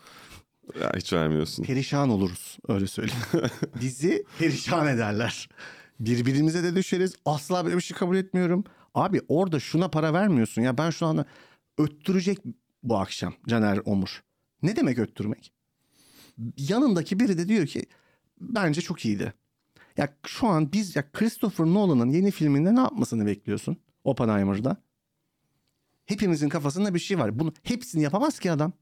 Ya 0.82 0.91
hiç 0.95 1.13
vermiyorsun. 1.13 1.63
perişan 1.63 2.10
oluruz 2.10 2.58
öyle 2.67 2.88
söyleyeyim. 2.88 3.21
Bizi 3.82 4.23
perişan 4.39 4.88
ederler. 4.88 5.50
Birbirimize 6.00 6.63
de 6.63 6.76
düşeriz. 6.76 7.15
Asla 7.26 7.65
böyle 7.65 7.76
bir 7.76 7.82
şey 7.82 7.97
kabul 7.97 8.15
etmiyorum. 8.17 8.63
Abi 8.95 9.21
orada 9.28 9.60
şuna 9.60 9.88
para 9.89 10.13
vermiyorsun. 10.13 10.62
Ya 10.62 10.78
ben 10.78 10.89
şu 10.89 11.06
anda 11.06 11.26
öttürecek 11.78 12.39
bu 12.84 12.97
akşam 12.97 13.34
Caner 13.47 13.80
Omur. 13.86 14.23
Ne 14.63 14.76
demek 14.76 15.00
öttürmek? 15.00 15.54
Yanındaki 16.58 17.19
biri 17.19 17.38
de 17.38 17.47
diyor 17.47 17.65
ki 17.65 17.86
bence 18.41 18.82
çok 18.82 19.06
iyiydi. 19.06 19.34
Ya 19.97 20.13
şu 20.26 20.47
an 20.47 20.71
biz 20.71 20.95
ya 20.95 21.12
Christopher 21.12 21.65
Nolan'ın 21.65 22.10
yeni 22.10 22.32
filminde 22.32 22.76
ne 22.76 22.80
yapmasını 22.80 23.26
bekliyorsun? 23.26 23.78
Oppenheimer'da. 24.04 24.78
Hepimizin 26.06 26.50
kafasında 26.50 26.93
bir 26.93 27.00
şey 27.00 27.19
var. 27.19 27.39
Bunu 27.39 27.54
hepsini 27.63 28.04
yapamaz 28.04 28.39
ki 28.39 28.52
adam. 28.52 28.73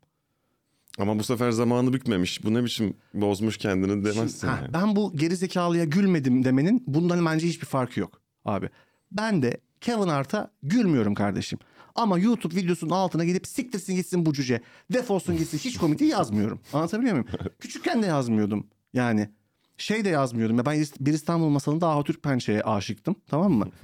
Ama 0.99 1.19
bu 1.19 1.23
sefer 1.23 1.51
zamanı 1.51 1.93
bükmemiş. 1.93 2.43
Bu 2.43 2.53
ne 2.53 2.63
biçim 2.63 2.93
bozmuş 3.13 3.57
kendini 3.57 4.05
demezsin. 4.05 4.47
Ha, 4.47 4.59
yani. 4.61 4.73
ben 4.73 4.95
bu 4.95 5.13
gerizekalıya 5.15 5.85
gülmedim 5.85 6.45
demenin 6.45 6.83
bundan 6.87 7.25
bence 7.25 7.47
hiçbir 7.47 7.65
farkı 7.65 7.99
yok 7.99 8.21
abi. 8.45 8.69
Ben 9.11 9.41
de 9.41 9.57
Kevin 9.81 10.07
Hart'a 10.07 10.51
gülmüyorum 10.63 11.15
kardeşim. 11.15 11.59
Ama 11.95 12.19
YouTube 12.19 12.55
videosunun 12.55 12.91
altına 12.91 13.25
gidip 13.25 13.47
siktirsin 13.47 13.95
gitsin 13.95 14.25
bu 14.25 14.33
cüce. 14.33 14.61
Defolsun 14.93 15.38
gitsin 15.38 15.57
hiç 15.57 15.77
komik 15.77 15.99
değil 15.99 16.11
yazmıyorum. 16.11 16.59
Anlatabiliyor 16.73 17.13
muyum? 17.13 17.27
Küçükken 17.59 18.03
de 18.03 18.05
yazmıyordum. 18.05 18.67
Yani 18.93 19.29
şey 19.77 20.05
de 20.05 20.09
yazmıyordum. 20.09 20.57
Ya 20.57 20.65
ben 20.65 20.85
bir 20.99 21.13
İstanbul 21.13 21.49
masalında 21.49 21.89
Ahu 21.89 22.03
Türk 22.03 22.23
Pençe'ye 22.23 22.61
aşıktım. 22.61 23.15
Tamam 23.27 23.51
mı? 23.51 23.69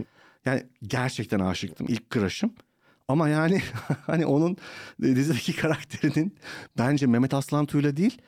Yani 0.45 0.63
gerçekten 0.83 1.39
aşıktım. 1.39 1.87
İlk 1.89 2.11
crush'ım. 2.11 2.53
Ama 3.07 3.29
yani 3.29 3.61
hani 4.05 4.25
onun 4.25 4.57
e, 5.03 5.15
dizideki 5.15 5.55
karakterinin 5.55 6.35
bence 6.77 7.07
Mehmet 7.07 7.33
Aslan 7.33 7.65
Tuğ'la 7.65 7.97
değil 7.97 8.21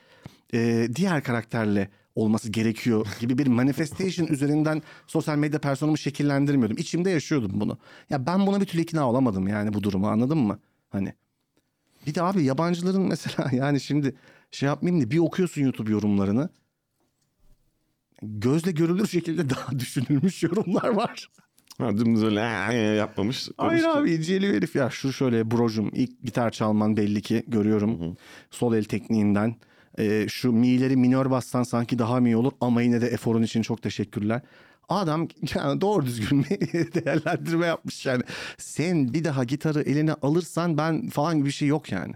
e, 0.54 0.88
diğer 0.96 1.22
karakterle 1.22 1.90
olması 2.14 2.50
gerekiyor 2.50 3.06
gibi 3.20 3.38
bir 3.38 3.46
manifestation 3.46 4.26
üzerinden 4.26 4.82
sosyal 5.06 5.36
medya 5.38 5.60
personamı 5.60 5.98
şekillendirmiyordum. 5.98 6.76
İçimde 6.78 7.10
yaşıyordum 7.10 7.50
bunu. 7.54 7.78
Ya 8.10 8.26
ben 8.26 8.46
buna 8.46 8.60
bir 8.60 8.66
türlü 8.66 8.82
ikna 8.82 9.08
olamadım 9.10 9.48
yani 9.48 9.74
bu 9.74 9.82
durumu 9.82 10.08
anladın 10.08 10.38
mı? 10.38 10.58
Hani 10.90 11.12
bir 12.06 12.14
de 12.14 12.22
abi 12.22 12.44
yabancıların 12.44 13.02
mesela 13.02 13.48
yani 13.52 13.80
şimdi 13.80 14.14
şey 14.50 14.66
yapmayayım 14.66 15.06
da 15.06 15.10
bir 15.10 15.18
okuyorsun 15.18 15.62
YouTube 15.62 15.90
yorumlarını. 15.92 16.48
Gözle 18.22 18.70
görülür 18.70 19.06
şekilde 19.06 19.50
daha 19.50 19.78
düşünülmüş 19.78 20.42
yorumlar 20.42 20.88
var. 20.88 21.28
Ha, 21.78 21.98
dümdüz 21.98 22.22
öyle 22.24 22.40
"Aa, 22.40 22.72
yapmamış. 22.72 23.48
Hayır 23.56 23.84
abi 23.84 24.12
inceliyor 24.14 24.54
herif 24.54 24.76
ya. 24.76 24.90
Şu 24.90 25.12
şöyle 25.12 25.50
brocum 25.50 25.90
ilk 25.92 26.22
gitar 26.22 26.50
çalman 26.50 26.96
belli 26.96 27.22
ki 27.22 27.44
görüyorum. 27.48 28.16
Sol 28.50 28.74
el 28.74 28.84
tekniğinden. 28.84 29.56
Ee, 29.98 30.26
şu 30.28 30.52
mi'leri 30.52 30.96
minör 30.96 31.30
bassan 31.30 31.62
sanki 31.62 31.98
daha 31.98 32.20
mi 32.20 32.28
iyi 32.28 32.36
olur 32.36 32.52
ama 32.60 32.82
yine 32.82 33.00
de 33.00 33.06
eforun 33.06 33.42
için 33.42 33.62
çok 33.62 33.82
teşekkürler. 33.82 34.42
Adam 34.88 35.28
yani 35.54 35.80
doğru 35.80 36.06
düzgün 36.06 36.44
bir 36.44 36.94
değerlendirme 37.04 37.66
yapmış 37.66 38.06
yani. 38.06 38.22
Sen 38.58 39.14
bir 39.14 39.24
daha 39.24 39.44
gitarı 39.44 39.82
eline 39.82 40.12
alırsan 40.14 40.78
ben 40.78 41.08
falan 41.08 41.36
gibi 41.36 41.46
bir 41.46 41.52
şey 41.52 41.68
yok 41.68 41.92
yani. 41.92 42.14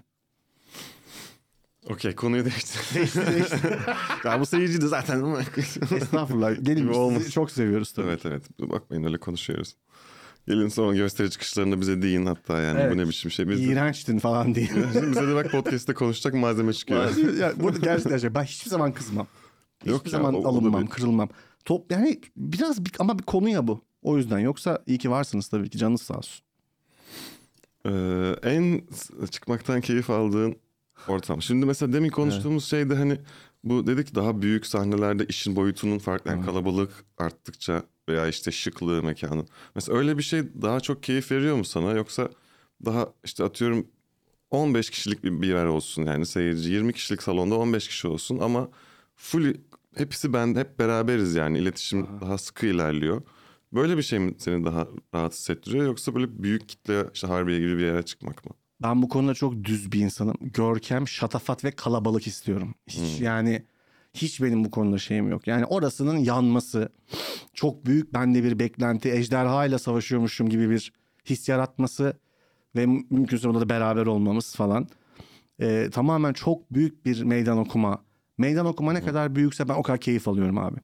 Okey 1.91 2.15
konuyu 2.15 2.45
değiştir. 2.45 3.11
ya 4.25 4.41
bu 4.41 4.47
seyirci 4.47 4.81
de 4.81 4.87
zaten 4.87 5.37
Estağfurullah. 5.97 6.65
Gelin 6.65 7.31
çok 7.31 7.51
seviyoruz 7.51 7.93
tabii. 7.93 8.07
Evet 8.07 8.27
evet 8.27 8.43
bakmayın 8.61 9.05
öyle 9.05 9.19
konuşuyoruz. 9.19 9.77
Gelin 10.49 10.69
sonra 10.69 10.97
gösteri 10.97 11.31
çıkışlarında 11.31 11.81
bize 11.81 12.03
deyin 12.03 12.27
hatta 12.27 12.59
yani 12.61 12.81
Evet. 12.81 12.93
bu 12.95 12.99
ne 12.99 13.09
biçim 13.09 13.31
şey. 13.31 13.49
Biz 13.49 13.59
de, 13.59 13.63
İğrençtin 13.63 14.19
falan 14.19 14.55
diye. 14.55 14.67
bize 15.11 15.29
de 15.29 15.35
bak 15.35 15.51
podcast'te 15.51 15.95
konuşacak 15.95 16.35
malzeme 16.35 16.73
çıkıyor. 16.73 17.17
ya, 17.37 17.53
burada 17.61 17.79
gerçekten 17.79 18.19
şey, 18.19 18.35
ben 18.35 18.43
hiçbir 18.45 18.71
zaman 18.71 18.93
kızmam. 18.93 19.27
Hiçbir 19.81 19.91
Yok 19.91 20.07
ya, 20.07 20.11
zaman 20.11 20.35
o- 20.35 20.39
o 20.39 20.49
alınmam, 20.49 20.83
bir- 20.83 20.91
kırılmam. 20.91 21.29
Top 21.65 21.93
yani 21.93 22.21
biraz 22.37 22.85
bir, 22.85 22.93
ama 22.99 23.19
bir 23.19 23.23
konu 23.25 23.49
ya 23.49 23.67
bu. 23.69 23.81
O 24.03 24.17
yüzden 24.17 24.39
yoksa 24.39 24.83
iyi 24.87 24.99
ki 24.99 25.11
varsınız 25.11 25.49
tabii 25.49 25.71
ki 25.71 25.79
canınız 25.79 26.03
sağ 26.03 26.15
olsun. 26.19 26.43
Ee, 27.87 27.91
en 28.43 28.81
çıkmaktan 29.31 29.81
keyif 29.81 30.11
aldığın 30.11 30.57
ortam. 31.09 31.43
Şimdi 31.43 31.67
mesela 31.67 31.93
demin 31.93 32.11
konuştuğumuz 32.11 32.65
şeyde 32.65 32.95
hani 32.95 33.19
bu 33.71 33.87
dedik 33.87 34.15
daha 34.15 34.43
büyük 34.43 34.67
sahnelerde 34.67 35.27
işin 35.27 35.57
boyutunun 35.57 35.99
farklı 35.99 36.31
yani 36.31 36.45
kalabalık 36.45 37.05
arttıkça 37.19 37.83
veya 38.09 38.29
işte 38.29 38.51
şıklığı 38.51 39.03
mekanın. 39.03 39.49
Mesela 39.75 39.99
öyle 39.99 40.19
bir 40.19 40.23
şey 40.23 40.43
daha 40.63 40.81
çok 40.81 41.03
keyif 41.03 41.33
veriyor 41.33 41.57
mu 41.57 41.65
sana 41.65 41.93
yoksa 41.93 42.31
daha 42.85 43.13
işte 43.25 43.45
atıyorum 43.45 43.87
15 44.51 44.91
kişilik 44.91 45.25
bir, 45.25 45.43
bir 45.43 45.49
yer 45.49 45.67
olsun 45.67 46.03
yani 46.07 46.27
seyirci 46.27 46.73
20 46.73 46.93
kişilik 46.93 47.23
salonda 47.23 47.55
15 47.55 47.89
kişi 47.89 48.09
olsun 48.09 48.39
ama 48.39 48.69
full 49.17 49.55
hepsi 49.97 50.33
ben 50.33 50.55
hep 50.55 50.79
beraberiz 50.79 51.35
yani 51.35 51.59
iletişim 51.59 52.07
daha 52.21 52.39
sıkı 52.39 52.67
ilerliyor. 52.67 53.23
Böyle 53.73 53.97
bir 53.97 54.03
şey 54.03 54.19
mi 54.19 54.35
seni 54.39 54.65
daha 54.65 54.89
rahat 55.15 55.33
hissettiriyor 55.33 55.85
yoksa 55.87 56.15
böyle 56.15 56.43
büyük 56.43 56.69
kitle 56.69 57.07
işte 57.15 57.27
Harbiye 57.27 57.59
gibi 57.59 57.79
bir 57.79 57.85
yere 57.85 58.03
çıkmak 58.03 58.45
mı? 58.45 58.53
Ben 58.83 59.03
bu 59.03 59.09
konuda 59.09 59.35
çok 59.35 59.65
düz 59.65 59.93
bir 59.93 60.01
insanım. 60.01 60.37
Görkem, 60.41 61.09
şatafat 61.09 61.65
ve 61.65 61.71
kalabalık 61.71 62.27
istiyorum. 62.27 62.75
Hiç 62.87 63.21
yani 63.21 63.65
Hiç 64.15 64.43
benim 64.43 64.65
bu 64.65 64.71
konuda 64.71 64.99
şeyim 64.99 65.31
yok. 65.31 65.47
Yani 65.47 65.65
orasının 65.65 66.17
yanması, 66.17 66.89
çok 67.55 67.87
büyük 67.87 68.15
bende 68.15 68.45
bir 68.45 68.59
beklenti, 68.59 69.13
ejderha 69.13 69.67
ile 69.67 69.79
savaşıyormuşum 69.79 70.49
gibi 70.49 70.71
bir 70.71 70.93
his 71.25 71.49
yaratması 71.49 72.19
ve 72.77 72.87
mümkünse 72.87 73.49
burada 73.49 73.61
da 73.61 73.69
beraber 73.69 74.07
olmamız 74.07 74.55
falan. 74.55 74.89
Ee, 75.61 75.89
tamamen 75.93 76.33
çok 76.33 76.75
büyük 76.75 77.07
bir 77.07 77.23
meydan 77.23 77.59
okuma. 77.59 78.05
Meydan 78.39 78.67
okuma 78.67 78.93
ne 78.93 79.03
kadar 79.03 79.35
büyükse 79.35 79.69
ben 79.69 79.75
o 79.75 79.83
kadar 79.83 80.01
keyif 80.01 80.29
alıyorum 80.29 80.59
abi. 80.59 80.79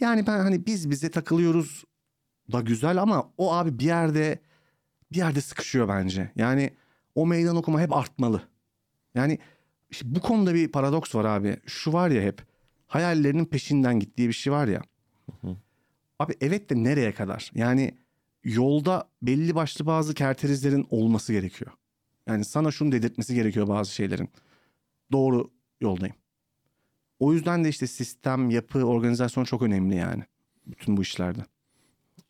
Yani 0.00 0.26
ben 0.26 0.38
hani 0.38 0.66
biz 0.66 0.90
bize 0.90 1.10
takılıyoruz 1.10 1.84
da 2.52 2.60
güzel 2.60 3.02
ama 3.02 3.32
o 3.38 3.52
abi 3.54 3.78
bir 3.78 3.84
yerde 3.84 4.38
bir 5.12 5.16
yerde 5.16 5.40
sıkışıyor 5.40 5.88
bence. 5.88 6.32
Yani 6.36 6.70
o 7.14 7.26
meydan 7.26 7.56
okuma 7.56 7.80
hep 7.80 7.96
artmalı. 7.96 8.42
Yani 9.14 9.38
işte 9.90 10.14
bu 10.14 10.20
konuda 10.20 10.54
bir 10.54 10.72
paradoks 10.72 11.14
var 11.14 11.24
abi. 11.24 11.56
Şu 11.66 11.92
var 11.92 12.10
ya 12.10 12.22
hep 12.22 12.42
hayallerinin 12.86 13.44
peşinden 13.44 14.00
gittiği 14.00 14.28
bir 14.28 14.32
şey 14.32 14.52
var 14.52 14.68
ya. 14.68 14.82
Abi 16.18 16.34
evet 16.40 16.70
de 16.70 16.84
nereye 16.84 17.14
kadar? 17.14 17.50
Yani 17.54 17.94
yolda 18.44 19.08
belli 19.22 19.54
başlı 19.54 19.86
bazı 19.86 20.14
kerterizlerin 20.14 20.86
olması 20.90 21.32
gerekiyor. 21.32 21.70
Yani 22.26 22.44
sana 22.44 22.70
şunu 22.70 22.92
dedirtmesi 22.92 23.34
gerekiyor 23.34 23.68
bazı 23.68 23.94
şeylerin. 23.94 24.28
Doğru 25.12 25.50
yoldayım. 25.80 26.14
O 27.18 27.32
yüzden 27.32 27.64
de 27.64 27.68
işte 27.68 27.86
sistem, 27.86 28.50
yapı, 28.50 28.84
organizasyon 28.84 29.44
çok 29.44 29.62
önemli 29.62 29.96
yani. 29.96 30.22
Bütün 30.66 30.96
bu 30.96 31.02
işlerde. 31.02 31.40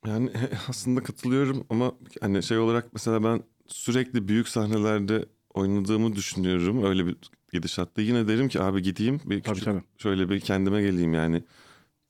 Yani 0.07 0.31
aslında 0.69 1.03
katılıyorum 1.03 1.67
ama 1.71 1.93
hani 2.21 2.43
şey 2.43 2.59
olarak 2.59 2.93
mesela 2.93 3.25
ben 3.25 3.43
sürekli 3.73 4.29
büyük 4.29 4.49
sahnelerde 4.49 5.27
oynadığımı 5.55 6.17
düşünüyorum. 6.17 6.85
Öyle 6.85 7.07
bir 7.07 7.17
gidişatta 7.53 8.03
yine 8.03 8.29
derim 8.29 8.49
ki 8.49 8.61
abi 8.63 8.83
gideyim 8.83 9.21
bir 9.25 9.43
Tabii 9.43 9.55
küçük, 9.55 9.65
tabii. 9.65 9.83
şöyle 9.99 10.31
bir 10.31 10.41
kendime 10.41 10.83
geleyim 10.83 11.15
yani. 11.15 11.45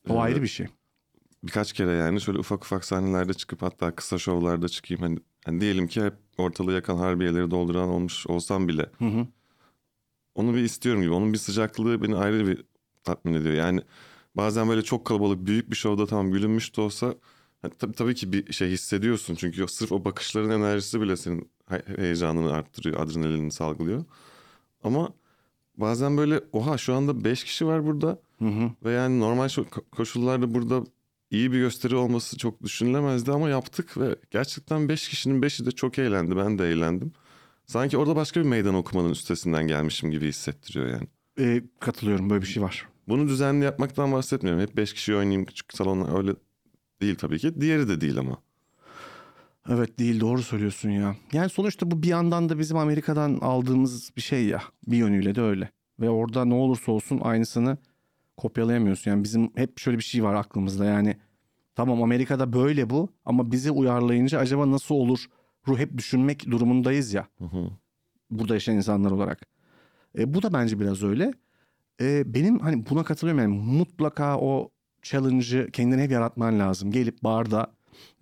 O 0.09 0.15
Ee, 0.15 0.19
ayrı 0.19 0.43
bir 0.43 0.47
şey. 0.49 0.67
birkaç 1.43 1.73
kere 1.73 1.91
yani 1.93 2.21
şöyle 2.21 2.39
ufak 2.39 2.65
ufak 2.65 2.85
sahnelerde 2.85 3.35
çıkıp 3.35 3.63
hatta 3.63 3.95
kısa 3.95 4.19
şovlarda 4.19 4.69
çıkayım. 4.69 5.03
Hani, 5.03 5.19
hani 5.45 5.61
diyelim 5.61 5.87
ki 5.89 6.03
hep 6.05 6.15
ortalığı 6.39 6.73
yakan 6.73 6.97
harbiyeleri 6.97 7.51
dolduran 7.51 7.89
olmuş 7.89 8.27
olsam 8.27 8.69
bile 8.69 8.87
Hı 8.99 9.05
hı. 9.05 9.27
onu 10.35 10.55
bir 10.55 10.61
istiyorum 10.63 11.03
gibi. 11.03 11.13
Onun 11.13 11.33
bir 11.33 11.39
sıcaklığı 11.39 12.03
beni 12.03 12.17
ayrı 12.17 12.47
bir 12.47 12.65
tatmin 13.05 13.35
ediyor. 13.35 13.55
Yani 13.55 13.81
bazen 14.35 14.69
böyle 14.69 14.83
çok 14.83 15.05
kalabalık 15.05 15.47
büyük 15.47 15.71
bir 15.71 15.77
şovda 15.77 16.07
tamam 16.07 16.31
gülünmüş 16.33 16.77
de 16.77 16.81
olsa 16.81 17.15
hani 17.63 17.73
tabii, 17.79 17.93
tabii 17.93 18.15
ki 18.15 18.33
bir 18.33 18.53
şey 18.53 18.71
hissediyorsun. 18.71 19.35
Çünkü 19.35 19.69
sırf 19.69 19.93
o 19.93 20.05
bakışların 20.05 20.51
enerjisi 20.51 21.01
bile 21.01 21.17
senin 21.17 21.51
he- 21.69 21.85
heyecanını 21.97 22.53
arttırıyor, 22.53 23.01
adrenalini 23.01 23.53
salgılıyor. 23.53 24.05
Ama 24.85 25.09
bazen 25.77 26.17
böyle 26.17 26.41
oha 26.53 26.79
şu 26.79 26.95
anda 26.95 27.25
5 27.25 27.45
kişi 27.45 27.67
var 27.67 27.87
burada 27.87 28.21
Hı 28.39 28.45
hı. 28.49 28.71
ve 28.85 28.93
yani 28.93 29.21
normal 29.21 29.49
koşullarda 29.93 30.55
burada 30.55 30.85
iyi 31.31 31.53
bir 31.53 31.59
gösteri 31.59 31.97
olması 31.97 32.39
çok 32.39 32.63
düşünülemezdi 32.63 33.33
ama 33.33 33.49
yaptık 33.49 33.99
ve 33.99 34.17
gerçekten 34.31 34.89
5 34.89 35.09
kişinin 35.09 35.43
5'i 35.43 35.67
de 35.67 35.71
çok 35.71 35.99
eğlendi. 35.99 36.37
Ben 36.37 36.59
de 36.59 36.69
eğlendim. 36.69 37.13
Sanki 37.67 37.97
orada 37.99 38.17
başka 38.17 38.41
bir 38.41 38.47
meydan 38.47 38.75
okumanın 38.75 39.11
üstesinden 39.11 39.67
gelmişim 39.67 40.11
gibi 40.11 40.29
hissettiriyor 40.29 40.87
yani. 40.87 41.09
Ee, 41.39 41.63
katılıyorum 41.81 42.31
böyle 42.31 42.43
bir 42.43 42.47
şey 42.47 42.63
var. 42.63 42.89
Bunu 43.09 43.29
düzenli 43.29 43.65
yapmaktan 43.65 44.13
bahsetmiyorum. 44.13 44.63
Hep 44.63 44.77
5 44.77 44.95
kişi 44.95 45.15
oynayayım 45.15 45.45
küçük 45.45 45.73
salonlar 45.73 46.19
öyle 46.19 46.35
değil 47.01 47.15
tabii 47.15 47.39
ki. 47.39 47.61
Diğeri 47.61 47.89
de 47.89 48.01
değil 48.01 48.19
ama. 48.19 48.39
Evet 49.69 49.99
değil 49.99 50.21
doğru 50.21 50.43
söylüyorsun 50.43 50.91
ya. 50.91 51.17
Yani 51.33 51.49
sonuçta 51.51 51.91
bu 51.91 52.03
bir 52.03 52.09
yandan 52.09 52.49
da 52.49 52.59
bizim 52.59 52.77
Amerika'dan 52.77 53.39
aldığımız 53.41 54.11
bir 54.17 54.23
şey 54.23 54.47
ya. 54.47 54.63
Bir 54.87 54.97
yönüyle 54.97 55.35
de 55.35 55.41
öyle. 55.41 55.71
Ve 56.01 56.11
orada 56.11 56.45
ne 56.45 56.55
olursa 56.55 56.93
olsun 56.93 57.21
aynısını 57.23 57.79
kopyalayamıyorsun. 58.37 59.11
Yani 59.11 59.25
bizim 59.25 59.51
hep 59.57 59.79
şöyle 59.79 59.99
bir 59.99 60.03
şey 60.03 60.25
var 60.25 60.35
aklımızda 60.35 60.85
yani. 60.85 61.17
Tamam 61.75 62.03
Amerika'da 62.03 62.53
böyle 62.53 62.91
bu 62.91 63.09
ama 63.25 63.53
bizi 63.53 63.71
uyarlayınca 63.71 64.39
acaba 64.39 64.71
nasıl 64.71 64.95
olur? 64.95 65.27
Ruh 65.69 65.79
hep 65.79 65.99
düşünmek 65.99 66.51
durumundayız 66.51 67.15
ya. 67.15 67.29
Hı 67.39 67.45
hı. 67.45 67.71
Burada 68.31 68.55
yaşayan 68.55 68.77
insanlar 68.77 69.11
olarak. 69.11 69.47
E, 70.19 70.35
bu 70.35 70.43
da 70.43 70.53
bence 70.53 70.81
biraz 70.81 71.03
öyle. 71.03 71.33
E, 72.01 72.35
benim 72.35 72.59
hani 72.59 72.87
buna 72.91 73.05
katılıyorum 73.05 73.43
yani 73.43 73.63
mutlaka 73.63 74.39
o 74.39 74.71
challenge'ı 75.03 75.71
kendine 75.71 76.03
hep 76.03 76.11
yaratman 76.11 76.59
lazım. 76.59 76.91
Gelip 76.91 77.25
barda 77.25 77.73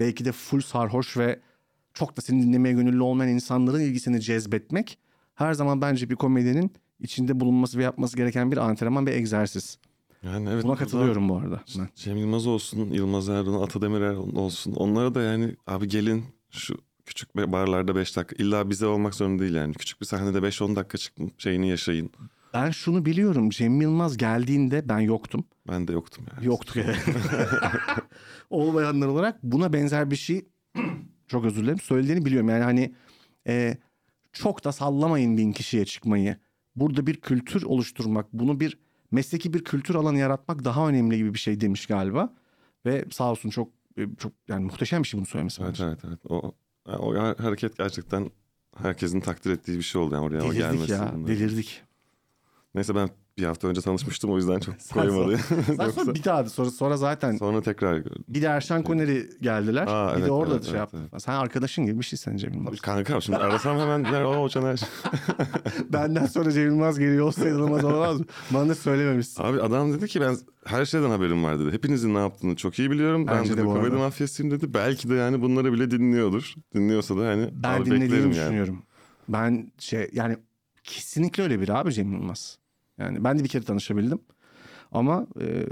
belki 0.01 0.25
de 0.25 0.33
full 0.33 0.61
sarhoş 0.61 1.17
ve 1.17 1.41
çok 1.95 2.17
da 2.17 2.21
seni 2.21 2.43
dinlemeye 2.43 2.75
gönüllü 2.75 3.03
olmayan 3.03 3.33
insanların 3.33 3.81
ilgisini 3.81 4.21
cezbetmek 4.21 4.99
her 5.35 5.55
zaman 5.55 5.81
bence 5.81 6.11
bir 6.11 6.17
komedyenin 6.17 6.73
içinde 7.01 7.41
bulunması 7.41 7.79
ve 7.79 7.83
yapması 7.83 8.17
gereken 8.17 8.53
bir 8.53 8.57
antrenman 8.57 9.07
ve 9.07 9.15
egzersiz. 9.15 9.79
Yani 10.23 10.49
evet. 10.51 10.65
Buna 10.65 10.77
katılıyorum 10.77 11.29
bu 11.29 11.37
arada. 11.37 11.63
Ben. 11.79 11.89
Cem 11.95 12.17
Yılmaz 12.17 12.47
olsun, 12.47 12.91
Yılmaz 12.91 13.29
Erdoğan, 13.29 13.63
Atademir 13.63 14.01
Erdoğan 14.01 14.37
olsun. 14.37 14.73
Onlara 14.73 15.15
da 15.15 15.23
yani 15.23 15.57
abi 15.67 15.89
gelin 15.89 16.25
şu 16.51 16.77
küçük 17.07 17.37
barlarda 17.37 17.97
5 17.97 18.17
dakika. 18.17 18.45
İlla 18.45 18.71
bize 18.71 18.87
olmak 18.87 19.15
zorunda 19.15 19.43
değil 19.43 19.55
yani. 19.55 19.75
Küçük 19.75 20.01
bir 20.01 20.07
sahnede 20.07 20.39
5-10 20.39 20.77
dakika 20.77 20.99
çıkın 20.99 21.33
şeyini 21.39 21.69
yaşayın. 21.69 22.11
Ben 22.55 22.71
şunu 22.71 23.05
biliyorum. 23.05 23.51
Cem 23.51 23.81
Yılmaz 23.81 24.17
geldiğinde 24.17 24.89
ben 24.89 24.99
yoktum. 24.99 25.45
Ben 25.69 25.89
de 25.89 25.93
yoktum 25.93 26.25
yani. 26.35 26.47
Yoktuk 26.47 26.77
evet. 26.77 26.99
Olmayanlar 28.51 29.07
olarak 29.07 29.43
buna 29.43 29.73
benzer 29.73 30.11
bir 30.11 30.17
şey 30.17 30.47
çok 31.27 31.45
özür 31.45 31.63
dilerim 31.63 31.81
söylediğini 31.81 32.25
biliyorum. 32.25 32.49
Yani 32.49 32.65
hani 32.65 32.95
e, 33.47 33.77
çok 34.33 34.65
da 34.65 34.73
sallamayın 34.73 35.37
bin 35.37 35.53
kişiye 35.53 35.85
çıkmayı. 35.85 36.37
Burada 36.77 37.07
bir 37.07 37.17
kültür 37.17 37.63
oluşturmak, 37.63 38.33
bunu 38.33 38.61
bir 38.61 38.79
mesleki 39.11 39.53
bir 39.55 39.65
kültür 39.65 39.95
alanı 39.95 40.19
yaratmak 40.19 40.65
daha 40.65 40.89
önemli 40.89 41.17
gibi 41.17 41.35
bir 41.35 41.39
şey 41.39 41.61
demiş 41.61 41.87
galiba. 41.87 42.35
Ve 42.87 43.05
sağ 43.11 43.31
olsun 43.31 43.51
çok 43.51 43.69
e, 43.99 44.07
çok 44.19 44.33
yani 44.49 44.65
muhteşem 44.65 45.03
bir 45.03 45.09
şey 45.09 45.19
bunu 45.19 45.27
söylemesi. 45.27 45.63
Evet 45.63 45.71
bence. 45.71 45.85
evet 45.87 45.99
evet. 46.09 46.19
O, 46.29 46.53
o 46.87 47.15
hareket 47.15 47.77
gerçekten 47.77 48.31
herkesin 48.77 49.21
takdir 49.21 49.51
ettiği 49.51 49.79
bir 49.79 49.83
şey 49.83 50.01
oldu 50.01 50.15
yani 50.15 50.25
oraya 50.25 50.39
o 50.39 50.43
Delirdik 50.43 50.59
gelmesi. 50.59 50.93
ya, 50.93 51.13
bunlar. 51.15 51.29
delirdik. 51.29 51.83
Neyse 52.79 52.95
ben 52.95 53.09
bir 53.39 53.45
hafta 53.45 53.69
önce 53.69 53.81
tanışmıştım 53.81 54.31
o 54.31 54.37
yüzden 54.37 54.59
çok. 54.59 54.75
Sen 54.79 55.05
Yoksa 55.05 55.93
sonra 55.93 56.15
bir 56.15 56.25
daha 56.25 56.45
sonra, 56.45 56.71
sonra 56.71 56.97
zaten 56.97 57.37
sonra 57.37 57.63
tekrar 57.63 57.97
gördüm. 57.97 58.25
bir 58.29 58.43
de 58.43 58.47
Erşan 58.47 58.83
Kuneri 58.83 59.31
geldiler. 59.41 59.87
Aa, 59.87 60.13
bir 60.13 60.19
evet, 60.19 60.27
de 60.27 60.31
orada 60.33 60.55
evet, 60.55 60.65
şey 60.65 60.71
evet, 60.71 60.93
yaptı. 60.95 61.19
Sen 61.19 61.33
arkadaşın 61.33 61.87
gibi 61.87 61.99
bir 61.99 62.05
şey 62.05 62.19
sen 62.19 62.37
Cem 62.37 62.53
Yılmaz. 62.53 62.81
Kanka 62.81 63.21
şimdi 63.21 63.39
arasam 63.39 63.79
hemen 63.79 64.05
der 64.05 64.23
o 64.23 64.49
Caner. 64.49 64.81
Benden 65.93 66.27
sonra 66.27 66.51
Cem 66.51 66.65
Yılmaz 66.65 66.99
geliyor 66.99 67.27
olsaydı 67.27 67.63
olmaz 67.63 67.85
olmaz 67.85 68.21
mı? 68.21 68.27
Bana 68.51 68.69
da 68.69 68.75
söylememişsin. 68.75 69.43
Abi 69.43 69.63
adam 69.63 69.93
dedi 69.93 70.09
ki 70.09 70.21
ben 70.21 70.37
her 70.65 70.85
şeyden 70.85 71.11
haberim 71.11 71.45
var 71.45 71.61
dedi. 71.61 71.73
Hepinizin 71.73 72.15
ne 72.15 72.19
yaptığını 72.19 72.57
çok 72.57 72.79
iyi 72.79 72.91
biliyorum. 72.91 73.27
Bence 73.27 73.51
ben 73.51 73.59
de 73.59 73.63
de 73.63 73.67
bu 73.67 73.75
komedi 73.75 73.97
mafyasıyım 73.97 74.51
dedi. 74.51 74.75
Belki 74.75 75.11
de 75.11 75.15
yani 75.15 75.43
bunları 75.43 75.73
bile 75.73 75.91
dinliyordur. 75.91 76.55
Dinliyorsa 76.75 77.17
da 77.17 77.25
yani 77.25 77.51
Ben 77.53 77.81
abi 77.81 77.85
dinlediğini 77.85 78.23
yani. 78.23 78.31
düşünüyorum. 78.31 78.83
Ben 79.29 79.73
şey 79.79 80.11
yani 80.13 80.37
kesinlikle 80.85 81.43
öyle 81.43 81.61
biri 81.61 81.73
abi 81.73 81.93
Cem 81.93 82.13
Yılmaz. 82.13 82.58
Yani 82.99 83.25
ben 83.25 83.39
de 83.39 83.45
bir 83.45 83.49
kere 83.49 83.63
tanışabildim. 83.65 84.19
Ama 84.93 85.27
e, 85.41 85.67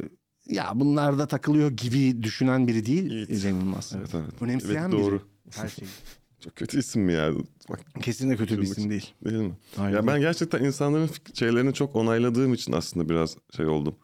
ya 0.46 0.72
bunlarda 0.74 1.26
takılıyor 1.26 1.70
gibi 1.70 2.22
düşünen 2.22 2.66
biri 2.68 2.86
değil 2.86 3.26
Evet. 3.28 3.40
Cem 3.42 3.56
Yılmaz. 3.60 3.92
Evet 3.98 4.10
evet. 4.14 4.42
Önemseyen 4.42 4.82
evet, 4.82 4.92
doğru. 4.92 5.14
biri. 5.14 5.22
Her 5.50 5.68
şeyi. 5.68 5.88
Çok 6.40 6.56
kötü 6.56 6.78
isim 6.78 7.02
mi 7.02 7.12
ya? 7.12 7.30
Bak 7.70 7.80
Kesinlikle 8.02 8.36
kötü 8.36 8.58
bir 8.58 8.62
isim 8.62 8.90
değil. 8.90 9.14
değil 9.24 9.36
mi? 9.36 9.56
Hayır. 9.76 9.96
Ya 9.96 10.06
ben 10.06 10.20
gerçekten 10.20 10.64
insanların 10.64 11.10
şeylerini 11.34 11.74
çok 11.74 11.96
onayladığım 11.96 12.54
için 12.54 12.72
aslında 12.72 13.08
biraz 13.08 13.36
şey 13.56 13.66
oldum. 13.66 13.96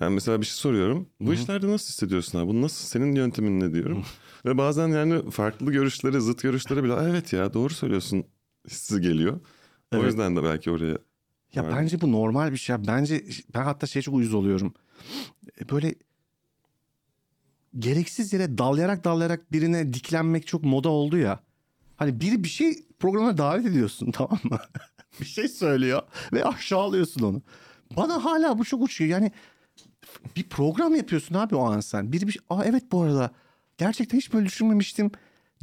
Yani 0.00 0.14
mesela 0.14 0.40
bir 0.40 0.46
şey 0.46 0.54
soruyorum. 0.54 1.08
Bu 1.20 1.34
işlerde 1.34 1.68
nasıl 1.68 1.88
hissediyorsun 1.88 2.38
abi? 2.38 2.48
Bu 2.48 2.62
nasıl 2.62 2.86
senin 2.86 3.14
yöntemin 3.14 3.60
ne 3.60 3.72
diyorum. 3.74 4.04
Ve 4.46 4.58
bazen 4.58 4.88
yani 4.88 5.30
farklı 5.30 5.72
görüşleri, 5.72 6.20
zıt 6.20 6.42
görüşleri 6.42 6.84
bile 6.84 6.92
"Aa, 6.92 7.08
evet 7.08 7.32
ya 7.32 7.54
doğru 7.54 7.72
söylüyorsun 7.74 8.24
hissi 8.68 9.00
geliyor. 9.00 9.40
O 9.92 9.96
Evet. 9.96 10.06
yüzden 10.06 10.36
de 10.36 10.42
belki 10.44 10.70
oraya 10.70 10.98
Ya 11.54 11.64
Vardı. 11.64 11.76
bence 11.78 12.00
bu 12.00 12.12
normal 12.12 12.52
bir 12.52 12.56
şey. 12.56 12.76
Bence 12.86 13.24
ben 13.54 13.62
hatta 13.62 13.86
şey 13.86 14.02
çok 14.02 14.14
uyuz 14.14 14.34
oluyorum. 14.34 14.74
E, 15.60 15.68
Böyle 15.68 15.94
gereksiz 17.78 18.32
yere 18.32 18.58
dallayarak 18.58 19.04
dallayarak 19.04 19.52
birine 19.52 19.92
diklenmek 19.92 20.46
çok 20.46 20.64
moda 20.64 20.88
oldu 20.88 21.16
ya. 21.18 21.40
Hani 21.96 22.20
biri 22.20 22.44
bir 22.44 22.48
şey 22.48 22.86
programa 22.98 23.38
davet 23.38 23.66
ediyorsun 23.66 24.10
tamam 24.12 24.38
mı? 24.44 24.58
bir 25.20 25.26
şey 25.26 25.48
söylüyor 25.48 26.02
ve 26.32 26.44
aşağılıyorsun 26.44 27.22
onu. 27.22 27.42
Bana 27.96 28.24
hala 28.24 28.58
bu 28.58 28.64
çok 28.64 28.82
uçuyor. 28.82 29.10
Yani 29.10 29.32
bir 30.36 30.42
program 30.48 30.94
yapıyorsun 30.94 31.34
abi 31.34 31.54
o 31.54 31.64
an 31.64 31.80
sen. 31.80 32.12
Biri 32.12 32.26
bir 32.26 32.32
şey, 32.32 32.42
aa 32.50 32.64
evet 32.64 32.92
bu 32.92 33.02
arada 33.02 33.30
gerçekten 33.78 34.18
hiç 34.18 34.32
böyle 34.32 34.46
düşünmemiştim 34.46 35.10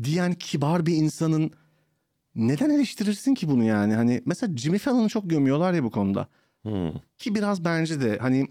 diyen 0.03 0.33
kibar 0.33 0.85
bir 0.85 0.95
insanın 0.95 1.51
neden 2.37 2.69
eleştirirsin 2.69 3.33
ki 3.33 3.49
bunu 3.49 3.63
yani? 3.63 3.93
Hani 3.93 4.21
mesela 4.25 4.57
Jimmy 4.57 4.77
Fallon'ı 4.77 5.09
çok 5.09 5.29
gömüyorlar 5.29 5.73
ya 5.73 5.83
bu 5.83 5.91
konuda. 5.91 6.27
Hmm. 6.61 6.91
Ki 7.17 7.35
biraz 7.35 7.65
bence 7.65 8.01
de 8.01 8.17
hani 8.17 8.47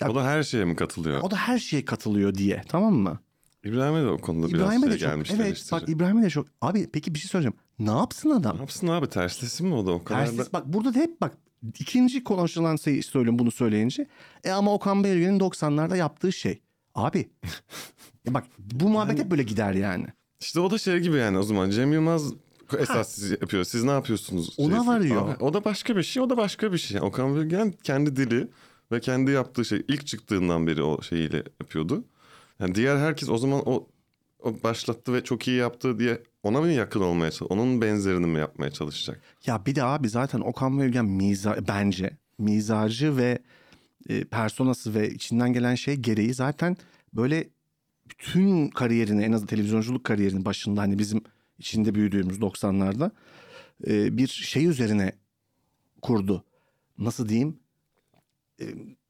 Ya- 0.00 0.10
O 0.10 0.14
da 0.14 0.24
her 0.24 0.42
şeye 0.42 0.64
mi 0.64 0.76
katılıyor? 0.76 1.20
o 1.22 1.30
da 1.30 1.36
her 1.36 1.58
şeye 1.58 1.84
katılıyor 1.84 2.34
diye 2.34 2.62
tamam 2.68 2.94
mı? 2.94 3.18
İbrahim'e 3.64 4.02
de 4.02 4.06
o 4.06 4.18
konuda 4.18 4.48
İbrahim'e 4.48 4.86
biraz 4.86 4.98
şey 4.98 4.98
çok 5.00 5.08
gelmişti 5.08 5.34
evet 5.36 5.46
eleştiri. 5.46 5.80
bak 5.80 5.88
İbrahim'e 5.88 6.22
de 6.22 6.30
çok 6.30 6.46
abi 6.60 6.90
peki 6.92 7.14
bir 7.14 7.18
şey 7.18 7.28
söyleyeceğim. 7.28 7.56
Ne 7.78 7.90
yapsın 7.90 8.30
adam? 8.30 8.56
Ne 8.56 8.60
yapsın 8.60 8.86
abi 8.88 9.06
terslesin 9.08 9.66
mi 9.68 9.74
o 9.74 9.86
da 9.86 9.90
o 9.92 10.04
kadar 10.04 10.20
Tersiz 10.26 10.38
da... 10.38 10.52
bak 10.52 10.66
burada 10.66 10.94
da 10.94 10.98
hep 10.98 11.20
bak 11.20 11.32
ikinci 11.78 12.24
konuşulan 12.24 12.76
şeyi 12.76 13.02
söylüyorum 13.02 13.38
bunu 13.38 13.50
söyleyince. 13.50 14.06
E 14.44 14.50
ama 14.50 14.74
Okan 14.74 15.04
Bayülgen'in 15.04 15.40
90'larda 15.40 15.96
yaptığı 15.96 16.32
şey. 16.32 16.60
Abi 16.94 17.30
ya 18.24 18.34
bak 18.34 18.44
bu 18.58 18.88
muhabbet 18.88 19.18
hep 19.18 19.30
böyle 19.30 19.42
gider 19.42 19.72
yani. 19.72 20.06
İşte 20.44 20.60
o 20.60 20.70
da 20.70 20.78
şey 20.78 20.98
gibi 20.98 21.16
yani 21.16 21.38
o 21.38 21.42
zaman 21.42 21.70
Cem 21.70 21.92
Yılmaz 21.92 22.32
esas 22.78 23.08
siz 23.08 23.30
yapıyor. 23.30 23.64
Siz 23.64 23.84
ne 23.84 23.90
yapıyorsunuz? 23.90 24.54
Ona 24.58 24.74
Şeysi. 24.74 24.88
varıyor. 24.88 25.28
Abi, 25.28 25.44
o 25.44 25.54
da 25.54 25.64
başka 25.64 25.96
bir 25.96 26.02
şey, 26.02 26.22
o 26.22 26.30
da 26.30 26.36
başka 26.36 26.72
bir 26.72 26.78
şey. 26.78 27.00
Okan 27.00 27.34
Bayülgen 27.34 27.74
kendi 27.82 28.16
dili 28.16 28.48
ve 28.92 29.00
kendi 29.00 29.30
yaptığı 29.30 29.64
şey 29.64 29.82
ilk 29.88 30.06
çıktığından 30.06 30.66
beri 30.66 30.82
o 30.82 31.02
şeyiyle 31.02 31.36
yapıyordu. 31.36 32.04
Yani 32.60 32.74
diğer 32.74 32.96
herkes 32.96 33.28
o 33.28 33.38
zaman 33.38 33.68
o, 33.68 33.86
o 34.42 34.54
başlattı 34.62 35.12
ve 35.12 35.24
çok 35.24 35.48
iyi 35.48 35.56
yaptı 35.56 35.98
diye 35.98 36.22
ona 36.42 36.60
mı 36.60 36.68
yakın 36.68 37.00
olmaya 37.00 37.30
çalışacak? 37.30 37.50
Onun 37.50 37.80
benzerini 37.80 38.26
mi 38.26 38.38
yapmaya 38.38 38.70
çalışacak? 38.70 39.20
Ya 39.46 39.66
bir 39.66 39.74
de 39.74 39.84
abi 39.84 40.08
zaten 40.08 40.40
Okan 40.40 40.78
Bayülgen 40.78 41.04
miza 41.04 41.56
bence 41.68 42.16
mizacı 42.38 43.16
ve 43.16 43.38
e, 44.08 44.24
personası 44.24 44.94
ve 44.94 45.10
içinden 45.10 45.52
gelen 45.52 45.74
şey 45.74 45.94
gereği 45.94 46.34
zaten 46.34 46.76
böyle 47.12 47.48
bütün 48.10 48.68
kariyerini 48.68 49.24
en 49.24 49.32
azından 49.32 49.46
televizyonculuk 49.48 50.04
kariyerinin 50.04 50.44
başında 50.44 50.80
hani 50.80 50.98
bizim 50.98 51.22
içinde 51.58 51.94
büyüdüğümüz 51.94 52.38
90'larda 52.38 53.10
e, 53.86 54.18
bir 54.18 54.28
şey 54.28 54.66
üzerine 54.66 55.12
kurdu. 56.02 56.44
Nasıl 56.98 57.28
diyeyim? 57.28 57.58
E, 58.60 58.64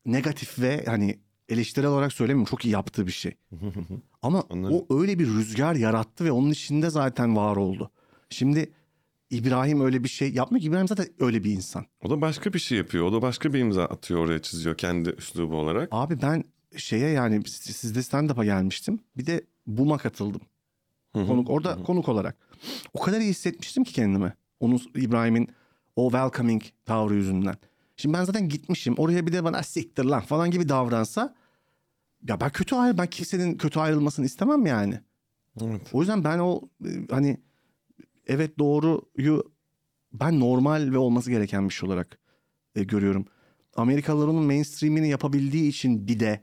negatif 0.07 0.59
ve 0.59 0.85
hani 0.87 1.19
eleştirel 1.49 1.89
olarak 1.89 2.13
söylemiyorum 2.13 2.51
çok 2.51 2.65
iyi 2.65 2.71
yaptığı 2.71 3.07
bir 3.07 3.13
şey. 3.13 3.35
Ama 4.23 4.45
Anladım. 4.51 4.85
o 4.89 5.01
öyle 5.01 5.19
bir 5.19 5.27
rüzgar 5.27 5.75
yarattı 5.75 6.25
ve 6.25 6.33
onun 6.33 6.51
içinde 6.51 6.91
zaten 6.91 7.37
var 7.37 7.57
oldu. 7.57 7.91
Şimdi 8.31 8.73
İbrahim 9.31 9.81
öyle 9.81 10.05
bir 10.05 10.09
şey 10.09 10.33
yapmıyor 10.33 10.61
ki 10.63 10.69
İbrahim 10.69 10.89
zaten 10.89 11.07
öyle 11.19 11.45
bir 11.45 11.51
insan. 11.53 11.87
O 12.03 12.11
da 12.11 12.21
başka 12.21 12.53
bir 12.53 12.59
şey 12.59 12.79
yapıyor. 12.79 13.05
O 13.05 13.13
da 13.13 13.23
başka 13.23 13.53
bir 13.53 13.59
imza 13.59 13.85
atıyor 13.85 14.21
oraya 14.21 14.43
çiziyor 14.43 14.77
kendi 14.77 15.11
üslubu 15.11 15.57
olarak. 15.57 15.89
Abi 15.91 16.23
ben 16.23 16.45
şeye 16.77 17.11
yani 17.11 17.45
sizde 17.49 17.99
stand-up'a 18.03 18.45
gelmiştim. 18.45 19.01
Bir 19.17 19.27
de 19.27 19.45
BUM'a 19.67 19.99
katıldım. 19.99 20.41
Hı 21.13 21.21
hı. 21.23 21.27
Konuk 21.27 21.51
orada 21.51 21.83
konuk 21.83 22.09
olarak. 22.09 22.37
O 22.95 23.01
kadar 23.01 23.21
iyi 23.21 23.31
hissetmiştim 23.31 23.85
ki 23.85 23.93
kendimi. 23.93 24.35
Onun 24.61 24.81
İbrahim'in 24.95 25.49
o 25.97 26.11
welcoming 26.11 26.63
tavrı 26.85 27.15
yüzünden. 27.15 27.55
Şimdi 27.97 28.15
ben 28.19 28.25
zaten 28.25 28.49
gitmişim. 28.49 28.95
Oraya 28.99 29.27
bir 29.27 29.33
de 29.33 29.45
bana 29.45 29.59
"Ah, 29.59 29.63
siktir 29.63 30.05
lan 30.05 30.21
falan 30.21 30.51
gibi 30.51 30.69
davransa 30.69 31.35
ya 32.29 32.41
ben 32.41 32.51
kötü 32.51 32.75
ayrı 32.75 32.99
ben 32.99 33.07
kimsenin 33.07 33.57
kötü 33.59 33.81
ayrılmasını 33.81 34.27
istemem 34.27 34.67
yani. 34.67 35.01
Evet. 35.63 35.81
O 35.93 36.01
yüzden 36.01 36.25
ben 36.25 36.39
o 36.39 36.61
e, 36.85 36.89
hani 37.11 37.37
evet 38.27 38.59
doğruyu 38.59 39.53
ben 40.13 40.41
normal 40.41 40.93
ve 40.93 40.99
olması 40.99 41.31
gereken 41.31 41.69
bir 41.69 41.75
şey 41.75 41.87
olarak 41.89 42.19
e, 42.75 42.85
görüyorum. 42.85 43.27
Amerikalılar 43.77 44.29
onun 44.29 44.45
mainstream'ini 44.45 45.09
yapabildiği 45.09 45.69
için 45.69 46.09
bir 46.09 46.21
de 46.21 46.41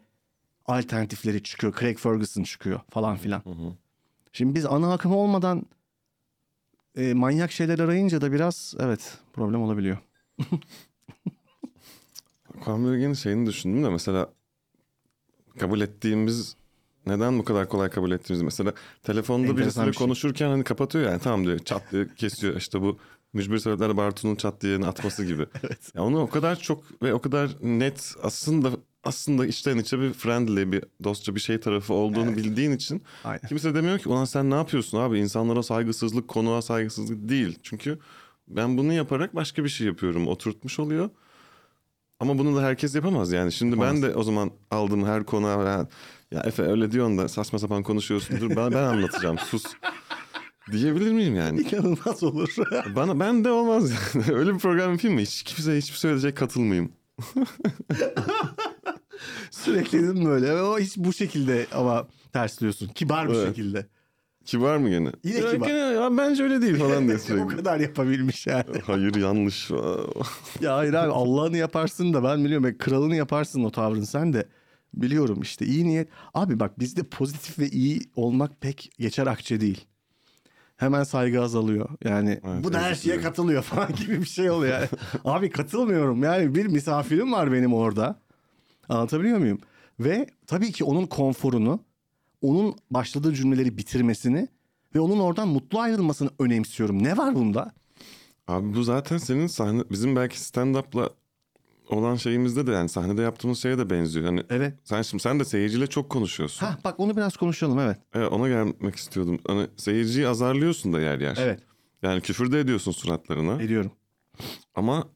alternatifleri 0.72 1.44
çıkıyor. 1.44 1.76
Craig 1.80 1.98
Ferguson 1.98 2.44
çıkıyor 2.44 2.80
falan 2.90 3.18
filan. 3.18 3.40
hı. 3.40 3.76
Şimdi 4.34 4.56
biz 4.56 4.66
ana 4.66 4.94
akım 4.94 5.16
olmadan 5.16 5.66
e, 6.96 7.14
manyak 7.14 7.52
şeyler 7.52 7.80
arayınca 7.80 8.22
da 8.22 8.32
biraz 8.32 8.76
evet 8.80 9.18
problem 9.34 9.62
olabiliyor. 9.62 9.98
Okan 12.58 12.86
Bölge'nin 12.86 13.14
şeyini 13.14 13.46
düşündüm 13.46 13.84
de 13.84 13.90
mesela 13.90 14.30
kabul 15.60 15.82
ettiğimiz 15.82 16.56
neden 17.08 17.40
bu 17.40 17.44
kadar 17.44 17.70
kolay 17.70 17.90
kabul 17.90 18.12
ettiğimiz 18.12 18.42
mesela 18.42 18.74
telefonda 19.04 19.48
Enteresan 19.48 19.66
birisiyle 19.66 19.88
bir 19.88 19.94
şey. 19.94 20.06
konuşurken 20.06 20.48
hani 20.50 20.64
kapatıyor 20.64 21.06
yani 21.06 21.20
tamam 21.20 21.46
diyor 21.46 21.60
çat 21.60 21.92
diye 21.92 22.08
kesiyor 22.16 22.56
işte 22.56 22.82
bu 22.82 23.00
mücbir 23.34 23.58
sebeplerle 23.58 23.98
Bartu'nun 23.98 24.36
çat 24.36 24.62
diye 24.62 24.78
atması 24.78 25.26
gibi. 25.26 25.46
evet. 25.64 25.92
Ya 25.96 26.04
onu 26.04 26.20
o 26.20 26.30
kadar 26.30 26.56
çok 26.56 27.04
ve 27.04 27.14
o 27.14 27.22
kadar 27.22 27.50
net 27.62 28.16
aslında 28.24 28.72
aslında 29.04 29.46
içten 29.46 29.78
içe 29.78 30.00
bir 30.00 30.14
friendly 30.14 30.72
bir 30.72 30.84
dostça 31.04 31.36
bir 31.36 31.40
şey 31.40 31.60
tarafı 31.60 31.94
olduğunu 31.94 32.38
bildiğin 32.38 32.72
için 32.72 33.04
Aynen. 33.24 33.48
kimse 33.48 33.76
demiyor 33.76 34.00
ki 34.00 34.10
ulan 34.10 34.26
sen 34.26 34.50
ne 34.50 34.56
yapıyorsun 34.56 34.98
abi 34.98 35.20
insanlara 35.20 35.64
saygısızlık 35.64 36.28
konuğa 36.28 36.62
saygısızlık 36.62 37.30
değil. 37.30 37.60
Çünkü 37.64 38.00
ben 38.48 38.78
bunu 38.78 38.94
yaparak 38.94 39.36
başka 39.36 39.64
bir 39.64 39.70
şey 39.70 39.88
yapıyorum 39.88 40.28
oturtmuş 40.28 40.80
oluyor. 40.80 41.10
Ama 42.20 42.38
bunu 42.38 42.56
da 42.56 42.64
herkes 42.64 42.96
yapamaz 42.96 43.32
yani. 43.32 43.52
Şimdi 43.52 43.82
ben 43.82 44.02
de 44.02 44.16
o 44.16 44.24
zaman 44.24 44.52
aldığım 44.72 45.06
her 45.06 45.24
konuğa 45.24 45.64
ya, 45.64 45.88
ya 46.32 46.42
Efe 46.42 46.64
öyle 46.64 46.92
diyorsun 46.92 47.18
da 47.18 47.28
saçma 47.28 47.60
sapan 47.60 47.84
konuşuyorsun. 47.84 48.40
Dur 48.42 48.50
ben, 48.50 48.72
ben 48.72 48.84
anlatacağım 48.84 49.38
sus. 49.38 49.64
Diyebilir 50.72 51.12
miyim 51.12 51.36
yani? 51.36 51.62
İnanılmaz 51.62 52.24
olur. 52.24 52.56
Bana 52.96 53.20
ben 53.20 53.44
de 53.44 53.52
olmaz 53.52 53.92
yani. 53.92 54.34
öyle 54.34 54.54
bir 54.54 54.60
program 54.60 54.92
yapayım 54.92 55.16
mı? 55.16 55.22
Hiç 55.22 55.44
kimse 55.44 55.78
hiçbir 55.78 55.98
söyleyecek 55.98 56.38
katılmayayım. 56.38 56.92
Sürekli 59.52 59.92
değil 60.02 60.14
mi 60.14 60.26
böyle? 60.26 60.54
O 60.62 60.80
hiç 60.80 60.98
bu 60.98 61.14
şekilde 61.14 61.68
ama 61.74 62.08
tersliyorsun. 62.34 62.88
Kibar 62.88 63.30
bir 63.30 63.34
Evet. 63.36 63.48
şekilde. 63.48 63.86
Kibar 64.46 64.78
mı 64.78 64.90
gene? 64.90 65.12
Yine 65.24 65.40
Ya 65.40 65.52
kibar. 65.52 65.68
gene 65.68 65.78
ya 65.80 66.18
bence 66.18 66.44
öyle 66.44 66.62
değil 66.62 66.76
falan 66.80 67.06
diye 67.08 67.16
o 67.18 67.20
sürekli. 67.20 67.56
kadar 67.58 67.80
yapabilmiş 67.80 68.48
yani. 68.48 68.66
Hayır 68.86 69.16
yanlış. 69.16 69.72
Ya 70.62 70.76
hayır 70.78 70.94
abi 70.94 71.12
Allah'ını 71.12 71.58
yaparsın 71.58 72.14
da 72.14 72.24
ben 72.24 72.46
biliyorum. 72.46 72.78
Kralını 72.80 73.16
yaparsın 73.16 73.64
o 73.64 73.72
tavrın 73.72 74.04
sen 74.04 74.34
de. 74.34 74.46
Biliyorum 74.94 75.42
işte 75.42 75.66
iyi 75.66 75.86
niyet. 75.88 76.10
Abi 76.34 76.60
bak 76.60 76.80
bizde 76.80 77.04
pozitif 77.04 77.60
ve 77.60 77.70
iyi 77.70 78.02
olmak 78.16 78.62
pek 78.62 78.92
geçer 79.00 79.28
akçe 79.28 79.62
değil. 79.62 79.86
Hemen 80.78 81.04
saygı 81.04 81.42
azalıyor. 81.42 81.90
Yani 82.04 82.40
Evet, 82.46 82.64
bu 82.64 82.74
da 82.74 82.82
her 82.82 82.96
şeye 82.96 83.22
katılıyor 83.22 83.62
falan 83.64 83.96
gibi 83.96 84.20
bir 84.22 84.26
şey 84.26 84.50
oluyor. 84.52 84.74
Yani. 84.74 84.88
abi 85.26 85.50
katılmıyorum. 85.50 86.24
Yani 86.24 86.56
bir 86.56 86.66
misafirim 86.66 87.32
var 87.32 87.52
benim 87.52 87.74
orada. 87.74 88.20
Anlatabiliyor 88.96 89.38
muyum? 89.38 89.60
Ve 90.00 90.28
tabii 90.48 90.72
ki 90.72 90.84
onun 90.84 91.06
konforunu, 91.06 91.80
onun 92.42 92.76
başladığı 92.92 93.34
cümleleri 93.34 93.78
bitirmesini 93.78 94.48
ve 94.96 95.00
onun 95.00 95.20
oradan 95.20 95.48
mutlu 95.48 95.80
ayrılmasını 95.80 96.30
önemsiyorum. 96.40 97.04
Ne 97.04 97.18
var 97.18 97.36
bunda? 97.36 97.72
Abi 98.48 98.74
bu 98.76 98.84
zaten 98.84 99.18
senin 99.18 99.48
sahne 99.48 99.84
bizim 99.92 100.16
belki 100.16 100.40
stand-up'la 100.40 101.10
olan 101.90 102.16
şeyimizde 102.16 102.68
de 102.68 102.72
yani 102.72 102.90
sahnede 102.90 103.22
yaptığımız 103.22 103.60
şeye 103.60 103.78
de 103.78 103.90
benziyor. 103.90 104.26
Hani 104.26 104.44
Evet. 104.50 104.74
sen 104.84 105.02
şimdi 105.02 105.24
sen 105.24 105.40
de 105.40 105.46
seyirciyle 105.46 105.88
çok 105.88 106.10
konuşuyorsun. 106.10 106.66
Ha 106.66 106.78
bak 106.84 107.00
onu 107.00 107.18
biraz 107.18 107.38
konuşalım 107.38 107.80
evet. 107.80 107.98
Evet, 108.14 108.32
ona 108.32 108.48
gelmek 108.48 108.96
istiyordum. 108.96 109.40
Hani 109.48 109.68
seyirciyi 109.78 110.28
azarlıyorsun 110.28 110.94
da 110.94 111.02
yer 111.02 111.20
yer. 111.20 111.38
Evet 111.42 111.60
Yani 112.02 112.22
küfür 112.22 112.52
de 112.52 112.60
ediyorsun 112.60 112.92
suratlarına. 112.92 113.62
ediyorum. 113.62 113.92
Ama 114.76 115.08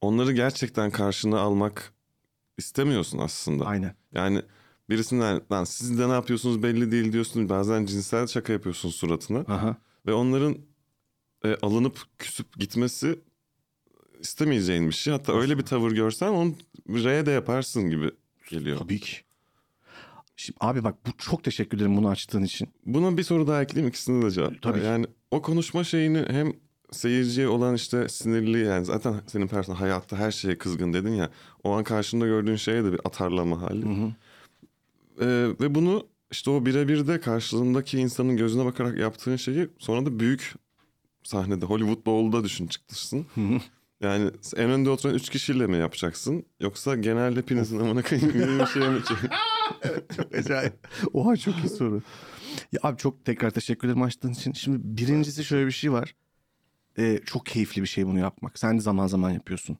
onları 0.00 0.32
gerçekten 0.32 0.90
karşına 0.90 1.40
almak 1.40 1.92
istemiyorsun 2.58 3.18
aslında. 3.18 3.66
Aynen. 3.66 3.94
Yani 4.12 4.42
birisinden 4.90 5.40
lan 5.52 5.64
siz 5.64 5.98
de 5.98 6.08
ne 6.08 6.12
yapıyorsunuz 6.12 6.62
belli 6.62 6.92
değil 6.92 7.12
diyorsun. 7.12 7.48
Bazen 7.48 7.86
cinsel 7.86 8.26
şaka 8.26 8.52
yapıyorsun 8.52 8.90
suratına. 8.90 9.38
Aha. 9.38 9.76
Ve 10.06 10.12
onların 10.12 10.56
e, 11.44 11.54
alınıp 11.62 11.98
küsüp 12.18 12.58
gitmesi 12.58 13.20
istemeyeceğin 14.20 14.86
bir 14.86 14.94
şey. 14.94 15.12
Hatta 15.12 15.32
öyle 15.32 15.58
bir 15.58 15.62
tavır 15.62 15.92
görsen 15.92 16.28
onu 16.28 16.54
R'ye 16.88 17.26
de 17.26 17.30
yaparsın 17.30 17.90
gibi 17.90 18.10
geliyor. 18.50 18.78
Tabii 18.78 19.00
ki. 19.00 19.16
Şimdi 20.36 20.58
abi 20.60 20.84
bak 20.84 21.06
bu 21.06 21.10
çok 21.18 21.44
teşekkür 21.44 21.76
ederim 21.76 21.96
bunu 21.96 22.08
açtığın 22.08 22.42
için. 22.42 22.68
Buna 22.86 23.16
bir 23.16 23.22
soru 23.22 23.46
daha 23.46 23.62
ekleyeyim 23.62 23.88
ikisine 23.88 24.26
de 24.26 24.30
cevap. 24.30 24.62
Tabii. 24.62 24.80
Yani 24.80 25.06
o 25.30 25.42
konuşma 25.42 25.84
şeyini 25.84 26.24
hem 26.28 26.52
seyirciye 26.90 27.48
olan 27.48 27.74
işte 27.74 28.08
sinirli 28.08 28.58
yani 28.64 28.84
zaten 28.84 29.14
senin 29.26 29.46
person 29.48 29.74
hayatta 29.74 30.16
her 30.16 30.30
şeye 30.30 30.58
kızgın 30.58 30.92
dedin 30.92 31.12
ya. 31.14 31.30
O 31.64 31.72
an 31.72 31.84
karşında 31.84 32.26
gördüğün 32.26 32.56
şeye 32.56 32.84
de 32.84 32.92
bir 32.92 33.00
atarlama 33.04 33.62
hali. 33.62 33.84
Ee, 35.20 35.26
ve 35.60 35.74
bunu 35.74 36.06
işte 36.30 36.50
o 36.50 36.66
birebir 36.66 37.06
de 37.06 37.20
karşılığındaki 37.20 37.98
insanın 37.98 38.36
gözüne 38.36 38.64
bakarak 38.64 38.98
yaptığın 38.98 39.36
şeyi 39.36 39.68
sonra 39.78 40.06
da 40.06 40.20
büyük 40.20 40.54
sahnede 41.22 41.66
Hollywood 41.66 42.06
Bowl'da 42.06 42.44
düşün 42.44 42.66
çıkmışsın. 42.66 43.26
Yani 44.00 44.30
en 44.56 44.70
önde 44.70 44.90
oturan 44.90 45.14
üç 45.14 45.28
kişiyle 45.28 45.66
mi 45.66 45.76
yapacaksın? 45.76 46.44
Yoksa 46.60 46.96
genel 46.96 47.36
hepinizin 47.36 47.80
amına 47.80 48.02
koyayım 48.02 48.34
bir 48.60 48.66
şey 48.66 48.88
mi? 48.88 49.00
Çok 50.16 50.34
acayip. 50.34 50.88
Oha 51.12 51.36
çok 51.36 51.54
iyi 51.56 51.68
soru. 51.68 52.02
Ya 52.72 52.80
abi 52.82 52.96
çok 52.96 53.24
tekrar 53.24 53.50
teşekkür 53.50 53.88
ederim 53.88 54.02
açtığın 54.02 54.32
için. 54.32 54.52
Şimdi 54.52 54.78
birincisi 54.82 55.44
şöyle 55.44 55.66
bir 55.66 55.72
şey 55.72 55.92
var. 55.92 56.14
Ee, 56.98 57.20
çok 57.26 57.46
keyifli 57.46 57.82
bir 57.82 57.86
şey 57.86 58.06
bunu 58.06 58.18
yapmak. 58.18 58.58
Sen 58.58 58.76
de 58.78 58.80
zaman 58.82 59.06
zaman 59.06 59.30
yapıyorsun. 59.30 59.78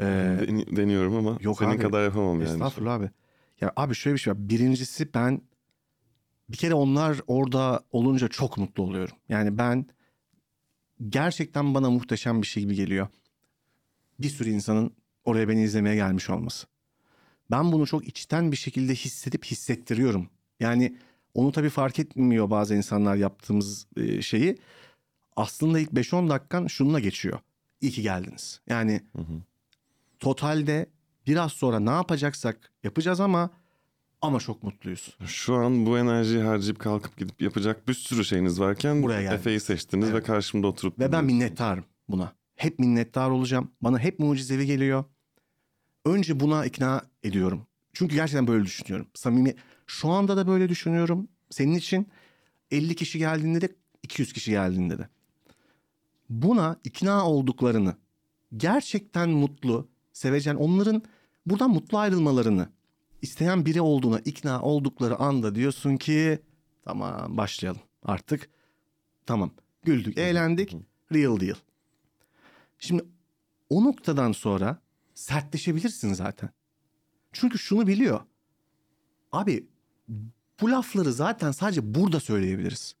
Ee, 0.00 0.04
Den- 0.04 0.76
Deniyorum 0.76 1.16
ama 1.16 1.38
Yok 1.40 1.58
senin 1.58 1.70
abi. 1.70 1.82
kadar 1.82 2.04
yapamam 2.04 2.40
yani. 2.40 2.52
Estağfurullah 2.52 2.94
abi. 2.94 3.10
Ya 3.60 3.72
abi 3.76 3.94
şöyle 3.94 4.14
bir 4.14 4.20
şey 4.20 4.32
var. 4.32 4.48
Birincisi 4.48 5.14
ben 5.14 5.40
bir 6.48 6.56
kere 6.56 6.74
onlar 6.74 7.20
orada 7.26 7.80
olunca 7.90 8.28
çok 8.28 8.58
mutlu 8.58 8.82
oluyorum. 8.82 9.16
Yani 9.28 9.58
ben 9.58 9.86
gerçekten 11.08 11.74
bana 11.74 11.90
muhteşem 11.90 12.42
bir 12.42 12.46
şey 12.46 12.62
gibi 12.62 12.74
geliyor. 12.74 13.06
Bir 14.20 14.28
sürü 14.28 14.50
insanın 14.50 14.90
oraya 15.24 15.48
beni 15.48 15.62
izlemeye 15.62 15.94
gelmiş 15.96 16.30
olması. 16.30 16.66
Ben 17.50 17.72
bunu 17.72 17.86
çok 17.86 18.08
içten 18.08 18.52
bir 18.52 18.56
şekilde 18.56 18.94
hissedip 18.94 19.44
hissettiriyorum. 19.44 20.28
Yani 20.60 20.96
onu 21.34 21.52
tabii 21.52 21.68
fark 21.68 21.98
etmiyor 21.98 22.50
bazı 22.50 22.74
insanlar 22.74 23.16
yaptığımız 23.16 23.86
e, 23.96 24.22
şeyi. 24.22 24.58
Aslında 25.36 25.78
ilk 25.80 25.90
5-10 25.90 26.28
dakikan 26.28 26.66
şununla 26.66 27.00
geçiyor. 27.00 27.38
İyi 27.80 27.90
ki 27.92 28.02
geldiniz. 28.02 28.60
Yani 28.66 29.00
totalde 30.18 30.86
biraz 31.26 31.52
sonra 31.52 31.80
ne 31.80 31.90
yapacaksak 31.90 32.72
yapacağız 32.82 33.20
ama 33.20 33.50
ama 34.20 34.38
çok 34.40 34.62
mutluyuz. 34.62 35.16
Şu 35.26 35.54
an 35.54 35.86
bu 35.86 35.98
enerjiyi 35.98 36.42
harcayıp 36.42 36.78
kalkıp 36.78 37.16
gidip 37.16 37.42
yapacak 37.42 37.88
bir 37.88 37.94
sürü 37.94 38.24
şeyiniz 38.24 38.60
varken 38.60 39.02
Buraya. 39.02 39.34
Efe'yi 39.34 39.60
seçtiniz 39.60 40.12
ve 40.12 40.22
karşımda 40.22 40.66
oturup 40.66 40.98
Ve 40.98 41.12
ben 41.12 41.24
minnettarım 41.24 41.84
buna. 42.08 42.32
Hep 42.56 42.78
minnettar 42.78 43.30
olacağım. 43.30 43.70
Bana 43.80 43.98
hep 43.98 44.18
mucizevi 44.18 44.66
geliyor. 44.66 45.04
Önce 46.04 46.40
buna 46.40 46.64
ikna 46.64 47.02
ediyorum. 47.22 47.66
Çünkü 47.92 48.14
gerçekten 48.14 48.46
böyle 48.46 48.64
düşünüyorum. 48.64 49.06
Samimi. 49.14 49.54
Şu 49.86 50.08
anda 50.08 50.36
da 50.36 50.46
böyle 50.46 50.68
düşünüyorum. 50.68 51.28
Senin 51.50 51.74
için 51.74 52.08
50 52.70 52.94
kişi 52.94 53.18
geldiğinde 53.18 53.60
de 53.60 53.68
200 54.02 54.32
kişi 54.32 54.50
geldiğinde 54.50 54.98
de. 54.98 55.08
Buna 56.30 56.76
ikna 56.84 57.28
olduklarını, 57.28 57.96
gerçekten 58.56 59.30
mutlu, 59.30 59.88
sevecen 60.12 60.54
onların 60.54 61.02
buradan 61.46 61.70
mutlu 61.70 61.98
ayrılmalarını 61.98 62.68
isteyen 63.22 63.66
biri 63.66 63.80
olduğuna 63.80 64.18
ikna 64.18 64.62
oldukları 64.62 65.16
anda 65.16 65.54
diyorsun 65.54 65.96
ki 65.96 66.38
tamam 66.84 67.36
başlayalım 67.36 67.80
artık. 68.02 68.50
Tamam 69.26 69.50
güldük, 69.82 70.18
eğlendik, 70.18 70.76
real 71.12 71.40
deal. 71.40 71.54
Şimdi 72.78 73.04
o 73.70 73.84
noktadan 73.84 74.32
sonra 74.32 74.78
sertleşebilirsin 75.14 76.12
zaten. 76.12 76.50
Çünkü 77.32 77.58
şunu 77.58 77.86
biliyor. 77.86 78.20
Abi 79.32 79.66
bu 80.60 80.70
lafları 80.70 81.12
zaten 81.12 81.52
sadece 81.52 81.94
burada 81.94 82.20
söyleyebiliriz. 82.20 82.96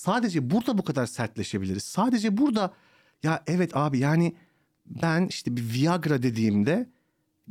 Sadece 0.00 0.50
burada 0.50 0.78
bu 0.78 0.84
kadar 0.84 1.06
sertleşebiliriz. 1.06 1.82
Sadece 1.82 2.36
burada 2.36 2.74
ya 3.22 3.42
evet 3.46 3.76
abi 3.76 3.98
yani 3.98 4.34
ben 4.86 5.26
işte 5.26 5.56
bir 5.56 5.74
Viagra 5.74 6.22
dediğimde 6.22 6.90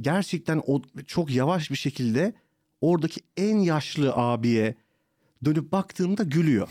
gerçekten 0.01 0.61
o 0.67 0.81
çok 1.07 1.31
yavaş 1.31 1.71
bir 1.71 1.75
şekilde 1.75 2.33
oradaki 2.81 3.21
en 3.37 3.57
yaşlı 3.57 4.13
abiye 4.13 4.75
dönüp 5.45 5.71
baktığımda 5.71 6.23
gülüyor. 6.23 6.69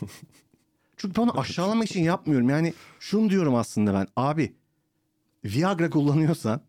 Çünkü 0.96 1.16
ben 1.16 1.22
onu 1.22 1.40
aşağılamak 1.40 1.90
için 1.90 2.02
yapmıyorum. 2.02 2.48
Yani 2.48 2.74
şunu 3.00 3.30
diyorum 3.30 3.54
aslında 3.54 3.94
ben. 3.94 4.06
Abi 4.16 4.54
Viagra 5.44 5.90
kullanıyorsan 5.90 6.60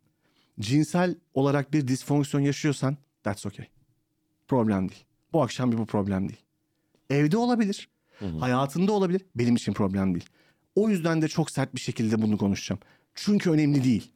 cinsel 0.59 1.15
olarak 1.33 1.73
bir 1.73 1.87
disfonksiyon 1.87 2.43
yaşıyorsan 2.43 2.97
that's 3.23 3.45
okay. 3.45 3.67
Problem 4.47 4.89
değil. 4.89 5.05
Bu 5.33 5.43
akşam 5.43 5.71
bir 5.71 5.77
bu 5.77 5.85
problem 5.85 6.29
değil. 6.29 6.41
Evde 7.09 7.37
olabilir. 7.37 7.89
Hayatında 8.39 8.91
olabilir. 8.91 9.21
Benim 9.35 9.55
için 9.55 9.73
problem 9.73 10.13
değil. 10.13 10.25
O 10.75 10.89
yüzden 10.89 11.21
de 11.21 11.27
çok 11.27 11.51
sert 11.51 11.75
bir 11.75 11.79
şekilde 11.79 12.21
bunu 12.21 12.37
konuşacağım. 12.37 12.79
Çünkü 13.15 13.49
önemli 13.49 13.83
değil. 13.83 14.11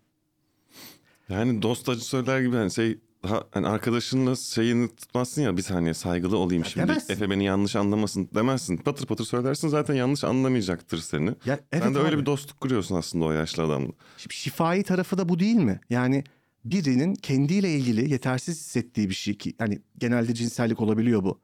Yani 1.30 1.62
dost 1.62 1.90
acı 1.90 2.06
söyler 2.06 2.42
gibi 2.42 2.56
hani 2.56 2.72
şey 2.72 2.98
daha 3.24 3.44
hani 3.52 3.68
arkadaşınla 3.68 4.36
şeyini 4.36 4.96
tutmazsın 4.96 5.42
ya 5.42 5.58
bir 5.58 5.62
saniye 5.62 5.94
saygılı 5.94 6.38
olayım 6.38 6.66
şimdi 6.66 6.88
demezsin. 6.88 7.14
Efe 7.14 7.30
beni 7.30 7.44
yanlış 7.44 7.76
anlamasın 7.76 8.30
demezsin. 8.36 8.78
Patır 8.78 9.06
patır 9.06 9.26
söylersin 9.26 9.68
zaten 9.68 9.94
yanlış 9.94 10.24
anlamayacaktır 10.24 10.98
seni. 10.98 11.30
Ya 11.46 11.60
evet 11.72 11.84
Sen 11.84 11.96
de 11.96 12.00
öyle 12.00 12.16
abi. 12.16 12.22
bir 12.22 12.26
dostluk 12.26 12.60
kuruyorsun 12.60 12.96
aslında 12.96 13.26
o 13.26 13.32
yaşlı 13.32 13.64
adamla. 13.64 13.92
Şimdi 14.18 14.34
şifai 14.34 14.84
tarafı 14.84 15.18
da 15.18 15.30
bu 15.30 15.40
değil 15.40 15.56
mi? 15.56 15.80
Yani 15.90 16.24
birinin 16.66 17.16
kendiyle 17.16 17.72
ilgili 17.76 18.12
yetersiz 18.12 18.60
hissettiği 18.60 19.10
bir 19.10 19.16
şey 19.16 19.38
ki 19.38 19.54
yani 19.60 19.82
genelde 19.98 20.34
cinsellik 20.34 20.82
olabiliyor 20.82 21.24
bu. 21.24 21.40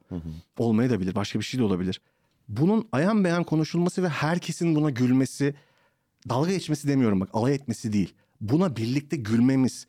Olmaya 0.58 0.90
da 0.90 1.00
bilir. 1.00 1.14
Başka 1.14 1.38
bir 1.38 1.44
şey 1.44 1.60
de 1.60 1.64
olabilir. 1.64 2.00
Bunun 2.48 2.88
ayan 2.92 3.24
beyan 3.24 3.44
konuşulması 3.44 4.02
ve 4.02 4.08
herkesin 4.08 4.74
buna 4.74 4.90
gülmesi, 4.90 5.54
dalga 6.28 6.50
geçmesi 6.50 6.88
demiyorum 6.88 7.20
bak, 7.20 7.28
alay 7.32 7.54
etmesi 7.54 7.92
değil. 7.92 8.14
Buna 8.40 8.76
birlikte 8.76 9.16
gülmemiz 9.16 9.86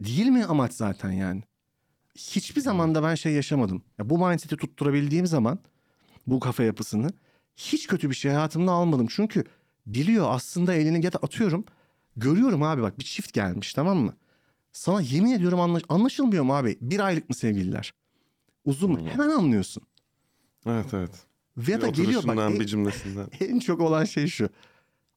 değil 0.00 0.26
mi 0.26 0.44
amaç 0.44 0.72
zaten 0.72 1.10
yani? 1.10 1.42
Hiçbir 2.14 2.60
zamanda 2.60 3.02
ben 3.02 3.14
şey 3.14 3.32
yaşamadım. 3.32 3.82
Ya 3.98 4.10
bu 4.10 4.18
mindset'i 4.28 4.56
tutturabildiğim 4.56 5.26
zaman 5.26 5.58
bu 6.26 6.40
kafa 6.40 6.62
yapısını 6.62 7.10
hiç 7.56 7.86
kötü 7.86 8.10
bir 8.10 8.14
şey 8.14 8.32
hayatımda 8.32 8.72
almadım. 8.72 9.06
Çünkü 9.10 9.44
biliyor 9.86 10.26
aslında 10.30 10.74
elini 10.74 11.04
ya 11.04 11.12
da 11.12 11.18
atıyorum. 11.18 11.64
Görüyorum 12.16 12.62
abi 12.62 12.82
bak 12.82 12.98
bir 12.98 13.04
çift 13.04 13.32
gelmiş 13.32 13.74
tamam 13.74 13.98
mı? 13.98 14.14
Sana 14.72 15.00
yemin 15.00 15.32
ediyorum 15.32 15.60
anlaş- 15.60 15.84
anlaşılmıyor 15.88 16.44
mu 16.44 16.54
abi? 16.56 16.78
Bir 16.80 17.00
aylık 17.00 17.28
mı 17.28 17.34
sevgililer? 17.34 17.94
Uzun 18.64 18.90
mu? 18.90 18.98
Hemen 19.10 19.30
anlıyorsun. 19.30 19.82
Evet 20.66 20.94
evet. 20.94 21.26
Ve 21.58 21.80
da 21.80 21.88
geliyor 21.88 22.22
bak 22.26 22.38
en, 22.38 22.60
bir 22.60 22.66
cümlesinden. 22.66 23.26
en 23.40 23.58
çok 23.58 23.80
olan 23.80 24.04
şey 24.04 24.26
şu. 24.26 24.48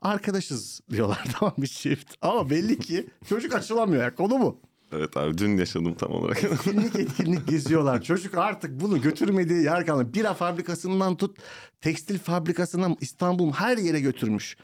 Arkadaşız 0.01 0.81
diyorlar 0.89 1.23
tamam 1.39 1.53
bir 1.57 1.67
çift. 1.67 2.13
Ama 2.21 2.49
belli 2.49 2.79
ki 2.79 3.09
çocuk 3.29 3.55
açılamıyor 3.55 4.03
ya 4.03 4.15
konu 4.15 4.39
bu. 4.39 4.59
Evet 4.91 5.17
abi 5.17 5.37
dün 5.37 5.57
yaşadım 5.57 5.93
tam 5.93 6.11
olarak. 6.11 6.43
Etkinlik 6.43 6.95
etkinlik 6.95 7.47
geziyorlar. 7.47 8.01
Çocuk 8.01 8.37
artık 8.37 8.81
bunu 8.81 9.01
götürmediği 9.01 9.63
yer 9.63 9.85
kalmadı. 9.85 10.13
Bira 10.13 10.33
fabrikasından 10.33 11.17
tut 11.17 11.37
tekstil 11.81 12.19
fabrikasından 12.19 12.97
İstanbul'un 13.01 13.51
her 13.51 13.77
yere 13.77 13.99
götürmüş. 13.99 14.57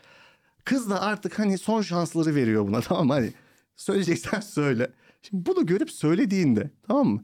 Kız 0.63 0.89
da 0.89 1.01
artık 1.01 1.39
hani 1.39 1.57
son 1.57 1.82
şansları 1.82 2.36
veriyor 2.36 2.67
buna 2.67 2.82
tamam 2.82 3.07
mı? 3.07 3.13
Hani 3.13 3.34
söyleyeceksen 3.75 4.39
söyle. 4.39 4.91
Şimdi 5.21 5.45
bunu 5.45 5.65
görüp 5.65 5.91
söylediğinde 5.91 6.71
tamam 6.88 7.07
mı? 7.07 7.23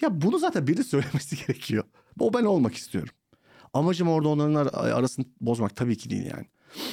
Ya 0.00 0.20
bunu 0.20 0.38
zaten 0.38 0.66
biri 0.66 0.84
söylemesi 0.84 1.36
gerekiyor. 1.46 1.84
O 2.18 2.34
ben 2.34 2.44
olmak 2.44 2.74
istiyorum. 2.74 3.14
Amacım 3.74 4.08
orada 4.08 4.28
onların 4.28 4.54
ar- 4.54 4.90
arasını 4.90 5.24
bozmak 5.40 5.76
tabii 5.76 5.96
ki 5.96 6.10
değil 6.10 6.24
yani. 6.24 6.46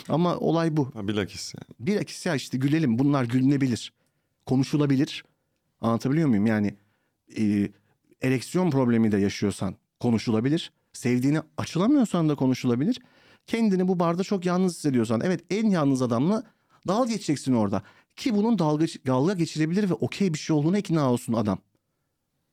Ama 0.10 0.38
olay 0.38 0.78
bu. 0.78 0.92
ha, 0.96 1.08
bilakis 1.08 1.54
yani. 1.56 1.88
Bilakis 1.88 2.26
ya 2.26 2.36
işte 2.36 2.58
gülelim 2.58 3.00
bunlar 3.00 3.24
gülünebilir. 3.24 3.94
Konuşulabilir. 4.46 5.24
Anlatabiliyor 5.82 6.28
muyum? 6.28 6.46
Yani 6.46 6.76
e, 7.38 7.70
ereksiyon 8.22 8.72
problemi 8.72 9.12
de 9.12 9.18
yaşıyorsan 9.18 9.76
konuşulabilir. 10.00 10.72
Sevdiğini 10.94 11.42
açılamıyorsan 11.58 12.30
da 12.30 12.36
konuşulabilir. 12.36 13.00
Kendini 13.48 13.88
bu 13.88 14.00
barda 14.00 14.24
çok 14.24 14.46
yalnız 14.46 14.76
hissediyorsan 14.76 15.22
evet 15.24 15.44
en 15.50 15.70
yalnız 15.70 16.02
adamla 16.02 16.44
dalga 16.88 17.12
geçeceksin 17.12 17.54
orada. 17.54 17.84
Ki 18.16 18.36
bunun 18.36 18.60
dalga, 18.60 18.86
dalga 19.08 19.34
geçilebilir 19.34 19.90
ve 19.90 19.94
okey 19.94 20.34
bir 20.34 20.40
şey 20.40 20.56
olduğuna 20.56 20.78
ikna 20.78 21.12
olsun 21.12 21.34
adam. 21.34 21.60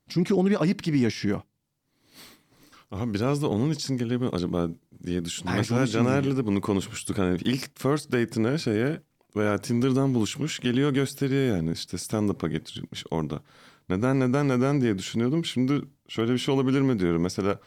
Çünkü 0.09 0.35
onu 0.35 0.51
bir 0.51 0.63
ayıp 0.63 0.83
gibi 0.83 1.01
yaşıyor. 1.01 1.41
Aha, 2.91 3.15
biraz 3.15 3.43
da 3.43 3.49
onun 3.49 3.71
için 3.71 3.97
gelebilir 3.97 4.31
acaba 4.33 4.69
diye 5.07 5.25
düşündüm. 5.25 5.51
Onun 5.51 5.59
Mesela 5.59 5.87
Caner'le 5.87 6.37
de 6.37 6.47
bunu 6.47 6.61
konuşmuştuk. 6.61 7.19
Hani 7.19 7.39
ilk 7.45 7.79
first 7.79 8.13
date'ine 8.13 8.59
şeye 8.59 9.03
veya 9.37 9.59
Tinder'dan 9.59 10.15
buluşmuş. 10.15 10.59
Geliyor 10.59 10.91
gösteriyor 10.91 11.57
yani 11.57 11.73
işte 11.73 11.97
stand-up'a 11.97 12.49
getirilmiş 12.49 13.05
orada. 13.11 13.43
Neden 13.89 14.21
neden 14.21 14.49
neden 14.49 14.81
diye 14.81 14.99
düşünüyordum. 14.99 15.45
Şimdi 15.45 15.81
şöyle 16.09 16.33
bir 16.33 16.39
şey 16.39 16.55
olabilir 16.55 16.81
mi 16.81 16.99
diyorum. 16.99 17.23
Mesela 17.23 17.61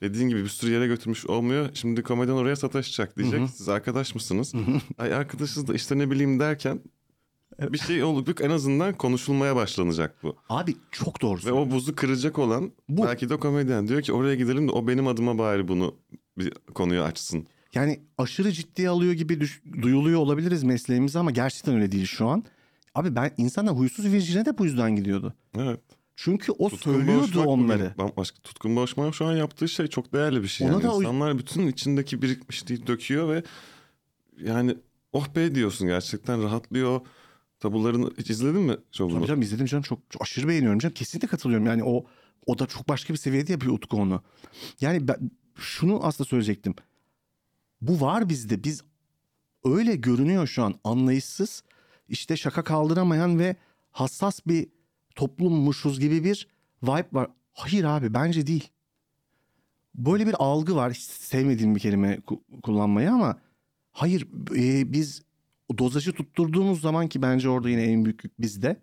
dediğin 0.00 0.28
gibi 0.28 0.42
bir 0.42 0.48
sürü 0.48 0.70
yere 0.72 0.86
götürmüş 0.86 1.26
olmuyor. 1.26 1.68
Şimdi 1.74 2.02
komedyen 2.02 2.34
oraya 2.34 2.56
sataşacak 2.56 3.16
diyecek. 3.16 3.40
Siz 3.54 3.68
arkadaş 3.68 4.14
mısınız? 4.14 4.52
Ay 4.98 5.14
arkadaşız 5.14 5.68
da 5.68 5.74
işte 5.74 5.98
ne 5.98 6.10
bileyim 6.10 6.40
derken 6.40 6.80
bir 7.60 7.78
şey 7.78 8.02
olup 8.04 8.40
en 8.40 8.50
azından 8.50 8.94
konuşulmaya 8.94 9.56
başlanacak 9.56 10.16
bu. 10.22 10.36
Abi 10.48 10.76
çok 10.90 11.22
doğru 11.22 11.40
Ve 11.46 11.52
o 11.52 11.70
buzu 11.70 11.94
kıracak 11.94 12.38
olan 12.38 12.72
Bu. 12.88 13.04
belki 13.04 13.28
de 13.28 13.36
komedyen 13.36 13.88
diyor 13.88 14.02
ki 14.02 14.12
oraya 14.12 14.34
gidelim 14.34 14.68
de 14.68 14.72
o 14.72 14.86
benim 14.88 15.06
adıma 15.06 15.38
bari 15.38 15.68
bunu 15.68 15.94
bir 16.38 16.52
konuyu 16.74 17.02
açsın. 17.02 17.46
Yani 17.74 18.00
aşırı 18.18 18.52
ciddiye 18.52 18.88
alıyor 18.88 19.12
gibi 19.12 19.40
düş- 19.40 19.62
duyuluyor 19.82 20.20
olabiliriz 20.20 20.62
mesleğimizi 20.64 21.18
ama 21.18 21.30
gerçekten 21.30 21.74
öyle 21.74 21.92
değil 21.92 22.06
şu 22.06 22.28
an. 22.28 22.44
Abi 22.94 23.14
ben 23.14 23.30
insanlar 23.36 23.74
huysuz 23.76 24.04
virjine 24.12 24.46
de 24.46 24.58
bu 24.58 24.64
yüzden 24.64 24.96
gidiyordu. 24.96 25.34
Evet. 25.58 25.80
Çünkü 26.16 26.52
o 26.52 26.68
Tutkun 26.68 26.92
söylüyordu 26.92 27.42
onları. 27.44 27.94
Bambaşka. 27.98 28.38
Tutkun 28.42 28.76
Boğuşmak 28.76 29.14
şu 29.14 29.24
an 29.24 29.32
yaptığı 29.36 29.68
şey 29.68 29.86
çok 29.86 30.12
değerli 30.12 30.42
bir 30.42 30.48
şey. 30.48 30.66
Ona 30.66 30.72
Yani. 30.74 30.82
da 30.82 30.94
o- 30.94 31.00
İnsanlar 31.02 31.38
bütün 31.38 31.66
içindeki 31.66 32.22
birikmişliği 32.22 32.86
döküyor 32.86 33.28
ve 33.34 33.42
yani 34.44 34.76
oh 35.12 35.26
be 35.36 35.54
diyorsun 35.54 35.88
gerçekten 35.88 36.42
rahatlıyor. 36.42 37.00
Tabularını 37.60 38.10
hiç 38.18 38.30
izledin 38.30 38.60
mi 38.60 38.76
şovunu? 38.92 39.14
Tabii 39.18 39.26
canım 39.26 39.42
izledim 39.42 39.66
canım 39.66 39.82
çok, 39.82 39.98
çok 40.10 40.22
aşırı 40.22 40.48
beğeniyorum 40.48 40.78
canım. 40.78 40.94
Kesinlikle 40.94 41.28
katılıyorum. 41.28 41.66
Yani 41.66 41.84
o 41.84 42.04
o 42.46 42.58
da 42.58 42.66
çok 42.66 42.88
başka 42.88 43.12
bir 43.12 43.18
seviyede 43.18 43.52
yapıyor 43.52 43.72
Utku 43.74 43.96
onu. 43.96 44.22
Yani 44.80 45.08
ben 45.08 45.30
şunu 45.56 46.04
aslında 46.06 46.28
söyleyecektim. 46.28 46.74
Bu 47.80 48.00
var 48.00 48.28
bizde. 48.28 48.64
Biz 48.64 48.82
öyle 49.64 49.96
görünüyor 49.96 50.46
şu 50.46 50.62
an 50.62 50.74
anlayışsız. 50.84 51.62
işte 52.08 52.36
şaka 52.36 52.64
kaldıramayan 52.64 53.38
ve 53.38 53.56
hassas 53.90 54.40
bir 54.46 54.68
toplummuşuz 55.14 56.00
gibi 56.00 56.24
bir 56.24 56.48
vibe 56.82 57.08
var. 57.12 57.30
Hayır 57.52 57.84
abi 57.84 58.14
bence 58.14 58.46
değil. 58.46 58.68
Böyle 59.94 60.26
bir 60.26 60.34
algı 60.38 60.76
var. 60.76 60.92
Hiç 60.92 61.02
sevmediğim 61.02 61.74
bir 61.74 61.80
kelime 61.80 62.14
ku- 62.14 62.60
kullanmayı 62.62 63.10
ama 63.12 63.38
hayır 63.92 64.26
e, 64.56 64.92
biz 64.92 65.22
o 65.68 65.78
dozajı 65.78 66.12
tutturduğumuz 66.12 66.80
zaman 66.80 67.08
ki 67.08 67.22
bence 67.22 67.48
orada 67.48 67.70
yine 67.70 67.82
en 67.82 68.04
büyük 68.04 68.24
yük 68.24 68.40
bizde. 68.40 68.82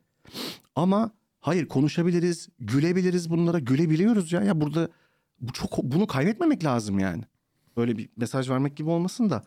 Ama 0.76 1.12
hayır 1.40 1.68
konuşabiliriz, 1.68 2.50
gülebiliriz 2.60 3.30
bunlara, 3.30 3.60
gülebiliyoruz 3.60 4.32
ya. 4.32 4.44
Ya 4.44 4.62
burada 4.62 4.90
bu 5.42 5.54
çok 5.54 5.84
bunu 5.84 6.08
kaybetmemek 6.08 6.64
lazım 6.64 7.00
yani. 7.00 7.24
böyle 7.78 7.98
bir 7.98 8.10
mesaj 8.18 8.50
vermek 8.50 8.78
gibi 8.78 8.90
olmasın 8.90 9.30
da. 9.30 9.44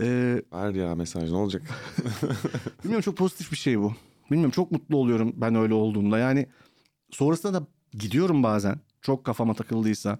Ee, 0.00 0.42
Ver 0.52 0.74
ya 0.74 0.94
mesaj 0.94 1.30
ne 1.30 1.36
olacak? 1.36 1.62
bilmiyorum 2.84 3.02
çok 3.02 3.16
pozitif 3.16 3.52
bir 3.52 3.56
şey 3.56 3.78
bu. 3.80 3.92
Bilmiyorum 4.30 4.50
çok 4.50 4.70
mutlu 4.72 4.96
oluyorum 4.96 5.32
ben 5.36 5.54
öyle 5.54 5.74
olduğumda. 5.74 6.18
Yani 6.18 6.46
sonrasında 7.10 7.54
da 7.60 7.66
gidiyorum 7.92 8.42
bazen. 8.42 8.80
Çok 9.02 9.24
kafama 9.24 9.54
takıldıysa. 9.54 10.18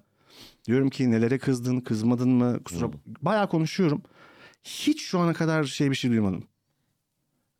Diyorum 0.67 0.89
ki 0.89 1.11
nelere 1.11 1.37
kızdın, 1.37 1.79
kızmadın 1.79 2.29
mı? 2.29 2.63
Kusura 2.63 2.89
bayağı 3.21 3.49
konuşuyorum. 3.49 4.01
Hiç 4.65 5.01
şu 5.01 5.19
ana 5.19 5.33
kadar 5.33 5.63
şey 5.63 5.91
bir 5.91 5.95
şey 5.95 6.11
duymadım. 6.11 6.47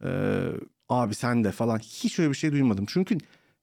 Ee, 0.04 0.52
abi 0.90 1.16
sen 1.16 1.44
de 1.44 1.52
falan 1.52 1.80
hiç 1.80 2.20
öyle 2.20 2.30
bir 2.30 2.36
şey 2.36 2.52
duymadım. 2.52 2.86
Çünkü 2.88 3.18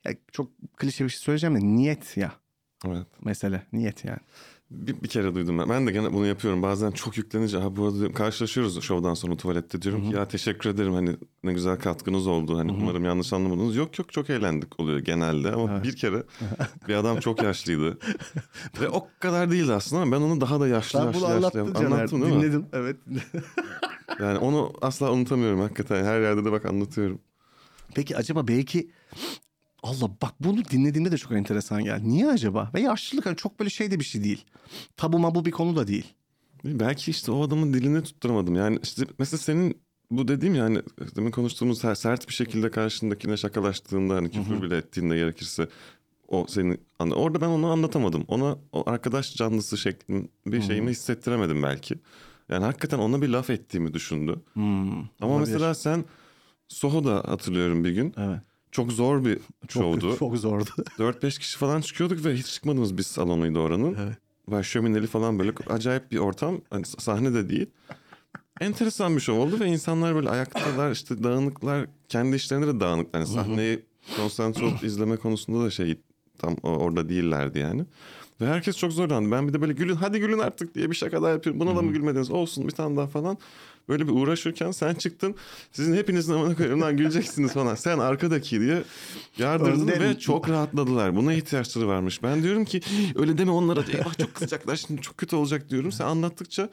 ya 0.04 0.14
çok 0.32 0.50
klişe 0.76 1.04
bir 1.04 1.10
şey 1.10 1.20
söyleyeceğim 1.20 1.56
de 1.56 1.60
niyet 1.60 2.16
ya 2.16 2.32
evet. 2.86 3.06
mesele. 3.24 3.66
Niyet 3.72 4.04
yani. 4.04 4.20
Bir, 4.72 5.02
bir 5.02 5.08
kere 5.08 5.34
duydum 5.34 5.58
ben. 5.58 5.68
Ben 5.68 5.86
de 5.86 5.92
gene 5.92 6.12
bunu 6.12 6.26
yapıyorum. 6.26 6.62
Bazen 6.62 6.90
çok 6.90 7.16
yüklenince 7.16 7.58
ha 7.58 7.76
bu 7.76 7.84
arada 7.84 7.96
diyorum, 7.96 8.14
karşılaşıyoruz 8.14 8.82
şovdan 8.82 9.14
sonra 9.14 9.36
tuvalette 9.36 9.82
diyorum 9.82 10.10
ki 10.10 10.16
ya 10.16 10.28
teşekkür 10.28 10.70
ederim 10.70 10.92
hani 10.92 11.16
ne 11.44 11.52
güzel 11.52 11.78
katkınız 11.78 12.26
oldu. 12.26 12.58
Hani 12.58 12.72
umarım 12.72 13.04
yanlış 13.04 13.32
anlamadınız. 13.32 13.76
Yok 13.76 13.98
yok 13.98 14.12
çok 14.12 14.30
eğlendik 14.30 14.80
oluyor 14.80 14.98
genelde 14.98 15.52
ama 15.52 15.82
bir 15.82 15.96
kere 15.96 16.22
bir 16.88 16.94
adam 16.94 17.20
çok 17.20 17.42
yaşlıydı. 17.42 17.98
Ve 18.80 18.88
o 18.88 19.08
kadar 19.20 19.50
değildi 19.50 19.72
aslında 19.72 20.02
ama 20.02 20.16
ben 20.16 20.20
onu 20.20 20.40
daha 20.40 20.60
da 20.60 20.68
yaşlı 20.68 21.00
Ben 21.00 21.06
yaşlı 21.06 21.20
bunu 21.20 21.30
yaşlı 21.30 21.60
anlattın 21.60 21.74
Caner. 21.74 21.86
anlattım 21.86 22.22
değil 22.22 22.34
mi? 22.34 22.42
Dinledim 22.42 22.66
evet. 22.72 22.96
Yani 24.20 24.38
onu 24.38 24.72
asla 24.82 25.12
unutamıyorum 25.12 25.60
hakikaten. 25.60 26.04
Her 26.04 26.20
yerde 26.20 26.44
de 26.44 26.52
bak 26.52 26.66
anlatıyorum. 26.66 27.18
Peki 27.94 28.16
acaba 28.16 28.48
belki 28.48 28.90
Allah 29.82 30.10
bak 30.22 30.34
bunu 30.40 30.64
dinlediğimde 30.64 31.12
de 31.12 31.18
çok 31.18 31.32
enteresan 31.32 31.84
geldi. 31.84 32.08
Niye 32.08 32.26
acaba? 32.28 32.70
Ve 32.74 32.80
yaşlılık 32.80 33.26
hani 33.26 33.36
çok 33.36 33.58
böyle 33.60 33.70
şey 33.70 33.90
de 33.90 33.98
bir 34.00 34.04
şey 34.04 34.24
değil. 34.24 34.44
Tabu 34.96 35.18
mabu 35.18 35.44
bir 35.44 35.50
konu 35.50 35.76
da 35.76 35.86
değil. 35.86 36.06
Belki 36.64 37.10
işte 37.10 37.32
o 37.32 37.42
adamın 37.46 37.72
dilini 37.74 38.02
tutturamadım. 38.02 38.54
Yani 38.54 38.78
işte 38.82 39.02
mesela 39.18 39.38
senin 39.38 39.78
bu 40.10 40.28
dediğim 40.28 40.54
yani 40.54 40.82
demin 41.16 41.30
konuştuğumuz 41.30 41.84
her 41.84 41.94
sert 41.94 42.28
bir 42.28 42.34
şekilde 42.34 42.70
karşındakine 42.70 43.36
şakalaştığında 43.36 44.14
hani 44.14 44.30
küfür 44.30 44.62
bile 44.62 44.76
ettiğinde 44.76 45.16
gerekirse 45.16 45.68
o 46.28 46.46
senin 46.48 46.80
anla- 46.98 47.14
orada 47.14 47.40
ben 47.40 47.46
onu 47.46 47.66
anlatamadım. 47.66 48.24
Ona 48.28 48.56
o 48.72 48.90
arkadaş 48.90 49.34
canlısı 49.34 49.78
şeklin 49.78 50.30
bir 50.46 50.62
şeyimi 50.62 50.90
hissettiremedim 50.90 51.62
belki. 51.62 51.94
Yani 52.48 52.64
hakikaten 52.64 52.98
ona 52.98 53.22
bir 53.22 53.28
laf 53.28 53.50
ettiğimi 53.50 53.94
düşündü. 53.94 54.36
Hmm, 54.52 54.92
Ama 54.92 55.06
olabilir. 55.20 55.52
mesela 55.54 55.74
sen 55.74 56.04
Soho'da 56.68 57.14
hatırlıyorum 57.14 57.84
bir 57.84 57.90
gün. 57.90 58.14
Evet. 58.16 58.40
Çok 58.72 58.92
zor 58.92 59.24
bir 59.24 59.38
Çok, 59.68 59.82
şovdu. 59.82 60.16
çok 60.18 60.36
zordu. 60.36 60.70
4-5 60.98 61.38
kişi 61.38 61.58
falan 61.58 61.80
çıkıyorduk 61.80 62.24
ve 62.24 62.34
hiç 62.34 62.46
çıkmadığımız 62.46 62.98
bir 62.98 63.02
salonuydu 63.02 63.58
oranın. 63.58 63.96
Evet. 64.00 64.18
Ve 64.48 64.62
şömineli 64.62 65.06
falan 65.06 65.38
böyle 65.38 65.52
acayip 65.66 66.12
bir 66.12 66.18
ortam. 66.18 66.60
Hani 66.70 66.84
sahne 66.84 67.34
de 67.34 67.48
değil. 67.48 67.66
Enteresan 68.60 69.16
bir 69.16 69.20
şov 69.20 69.38
oldu 69.38 69.60
ve 69.60 69.66
insanlar 69.66 70.14
böyle 70.14 70.30
ayaktalar 70.30 70.90
işte 70.92 71.22
dağınıklar 71.22 71.86
kendi 72.08 72.36
işlerinde 72.36 72.66
de 72.66 72.80
dağınık. 72.80 73.14
Hani 73.14 73.26
sahneyi 73.26 73.82
konsantre 74.16 74.64
olup 74.64 74.84
izleme 74.84 75.16
konusunda 75.16 75.64
da 75.64 75.70
şey 75.70 76.00
tam 76.38 76.56
orada 76.62 77.08
değillerdi 77.08 77.58
yani. 77.58 77.84
Ve 78.40 78.46
herkes 78.46 78.76
çok 78.76 78.92
zorlandı. 78.92 79.30
Ben 79.30 79.48
bir 79.48 79.52
de 79.52 79.60
böyle 79.60 79.72
gülün 79.72 79.94
hadi 79.94 80.20
gülün 80.20 80.38
artık 80.38 80.74
diye 80.74 80.90
bir 80.90 80.94
şaka 80.94 81.22
daha 81.22 81.30
yapıyorum. 81.30 81.60
Buna 81.60 81.76
da 81.76 81.82
mı 81.82 81.92
gülmediniz? 81.92 82.30
Olsun 82.30 82.66
bir 82.66 82.72
tane 82.72 82.96
daha 82.96 83.06
falan. 83.06 83.38
Böyle 83.88 84.06
bir 84.06 84.12
uğraşırken 84.12 84.70
sen 84.70 84.94
çıktın. 84.94 85.34
Sizin 85.72 85.94
hepinizin 85.96 86.32
amına 86.32 86.56
koyarım 86.56 86.80
lan 86.80 86.96
güleceksiniz 86.96 87.52
falan. 87.52 87.74
Sen 87.74 87.98
arkadaki 87.98 88.60
diye 88.60 88.82
yardırdın 89.38 89.80
Önden- 89.88 90.00
ve 90.00 90.18
çok 90.18 90.48
rahatladılar. 90.48 91.16
Buna 91.16 91.32
ihtiyaçları 91.34 91.88
varmış. 91.88 92.22
Ben 92.22 92.42
diyorum 92.42 92.64
ki 92.64 92.80
öyle 93.16 93.38
deme 93.38 93.50
onlara. 93.50 93.80
Eyvah 93.92 94.18
çok 94.18 94.34
kızacaklar 94.34 94.76
şimdi 94.76 95.00
çok 95.00 95.18
kötü 95.18 95.36
olacak 95.36 95.70
diyorum. 95.70 95.92
Sen 95.92 96.04
anlattıkça 96.06 96.68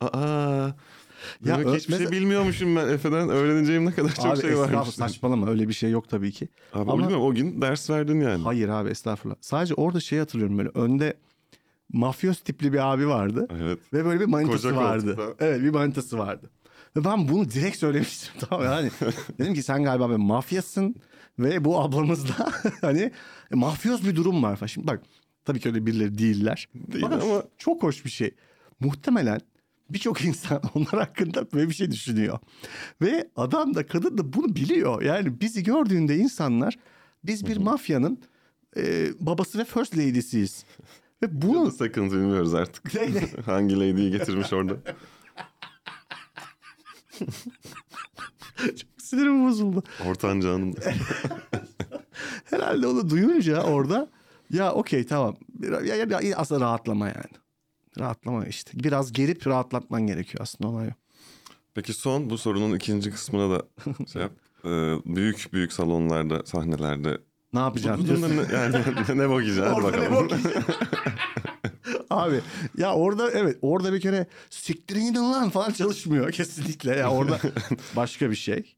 aa 0.00 0.70
Ya 1.44 1.58
Demek 1.58 1.66
hiçbir 1.80 1.92
mesela- 1.92 2.10
şey 2.10 2.20
bilmiyormuşum 2.20 2.76
ben 2.76 2.88
Efe'den. 2.88 3.28
Öğreneceğim 3.28 3.86
ne 3.86 3.92
kadar 3.92 4.14
çok 4.14 4.26
abi 4.26 4.40
şey 4.40 4.58
varmış. 4.58 4.88
saçmalama 4.88 5.50
öyle 5.50 5.68
bir 5.68 5.72
şey 5.72 5.90
yok 5.90 6.08
tabii 6.08 6.32
ki. 6.32 6.48
Abi 6.72 6.90
Ama- 6.90 7.06
o, 7.06 7.08
gün, 7.08 7.14
o 7.16 7.34
gün 7.34 7.62
ders 7.62 7.90
verdin 7.90 8.20
yani. 8.20 8.42
Hayır 8.44 8.68
abi 8.68 8.88
estağfurullah. 8.90 9.36
Sadece 9.40 9.74
orada 9.74 10.00
şeyi 10.00 10.18
hatırlıyorum 10.20 10.58
böyle 10.58 10.68
önde 10.74 11.14
mafyöz 11.92 12.40
tipli 12.40 12.72
bir 12.72 12.92
abi 12.92 13.08
vardı. 13.08 13.46
Evet. 13.50 13.78
Ve 13.92 14.04
böyle 14.04 14.20
bir 14.20 14.24
manitası 14.26 14.62
Koca 14.68 14.76
vardı. 14.76 15.16
koltukta. 15.16 15.46
Evet 15.46 15.62
bir 15.62 15.70
manitası 15.70 16.18
vardı. 16.18 16.50
Ve 16.96 17.04
ben 17.04 17.28
bunu 17.28 17.50
direkt 17.50 17.76
söylemiştim 17.76 18.32
tamam 18.48 18.64
yani 18.64 18.90
dedim 19.38 19.54
ki 19.54 19.62
sen 19.62 19.84
galiba 19.84 20.10
bir 20.10 20.16
mafyasın 20.16 20.94
ve 21.38 21.64
bu 21.64 21.80
ablamızda 21.80 22.52
hani 22.80 23.10
mafyoz 23.52 24.08
bir 24.08 24.16
durum 24.16 24.42
var 24.42 24.56
falan. 24.56 24.66
Şimdi 24.66 24.86
bak 24.86 25.02
tabii 25.44 25.60
ki 25.60 25.68
öyle 25.68 25.86
birileri 25.86 26.18
değiller. 26.18 26.68
Değil 26.74 27.04
Fakat 27.04 27.22
ama- 27.22 27.42
çok 27.58 27.82
hoş 27.82 28.04
bir 28.04 28.10
şey. 28.10 28.34
Muhtemelen 28.80 29.40
birçok 29.90 30.24
insan 30.24 30.62
onlar 30.74 31.06
hakkında 31.06 31.52
böyle 31.52 31.68
bir 31.68 31.74
şey 31.74 31.90
düşünüyor. 31.90 32.38
Ve 33.02 33.28
adam 33.36 33.74
da 33.74 33.86
kadın 33.86 34.18
da 34.18 34.32
bunu 34.32 34.56
biliyor. 34.56 35.02
Yani 35.02 35.40
bizi 35.40 35.62
gördüğünde 35.62 36.16
insanlar 36.16 36.78
biz 37.24 37.46
bir 37.46 37.56
mafyanın 37.56 38.18
e, 38.76 39.06
babası 39.20 39.58
ve 39.58 39.64
first 39.64 39.96
lady'siyiz. 39.98 40.64
Ve 41.22 41.42
bunu 41.42 41.70
Sakın 41.70 42.10
bilmiyoruz 42.10 42.54
artık. 42.54 42.94
Ne, 42.94 43.14
ne? 43.14 43.20
Hangi 43.46 43.76
lady'yi 43.76 44.10
getirmiş 44.10 44.52
orada. 44.52 44.76
sinirim 48.98 49.46
bozuldu. 49.46 49.82
Ortanca 50.06 50.48
Hanım. 50.48 50.74
Herhalde 52.44 52.86
onu 52.86 53.10
duyunca 53.10 53.62
orada 53.62 54.08
ya 54.50 54.72
okey 54.72 55.06
tamam. 55.06 55.36
Ya, 55.86 55.94
ya, 55.94 56.20
ya 56.20 56.36
aslında 56.36 56.60
rahatlama 56.60 57.06
yani. 57.06 57.40
Rahatlama 57.98 58.46
işte. 58.46 58.70
Biraz 58.74 59.12
gerip 59.12 59.46
rahatlatman 59.46 60.06
gerekiyor 60.06 60.42
aslında 60.42 60.70
olay. 60.70 60.90
Peki 61.74 61.92
son 61.92 62.30
bu 62.30 62.38
sorunun 62.38 62.76
ikinci 62.76 63.10
kısmına 63.10 63.50
da 63.50 63.62
şey 64.12 64.22
yap. 64.22 64.32
Ee, 64.64 64.68
büyük 65.06 65.48
büyük 65.52 65.72
salonlarda, 65.72 66.42
sahnelerde. 66.44 67.18
Ne 67.52 67.58
Bu 67.60 67.62
yapacaksın? 67.64 68.36
ne, 68.36 68.56
yani 68.56 68.74
ne, 69.08 69.18
ne 69.18 69.30
bakacaksın? 69.30 69.62
Hadi 69.62 69.80
ne 69.80 69.84
bakalım. 69.84 70.14
bakacaksın? 70.28 70.64
Abi 72.10 72.40
ya 72.76 72.94
orada 72.94 73.30
evet 73.30 73.58
orada 73.62 73.92
bir 73.92 74.00
kere 74.00 74.26
siktirin 74.50 75.06
gidin 75.06 75.20
lan 75.32 75.50
falan 75.50 75.70
çalışmıyor 75.72 76.32
kesinlikle. 76.32 76.96
Ya 76.96 77.10
orada 77.10 77.38
başka 77.96 78.30
bir 78.30 78.36
şey. 78.36 78.76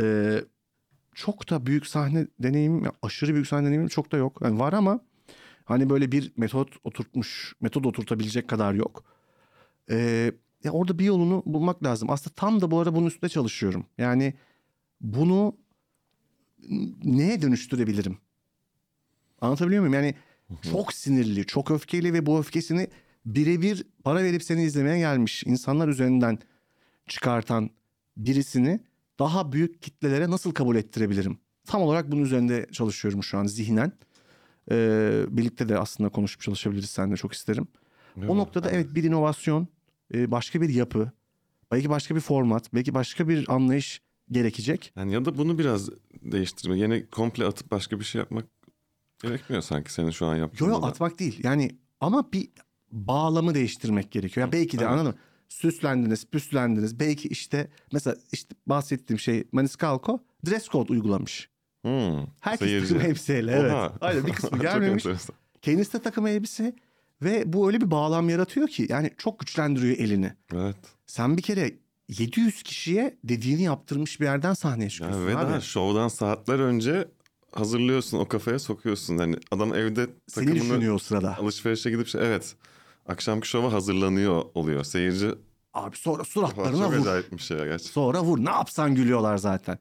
Ee, 0.00 0.44
çok 1.14 1.50
da 1.50 1.66
büyük 1.66 1.86
sahne 1.86 2.26
deneyimim, 2.38 2.84
aşırı 3.02 3.34
büyük 3.34 3.46
sahne 3.46 3.66
deneyimim 3.66 3.88
çok 3.88 4.12
da 4.12 4.16
yok. 4.16 4.38
Yani 4.44 4.58
var 4.60 4.72
ama 4.72 5.00
hani 5.64 5.90
böyle 5.90 6.12
bir 6.12 6.32
metot 6.36 6.68
oturtmuş, 6.84 7.54
metod 7.60 7.84
oturtabilecek 7.84 8.48
kadar 8.48 8.74
yok. 8.74 9.04
Ee, 9.90 10.32
ya 10.64 10.72
orada 10.72 10.98
bir 10.98 11.04
yolunu 11.04 11.42
bulmak 11.46 11.84
lazım. 11.84 12.10
Aslında 12.10 12.34
tam 12.34 12.60
da 12.60 12.70
bu 12.70 12.80
ara 12.80 12.94
bunun 12.94 13.06
üstünde 13.06 13.28
çalışıyorum. 13.28 13.86
Yani 13.98 14.34
bunu 15.00 15.56
neye 17.04 17.42
dönüştürebilirim? 17.42 18.18
Anlatabiliyor 19.40 19.82
muyum? 19.82 19.94
Yani 19.94 20.14
çok 20.72 20.92
sinirli, 20.92 21.46
çok 21.46 21.70
öfkeli 21.70 22.12
ve 22.12 22.26
bu 22.26 22.38
öfkesini 22.38 22.88
birebir 23.26 23.84
para 24.04 24.24
verip 24.24 24.42
seni 24.42 24.62
izlemeye 24.62 24.98
gelmiş 24.98 25.42
insanlar 25.46 25.88
üzerinden 25.88 26.38
çıkartan 27.06 27.70
birisini 28.16 28.80
daha 29.18 29.52
büyük 29.52 29.82
kitlelere 29.82 30.30
nasıl 30.30 30.52
kabul 30.52 30.76
ettirebilirim? 30.76 31.38
Tam 31.66 31.82
olarak 31.82 32.12
bunun 32.12 32.22
üzerinde 32.22 32.66
çalışıyorum 32.72 33.22
şu 33.22 33.38
an 33.38 33.46
zihnen. 33.46 33.92
Ee, 34.70 35.24
birlikte 35.28 35.68
de 35.68 35.78
aslında 35.78 36.08
konuşup 36.08 36.42
çalışabiliriz 36.42 36.90
seninle 36.90 37.16
çok 37.16 37.32
isterim. 37.32 37.68
O 38.28 38.36
noktada 38.36 38.70
evet 38.70 38.94
bir 38.94 39.04
inovasyon, 39.04 39.68
e, 40.14 40.30
başka 40.30 40.60
bir 40.60 40.68
yapı, 40.68 41.10
belki 41.72 41.90
başka 41.90 42.14
bir 42.14 42.20
format, 42.20 42.74
belki 42.74 42.94
başka 42.94 43.28
bir 43.28 43.54
anlayış 43.54 44.02
gerekecek. 44.32 44.92
Yani 44.96 45.12
ya 45.12 45.24
da 45.24 45.38
bunu 45.38 45.58
biraz 45.58 45.88
değiştirme. 46.22 46.78
Yine 46.78 47.06
komple 47.06 47.44
atıp 47.46 47.70
başka 47.70 48.00
bir 48.00 48.04
şey 48.04 48.18
yapmak 48.18 48.44
gerekmiyor 49.22 49.62
sanki 49.62 49.92
senin 49.92 50.10
şu 50.10 50.26
an 50.26 50.36
yaptığın. 50.36 50.66
Yo 50.66 50.72
yo 50.72 50.82
da. 50.82 50.86
atmak 50.86 51.18
değil. 51.18 51.40
Yani 51.42 51.70
ama 52.00 52.32
bir 52.32 52.48
bağlamı 52.92 53.54
değiştirmek 53.54 54.10
gerekiyor. 54.10 54.46
Ya 54.46 54.52
belki 54.52 54.78
de 54.78 54.82
Evet. 54.82 54.92
anladın 54.92 55.10
mı? 55.12 55.18
Süslendiniz, 55.48 56.26
püslendiniz. 56.26 57.00
Belki 57.00 57.28
işte 57.28 57.68
mesela 57.92 58.16
işte 58.32 58.54
bahsettiğim 58.66 59.18
şey 59.18 59.44
Maniscalco 59.52 60.18
dress 60.46 60.68
code 60.68 60.92
uygulamış. 60.92 61.48
Hmm, 61.82 62.26
Herkes 62.40 62.68
seyirci. 62.68 62.88
takım 62.94 63.06
elbiseyle 63.10 63.52
evet. 63.52 63.72
Oha. 63.72 63.92
Aynen 64.00 64.26
bir 64.26 64.32
kısmı 64.32 64.58
gelmemiş. 64.62 65.04
Kendisi 65.62 65.92
de 65.92 65.98
takım 66.02 66.26
elbise 66.26 66.74
ve 67.22 67.52
bu 67.52 67.66
öyle 67.66 67.80
bir 67.80 67.90
bağlam 67.90 68.28
yaratıyor 68.28 68.68
ki 68.68 68.86
yani 68.88 69.10
çok 69.18 69.38
güçlendiriyor 69.40 69.96
elini. 69.96 70.32
Evet. 70.54 70.76
Sen 71.06 71.36
bir 71.36 71.42
kere 71.42 71.74
700 72.08 72.62
kişiye 72.62 73.18
dediğini 73.24 73.62
yaptırmış 73.62 74.20
bir 74.20 74.24
yerden 74.24 74.54
sahneye 74.54 74.84
Ya 74.84 74.90
çıkıyorsun 74.90 75.26
ve 75.26 75.36
abi. 75.36 75.42
daha 75.42 75.60
şovdan 75.60 76.08
saatler 76.08 76.58
önce 76.58 77.08
hazırlıyorsun 77.52 78.18
o 78.18 78.28
kafaya 78.28 78.58
sokuyorsun. 78.58 79.18
Hani 79.18 79.36
adam 79.50 79.74
evde 79.74 80.06
Seni 80.28 80.44
takımını 80.44 80.54
düşünüyor 80.60 80.94
o 80.94 80.98
sırada. 80.98 81.36
alışverişe 81.38 81.90
gidip 81.90 82.06
şey 82.08 82.26
evet 82.26 82.56
akşamki 83.06 83.48
şova 83.48 83.72
hazırlanıyor 83.72 84.44
oluyor. 84.54 84.84
Seyirci 84.84 85.28
Abi 85.74 85.96
sonra 85.96 86.24
suratlarına 86.24 86.88
vur. 86.90 87.00
acayip 87.00 87.32
bir 87.32 87.38
şey 87.38 87.58
ya 87.58 87.64
gerçekten. 87.64 87.92
Sonra 87.92 88.22
vur. 88.22 88.44
Ne 88.44 88.50
yapsan 88.50 88.94
gülüyorlar 88.94 89.36
zaten. 89.36 89.78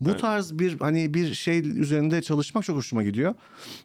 Bu 0.00 0.10
Evet. 0.10 0.20
tarz 0.20 0.58
bir 0.58 0.80
hani 0.80 1.14
bir 1.14 1.34
şey 1.34 1.58
üzerinde 1.80 2.22
çalışmak 2.22 2.64
çok 2.64 2.76
hoşuma 2.76 3.02
gidiyor. 3.02 3.34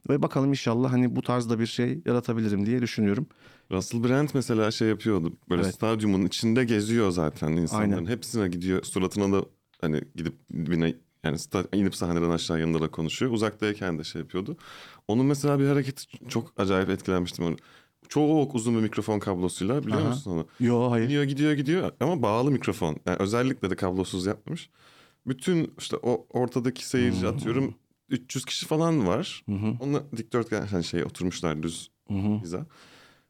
Ve 0.10 0.22
bakalım 0.22 0.50
inşallah 0.50 0.92
hani 0.92 1.16
bu 1.16 1.22
tarzda 1.22 1.60
bir 1.60 1.66
şey 1.66 2.02
yaratabilirim 2.06 2.66
diye 2.66 2.82
düşünüyorum. 2.82 3.28
Russell 3.72 4.04
Brand 4.04 4.30
mesela 4.34 4.72
şey 4.72 4.88
yapıyordu. 4.88 5.34
Böyle 5.50 5.62
Evet. 5.62 5.76
stadyumun 5.76 6.26
içinde 6.26 6.64
geziyor 6.64 7.12
zaten 7.12 7.52
insanların. 7.52 7.92
Aynen. 7.92 8.06
Hepsine 8.06 8.48
gidiyor. 8.48 8.84
Suratına 8.84 9.38
da 9.42 9.46
hani 9.82 10.02
gidip 10.16 10.34
dibine 10.54 10.94
yani 11.24 11.38
inip 11.74 11.96
sahneden 11.96 12.30
aşağı 12.30 12.60
yanında 12.60 12.82
da 12.82 12.92
konuşuyor. 12.92 13.32
Uzaktayken 13.32 14.00
de 14.00 14.04
şey 14.04 14.22
yapıyordu. 14.22 14.58
Onun 15.08 15.26
mesela 15.26 15.60
bir 15.60 15.68
hareketi 15.68 16.28
çok 16.30 16.54
acayip 16.58 16.90
etkilenmiştim. 16.90 17.46
Onu. 17.46 17.56
Çok 18.10 18.56
uzun 18.56 18.76
bir 18.76 18.82
mikrofon 18.82 19.20
kablosuyla 19.20 19.84
biliyor 19.84 20.02
Aha. 20.02 20.08
musun 20.08 20.32
onu? 20.32 20.48
Yo 20.60 20.92
hayır. 20.92 21.04
Gidiyor 21.06 21.24
gidiyor 21.24 21.54
gidiyor 21.54 21.92
ama 22.00 22.22
bağlı 22.22 22.52
mikrofon. 22.52 22.98
Yani 23.06 23.18
özellikle 23.20 23.70
de 23.70 23.76
kablosuz 23.76 24.26
yapmamış. 24.26 24.70
Bütün 25.28 25.74
işte 25.78 25.98
o 26.04 26.28
ortadaki 26.30 26.88
seyirci 26.88 27.28
atıyorum 27.28 27.76
300 28.10 28.46
kişi 28.46 28.66
falan 28.66 29.08
var. 29.08 29.44
Hı 29.46 29.56
hı, 29.56 29.74
Onunla 29.80 30.04
dikdörtgen 30.18 30.66
hani 30.68 30.84
şey 30.84 31.04
oturmuşlar 31.04 31.64
düz 31.64 31.92
hı 32.08 32.14
hı. 32.14 32.40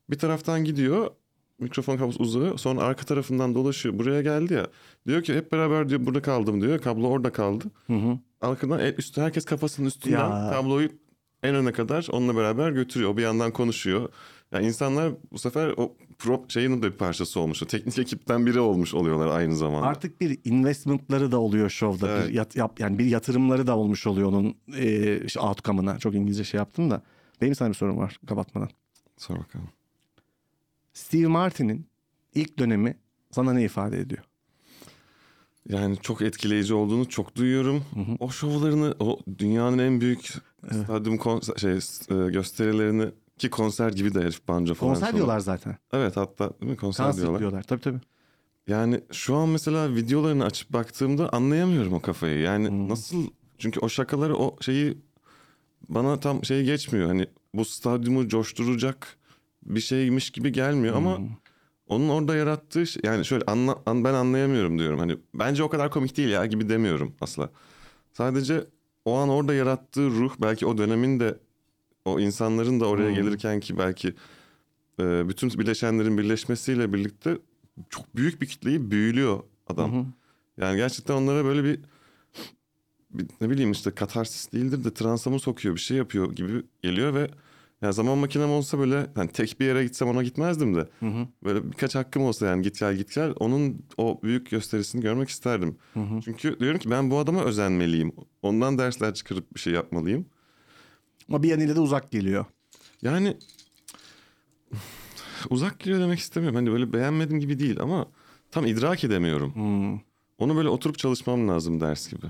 Bir 0.09 0.17
taraftan 0.17 0.63
gidiyor. 0.63 1.11
Mikrofon 1.59 1.97
kablosu 1.97 2.19
uzıyor. 2.23 2.57
Sonra 2.57 2.81
arka 2.81 3.05
tarafından 3.05 3.55
dolaşıyor. 3.55 3.99
Buraya 3.99 4.21
geldi 4.21 4.53
ya. 4.53 4.67
Diyor 5.07 5.23
ki 5.23 5.35
hep 5.35 5.51
beraber 5.51 5.89
diyor 5.89 6.05
burada 6.05 6.21
kaldım 6.21 6.61
diyor. 6.61 6.79
Kablo 6.79 7.07
orada 7.07 7.31
kaldı. 7.31 7.65
Hı 7.87 7.93
hı. 7.93 8.19
Arkadan 8.41 8.79
el 8.79 8.95
üstü 8.97 9.21
herkes 9.21 9.45
kafasının 9.45 9.87
üstünden 9.87 10.17
Ya. 10.17 10.51
kabloyu 10.51 10.89
en 11.43 11.55
öne 11.55 11.71
kadar 11.71 12.07
onunla 12.11 12.35
beraber 12.35 12.71
götürüyor. 12.71 13.17
Bir 13.17 13.21
yandan 13.21 13.51
konuşuyor. 13.51 14.09
Yani 14.51 14.65
insanlar 14.67 15.11
bu 15.31 15.39
sefer 15.39 15.73
o 15.77 15.95
prop 16.19 16.51
şeyinin 16.51 16.81
de 16.81 16.91
bir 16.91 16.97
parçası 16.97 17.39
olmuş. 17.39 17.63
O 17.63 17.65
teknik 17.65 17.99
ekipten 17.99 18.45
biri 18.45 18.59
olmuş 18.59 18.93
oluyorlar 18.93 19.27
aynı 19.27 19.55
zamanda. 19.55 19.87
Artık 19.87 20.21
bir 20.21 20.39
investmentları 20.43 21.31
da 21.31 21.39
oluyor 21.39 21.69
şovda. 21.69 22.09
Evet. 22.09 22.29
Bir 22.29 22.33
yat, 22.33 22.55
yap, 22.55 22.79
yani 22.79 22.99
bir 22.99 23.05
yatırımları 23.05 23.67
da 23.67 23.77
olmuş 23.77 24.07
oluyor 24.07 24.27
onun 24.27 24.55
e, 24.77 25.17
işte 25.25 25.39
outcome'ına. 25.39 25.99
Çok 25.99 26.15
İngilizce 26.15 26.43
şey 26.43 26.57
yaptım 26.57 26.91
da. 26.91 27.01
Benim 27.41 27.55
sana 27.55 27.69
bir 27.69 27.73
sorum 27.73 27.97
var 27.97 28.19
kapatmadan. 28.27 28.69
Sor 29.17 29.35
bakalım. 29.39 29.67
Steve 30.97 31.27
Martin'in 31.27 31.87
ilk 32.35 32.59
dönemi 32.59 32.97
sana 33.31 33.53
ne 33.53 33.63
ifade 33.63 33.99
ediyor? 33.99 34.23
Yani 35.69 35.97
çok 36.01 36.21
etkileyici 36.21 36.73
olduğunu 36.73 37.09
çok 37.09 37.35
duyuyorum. 37.35 37.83
O 38.19 38.29
şovlarını, 38.29 38.95
o 38.99 39.19
dünyanın 39.37 39.77
en 39.77 40.01
büyük 40.01 40.33
stadyum 40.71 41.17
konser, 41.17 41.55
şey, 41.55 41.71
e, 41.71 42.29
gösterilerini 42.31 43.05
ki 43.37 43.49
konser 43.49 43.89
gibi 43.91 44.13
de 44.13 44.21
herif 44.21 44.47
banjo 44.47 44.73
falan. 44.73 44.93
Konser 44.93 45.15
diyorlar 45.15 45.39
zaten. 45.39 45.77
Evet 45.93 46.17
hatta 46.17 46.49
değil 46.61 46.71
mi 46.71 46.77
konser 46.77 47.05
Konser 47.05 47.21
diyorlar. 47.21 47.39
diyorlar. 47.39 47.63
Tabii 47.63 47.81
tabii. 47.81 47.99
Yani 48.67 49.01
şu 49.11 49.35
an 49.35 49.49
mesela 49.49 49.95
videolarını 49.95 50.45
açıp 50.45 50.73
baktığımda 50.73 51.33
anlayamıyorum 51.33 51.93
o 51.93 51.99
kafayı. 51.99 52.39
Yani 52.39 52.67
Hmm. 52.69 52.89
nasıl 52.89 53.27
çünkü 53.57 53.79
o 53.79 53.89
şakaları 53.89 54.35
o 54.37 54.57
şeyi 54.61 54.97
bana 55.89 56.19
tam 56.19 56.43
şey 56.45 56.63
geçmiyor. 56.63 57.07
Hani 57.07 57.27
bu 57.53 57.65
stadyumu 57.65 58.27
coşturacak 58.27 59.17
bir 59.68 59.80
şeymiş 59.80 60.30
gibi 60.30 60.51
gelmiyor 60.51 60.95
ama 60.95 61.18
Hmm. 61.18 61.28
onun 61.88 62.09
orada 62.09 62.36
yarattığı 62.36 62.88
şey, 62.88 63.01
yani 63.05 63.26
şöyle 63.26 63.43
anla, 63.45 63.78
an- 63.86 64.03
ben 64.03 64.13
anlayamıyorum 64.13 64.80
diyorum. 64.80 64.99
Hani 64.99 65.18
bence 65.34 65.63
o 65.63 65.70
kadar 65.70 65.91
komik 65.91 66.18
değil 66.18 66.30
ya 66.30 66.45
gibi 66.45 66.70
demiyorum 66.70 67.13
asla. 67.22 67.49
Sadece 68.13 68.65
o 69.05 69.15
an 69.15 69.30
orada 69.30 69.53
yarattığı 69.53 70.09
ruh 70.09 70.34
belki 70.41 70.65
o 70.65 70.78
dönemin 70.78 71.20
de 71.20 71.38
o 72.05 72.20
insanların 72.20 72.80
da 72.80 72.86
oraya 72.88 73.07
Hmm. 73.09 73.15
gelirken 73.15 73.59
ki 73.59 73.78
belki 73.78 74.13
e, 74.99 75.30
bütün 75.30 75.49
bileşenlerin 75.49 76.18
birleşmesiyle 76.18 76.93
birlikte 76.93 77.38
çok 77.89 78.15
büyük 78.15 78.41
bir 78.41 78.47
kitleyi 78.47 78.91
büyülüyor 78.91 79.43
adam. 79.68 79.93
Hı. 79.93 80.05
Yani 80.61 80.78
gerçekten 80.78 81.13
onlara 81.13 81.45
böyle 81.45 81.63
bir, 81.63 81.80
bir 83.11 83.26
ne 83.41 83.49
bileyim 83.49 83.72
işte 83.72 83.91
katarsis 83.91 84.51
değildir 84.51 84.84
de 84.84 84.93
transa 84.93 85.30
mı 85.30 85.39
sokuyor 85.39 85.76
bir 85.76 85.80
şey 85.80 85.97
yapıyor 85.97 86.32
gibi 86.36 86.63
geliyor 86.82 87.13
ve 87.13 87.30
ya 87.82 87.91
zaman 87.91 88.17
makinem 88.17 88.49
olsa 88.49 88.80
böyle 88.80 89.07
hani 89.15 89.30
tek 89.32 89.59
bir 89.59 89.65
yere 89.65 89.84
gitsem 89.84 90.07
ona 90.07 90.23
gitmezdim 90.23 90.75
de 90.75 90.88
Hı 90.99 91.05
hı. 91.05 91.28
böyle 91.43 91.71
birkaç 91.71 91.95
hakkım 91.95 92.23
olsa 92.23 92.45
yani 92.45 92.61
git 92.61 92.80
gel 92.80 92.95
git 92.95 93.13
gel 93.15 93.34
onun 93.39 93.86
o 93.97 94.19
büyük 94.23 94.49
gösterisini 94.49 95.01
görmek 95.01 95.30
isterdim. 95.30 95.78
Hı 95.93 95.99
hı. 95.99 96.21
Çünkü 96.21 96.59
diyorum 96.59 96.80
ki 96.80 96.91
ben 96.91 97.11
bu 97.11 97.17
adama 97.17 97.43
özenmeliyim. 97.43 98.11
Ondan 98.41 98.78
dersler 98.78 99.13
çıkarıp 99.13 99.55
bir 99.55 99.59
şey 99.59 99.73
yapmalıyım. 99.73 100.25
Ama 101.30 101.43
bir 101.43 101.49
yanıyla 101.49 101.75
da 101.75 101.82
uzak 101.82 102.11
geliyor. 102.11 102.45
Yani 103.01 103.38
uzak 105.49 105.80
geliyor 105.80 105.99
demek 105.99 106.19
istemiyorum. 106.19 106.55
Hani 106.55 106.71
böyle 106.71 106.93
beğenmedim 106.93 107.39
gibi 107.39 107.59
değil 107.59 107.80
ama 107.80 108.07
tam 108.51 108.65
idrak 108.65 109.03
edemiyorum. 109.03 109.55
Hmm. 109.55 109.99
Onu 110.38 110.55
böyle 110.55 110.69
oturup 110.69 110.97
çalışmam 110.97 111.47
lazım 111.47 111.82
ders 111.82 112.09
gibi. 112.09 112.25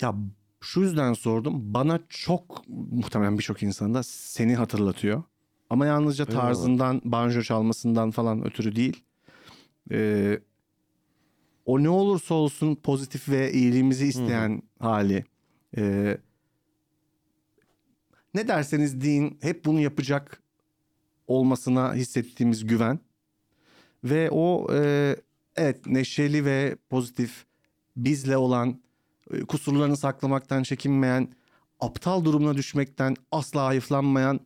Ya 0.00 0.14
şu 0.60 0.80
yüzden 0.80 1.12
sordum. 1.12 1.74
Bana 1.74 2.00
çok 2.08 2.68
muhtemelen 2.68 3.38
birçok 3.38 3.62
insan 3.62 3.94
da 3.94 4.02
seni 4.02 4.54
hatırlatıyor. 4.54 5.22
Ama 5.70 5.86
yalnızca 5.86 6.24
tarzından, 6.24 7.00
banjo 7.04 7.42
çalmasından 7.42 8.10
falan 8.10 8.46
ötürü 8.46 8.76
değil. 8.76 9.04
Ee, 9.92 10.40
o 11.64 11.82
ne 11.82 11.88
olursa 11.88 12.34
olsun 12.34 12.74
pozitif 12.74 13.28
ve 13.28 13.52
iyiliğimizi 13.52 14.06
isteyen 14.06 14.62
hali. 14.78 15.24
Ee, 15.76 16.18
ne 18.34 18.48
derseniz 18.48 19.00
deyin 19.00 19.38
hep 19.42 19.64
bunu 19.64 19.80
yapacak 19.80 20.42
olmasına 21.26 21.94
hissettiğimiz 21.94 22.66
güven. 22.66 22.98
Ve 24.04 24.30
o 24.30 24.66
e, 24.74 25.16
evet 25.56 25.86
neşeli 25.86 26.44
ve 26.44 26.76
pozitif 26.90 27.46
bizle 27.96 28.36
olan 28.36 28.80
kusurlarını 29.48 29.96
saklamaktan 29.96 30.62
çekinmeyen, 30.62 31.28
aptal 31.80 32.24
durumuna 32.24 32.56
düşmekten 32.56 33.16
asla 33.32 33.66
hayıflanmayan 33.66 34.40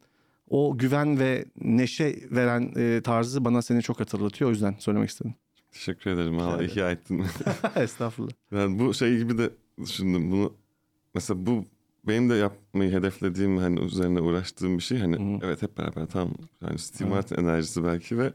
o 0.49 0.79
güven 0.79 1.19
ve 1.19 1.45
neşe 1.61 2.17
veren 2.31 2.73
e, 2.77 3.01
tarzı 3.03 3.45
bana 3.45 3.63
seni 3.63 3.83
çok 3.83 4.01
hatırlatıyor. 4.01 4.51
O 4.51 4.53
yüzden 4.53 4.75
söylemek 4.79 5.11
istedim. 5.11 5.35
Teşekkür 5.73 6.11
ederim. 6.11 6.37
Valla 6.39 6.63
ihya 6.63 6.91
ettin. 6.91 7.25
Estağfurullah. 7.77 8.33
yani 8.53 8.79
bu 8.79 8.95
şey 8.95 9.19
gibi 9.19 9.39
de 9.39 9.51
düşündüm. 9.83 10.31
Bunu 10.31 10.53
mesela 11.15 11.47
bu 11.47 11.65
benim 12.09 12.31
de 12.31 12.35
yapmayı 12.35 12.93
hedeflediğim 12.93 13.59
hani 13.59 13.81
üzerine 13.81 14.21
uğraştığım 14.21 14.79
bir 14.79 14.83
şey. 14.83 14.99
Hani 14.99 15.17
Hı 15.17 15.37
hı. 15.37 15.47
evet 15.47 15.63
hep 15.63 15.79
beraber 15.79 16.07
tam 16.07 16.31
yani 16.63 16.79
Steve. 16.79 17.09
Martin 17.09 17.37
enerjisi 17.37 17.85
belki 17.85 18.19
ve 18.19 18.33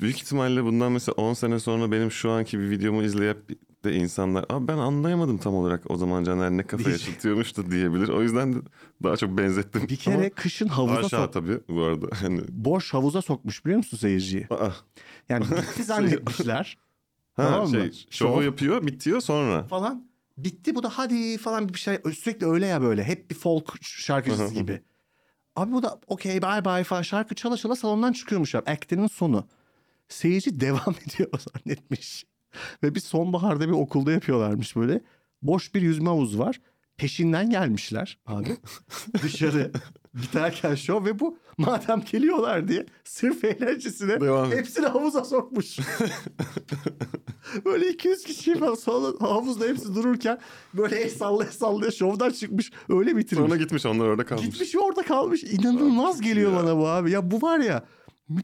büyük 0.00 0.16
ihtimalle 0.16 0.64
bundan 0.64 0.92
mesela 0.92 1.14
10 1.14 1.34
sene 1.34 1.58
sonra 1.58 1.92
benim 1.92 2.10
şu 2.10 2.30
anki 2.30 2.58
bir 2.58 2.70
videomu 2.70 3.02
izleyip 3.02 3.38
de 3.84 3.94
insanlar 3.94 4.44
Abi 4.48 4.68
ben 4.68 4.78
anlayamadım 4.78 5.38
tam 5.38 5.54
olarak 5.54 5.90
o 5.90 5.96
zaman 5.96 6.24
Caner 6.24 6.50
ne 6.50 6.62
kafa 6.66 6.84
Diyecek. 6.84 7.08
yaşatıyormuş 7.08 7.56
da 7.56 7.70
diyebilir. 7.70 8.08
O 8.08 8.22
yüzden 8.22 8.54
de 8.54 8.58
daha 9.02 9.16
çok 9.16 9.38
benzettim. 9.38 9.82
Bir 9.88 9.96
kere 9.96 10.16
Ama 10.16 10.30
kışın 10.30 10.68
havuza 10.68 10.94
aşağı 10.96 11.08
sok, 11.24 11.32
tabii 11.32 11.60
bu 11.68 11.82
arada. 11.82 12.06
Hani 12.20 12.40
boş 12.48 12.94
havuza 12.94 13.22
sokmuş 13.22 13.64
biliyor 13.64 13.76
musun 13.78 13.96
seyirciyi? 13.96 14.46
aa, 14.50 14.68
Yani 15.28 15.44
bitti 15.50 15.84
zannetmişler 15.84 16.78
ha, 17.34 17.42
Tamam 17.42 17.62
mı? 17.62 17.70
şey 17.70 18.06
şovu 18.10 18.36
Şov. 18.36 18.42
yapıyor 18.42 18.86
bitiyor 18.86 19.20
sonra. 19.20 19.62
falan. 19.64 20.06
Bitti 20.38 20.74
bu 20.74 20.82
da 20.82 20.88
hadi 20.98 21.38
falan 21.38 21.68
bir 21.68 21.78
şey. 21.78 21.98
Sürekli 22.18 22.46
öyle 22.46 22.66
ya 22.66 22.82
böyle. 22.82 23.04
Hep 23.04 23.30
bir 23.30 23.34
folk 23.34 23.74
şarkıcısı 23.82 24.54
gibi. 24.54 24.82
Abi 25.56 25.72
bu 25.72 25.82
da 25.82 26.00
okey 26.06 26.42
bye 26.42 26.64
bye 26.64 26.84
falan 26.84 27.02
şarkı 27.02 27.34
çala 27.34 27.56
çala 27.56 27.76
salondan 27.76 28.12
çıkıyormuş 28.12 28.54
abi. 28.54 28.70
Act'inin 28.70 29.06
sonu. 29.06 29.44
Seyirci 30.08 30.60
devam 30.60 30.94
ediyor 31.06 31.30
zannetmiş. 31.38 32.24
Ve 32.82 32.94
bir 32.94 33.00
sonbaharda 33.00 33.68
bir 33.68 33.72
okulda 33.72 34.12
yapıyorlarmış 34.12 34.76
böyle. 34.76 35.00
Boş 35.42 35.74
bir 35.74 35.82
yüzme 35.82 36.08
havuzu 36.08 36.38
var. 36.38 36.60
Peşinden 36.96 37.50
gelmişler 37.50 38.18
abi. 38.26 38.56
Dışarı 39.22 39.72
biterken 40.14 40.74
şov 40.74 41.04
ve 41.04 41.18
bu 41.18 41.38
madem 41.58 42.02
geliyorlar 42.12 42.68
diye 42.68 42.86
sırf 43.04 43.44
eğlencesine 43.44 44.20
Devam. 44.20 44.50
hepsini 44.50 44.86
havuza 44.86 45.24
sokmuş. 45.24 45.78
böyle 47.64 47.88
200 47.88 48.24
kişi 48.24 48.54
falan 48.54 49.16
havuzda 49.20 49.64
hepsi 49.64 49.94
dururken 49.94 50.38
böyle 50.74 50.96
el 50.96 51.10
sallaya 51.10 51.52
sallaya 51.52 51.90
şovdan 51.90 52.30
çıkmış. 52.30 52.72
Öyle 52.88 53.16
bitirmiş. 53.16 53.48
Sonra 53.48 53.56
gitmiş 53.56 53.86
onlar 53.86 54.06
orada 54.06 54.24
kalmış. 54.24 54.46
Gitmiş 54.46 54.74
ve 54.74 54.78
orada 54.78 55.02
kalmış. 55.02 55.44
İnanılmaz 55.44 56.20
geliyor 56.20 56.52
ya. 56.52 56.58
bana 56.58 56.76
bu 56.76 56.88
abi. 56.88 57.10
Ya 57.10 57.30
bu 57.30 57.42
var 57.42 57.58
ya 57.58 57.84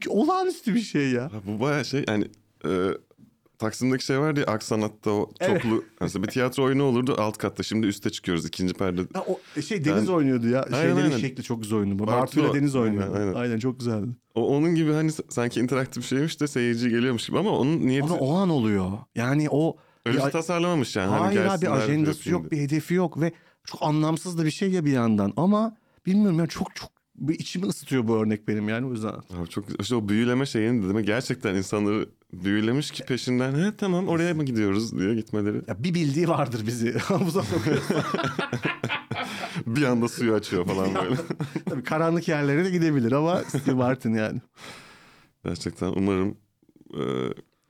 olağanüstü 0.07 0.75
bir 0.75 0.81
şey 0.81 1.11
ya. 1.11 1.21
Ya 1.21 1.41
bu 1.47 1.59
baya 1.59 1.83
şey 1.83 2.05
yani 2.07 2.27
e, 2.65 2.89
Taksim'deki 3.63 4.05
şey 4.05 4.19
vardı 4.19 4.39
ya 4.39 4.45
Aksanat'ta 4.45 5.11
o 5.11 5.29
Evet. 5.39 5.61
çoklu 5.61 5.83
mesela 6.01 6.23
bir 6.23 6.27
tiyatro 6.27 6.63
oyunu 6.63 6.83
olurdu 6.83 7.15
alt 7.19 7.37
katta 7.37 7.63
şimdi 7.63 7.87
üste 7.87 8.09
çıkıyoruz 8.09 8.45
ikinci 8.45 8.73
perde. 8.73 9.01
Ha, 9.13 9.25
o 9.27 9.61
şey 9.61 9.85
Deniz 9.85 10.03
Yani- 10.07 10.11
oynuyordu 10.11 10.47
ya. 10.49 10.63
Aynen, 10.63 10.77
Şeylerin 10.81 11.05
aynen. 11.05 11.17
şekli 11.17 11.43
çok 11.43 11.61
güzel 11.61 11.79
oyunu. 11.79 11.99
Bartu 12.07 12.39
ile. 12.39 12.53
Deniz 12.53 12.75
Aynen, 12.75 12.87
oynuyordu. 12.87 13.17
Aynen, 13.17 13.33
aynen. 13.33 13.59
çok 13.59 13.79
güzeldi. 13.79 14.07
O, 14.35 14.47
onun 14.57 14.75
gibi 14.75 14.91
hani 14.93 15.11
sanki 15.29 15.59
interaktif 15.59 16.05
şeymiş 16.05 16.41
de 16.41 16.47
seyirci 16.47 16.89
geliyormuş 16.89 17.27
gibi 17.27 17.39
ama 17.39 17.49
onun 17.59 17.79
niyeti 17.87 18.05
Ama 18.07 18.15
o 18.15 18.33
an 18.35 18.49
oluyor. 18.49 18.91
Yani 19.15 19.47
o 19.51 19.77
öyle 20.05 20.17
bir- 20.25 20.31
tasarlamamış 20.31 20.95
yani. 20.95 21.09
Hani 21.09 21.19
Hayır 21.19 21.41
abi 21.41 21.49
gelsinler, 21.49 21.71
ajandası 21.71 22.29
yok, 22.29 22.51
diye. 22.51 22.51
bir 22.61 22.65
hedefi 22.67 22.93
yok 22.93 23.21
ve 23.21 23.31
çok 23.63 23.81
anlamsız 23.83 24.37
da 24.37 24.45
bir 24.45 24.51
şey 24.51 24.69
ya 24.71 24.85
bir 24.85 24.91
yandan. 24.91 25.33
Ama 25.37 25.77
bilmiyorum 26.05 26.39
ya 26.39 26.47
çok 26.47 26.75
çok 26.75 26.89
bir 27.15 27.39
içimi 27.39 27.65
ısıtıyor 27.65 28.07
bu 28.07 28.15
örnek 28.17 28.47
benim 28.47 28.69
yani 28.69 28.85
o 28.87 28.91
yüzden. 28.91 29.09
Abi 29.09 29.49
çok 29.49 29.67
güzel. 29.67 29.79
İşte 29.79 29.95
o 29.95 30.09
büyüleme 30.09 30.45
şeyini 30.45 30.83
değil 30.83 30.93
mi? 30.93 31.05
Gerçekten 31.05 31.55
insanları 31.55 32.09
büyülemiş 32.33 32.91
ki 32.91 33.03
peşinden 33.05 33.55
he 33.55 33.75
tamam 33.77 34.07
oraya 34.07 34.33
mı 34.33 34.45
gidiyoruz 34.45 34.99
diye 34.99 35.15
gitmeleri. 35.15 35.61
Ya 35.67 35.83
bir 35.83 35.93
bildiği 35.93 36.27
vardır 36.29 36.67
bizi 36.67 36.93
havuza. 36.97 37.43
Bir 39.67 39.83
anda 39.83 40.07
suyu 40.07 40.33
açıyor 40.33 40.65
falan 40.65 40.95
böyle. 40.95 41.15
Tabii 41.65 41.83
karanlık 41.83 42.27
yerlere 42.27 42.65
de 42.65 42.69
gidebilir 42.69 43.11
ama 43.11 43.39
Steve 43.39 43.75
Martin 43.75 44.13
yani. 44.13 44.41
Gerçekten 45.45 45.93
umarım 45.95 46.37
e, 46.93 47.03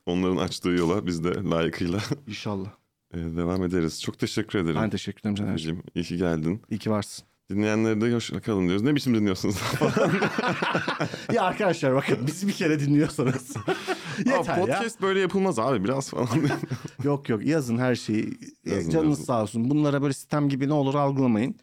onların 0.06 0.38
açtığı 0.38 0.70
yola 0.70 1.06
biz 1.06 1.24
de 1.24 1.30
layıkıyla 1.44 2.00
İnşallah. 2.28 2.70
e, 3.14 3.18
devam 3.18 3.64
ederiz. 3.64 4.02
Çok 4.02 4.20
teşekkür 4.20 4.60
ederim. 4.60 4.76
Ben 4.82 4.90
teşekkür 4.90 5.20
ederim 5.20 5.36
Caner. 5.36 5.54
Hocam, 5.54 5.78
iyi 5.96 6.06
ki 6.06 6.18
geldin. 6.18 6.62
İyi 6.70 6.80
ki 6.80 6.92
varsın. 6.92 7.26
Dinleyenlere 7.50 8.02
de 8.02 8.14
hoşça 8.16 8.42
kalın 8.42 8.68
diyoruz. 8.68 8.82
Ne 8.84 8.96
biçim 8.96 9.16
dinliyorsunuz? 9.16 9.58
Ya 11.34 11.44
arkadaşlar 11.44 11.96
bakın 11.96 12.18
bizi 12.28 12.48
bir 12.48 12.54
kere 12.54 12.80
dinliyorsanız. 12.80 13.58
Aa, 13.68 13.72
Yeter 14.26 14.58
ya. 14.58 14.66
podcast 14.66 15.02
böyle 15.02 15.20
yapılmaz 15.20 15.60
abi 15.60 15.84
biraz 15.84 16.10
falan. 16.10 16.28
Yok 17.04 17.30
yok 17.30 17.46
yazın 17.46 17.78
her 17.78 17.96
şeyi. 17.96 18.38
Yazın, 18.66 18.90
Canınız 18.90 19.10
yazın. 19.20 19.24
sağ 19.24 19.42
olsun. 19.42 19.70
Bunlara 19.70 20.02
böyle 20.02 20.14
sistem 20.14 20.50
gibi 20.50 20.68
ne 20.70 20.74
olur 20.74 20.96
algılamayın. 20.96 21.56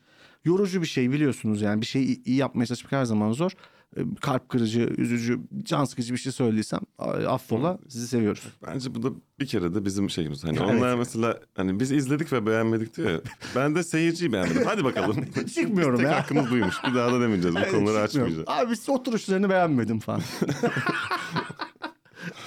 Yorucu 0.45 0.83
bir 0.83 0.87
şey 0.87 1.12
biliyorsunuz 1.12 1.62
yani. 1.62 1.81
Bir 1.81 1.87
şeyi 1.87 2.22
iyi 2.24 2.37
yapmaya 2.37 2.66
çalışmak 2.66 2.93
her 2.93 3.05
zaman 3.05 3.33
zor. 3.33 3.53
Ee, 3.97 4.01
Kalp 4.20 4.49
kırıcı, 4.49 4.80
üzücü, 4.99 5.41
can 5.62 5.84
sıkıcı 5.84 6.12
bir 6.14 6.18
şey 6.18 6.32
söylediysem 6.32 6.80
affola 7.28 7.78
sizi 7.88 8.09
seviyoruz. 8.09 8.43
Bence 8.66 8.95
bu 8.95 9.03
da 9.03 9.09
bir 9.41 9.47
kere 9.47 9.74
de 9.74 9.84
bizim 9.84 10.11
şeyimiz. 10.11 10.45
Hani 10.45 10.59
Evet. 10.59 10.70
onlar 10.70 10.95
mesela 10.95 11.38
hani 11.57 11.80
biz 11.80 11.93
izledik 11.93 12.32
ve 12.32 12.47
beğenmedik 12.47 12.97
diyor 12.97 13.11
ya. 13.11 13.20
Ben 13.57 13.74
de 13.74 13.82
seyirciyi 13.84 14.32
beğenmedim. 14.32 14.62
Hadi 14.66 14.84
bakalım. 14.84 15.16
Çıkmıyorum 15.55 15.97
Tek 15.97 16.07
ya. 16.07 16.18
hakkımız 16.18 16.51
buymuş. 16.51 16.74
Bir 16.88 16.95
daha 16.95 17.12
da 17.12 17.20
demeyeceğiz. 17.20 17.57
Bu 17.57 17.61
Evet, 17.61 17.70
konuları 17.72 17.99
açmayacağız. 17.99 18.45
Abi 18.47 18.76
siz 18.76 18.88
oturuşlarını 18.88 19.51
beğenmedim 19.51 19.99
falan. 19.99 20.22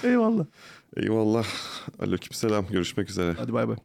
Eyvallah. 0.03 0.45
Eyvallah. 0.97 1.45
Aleykümselam. 1.99 2.67
Görüşmek 2.67 3.09
üzere. 3.09 3.33
Hadi 3.37 3.53
bay 3.53 3.67
bay. 3.67 3.77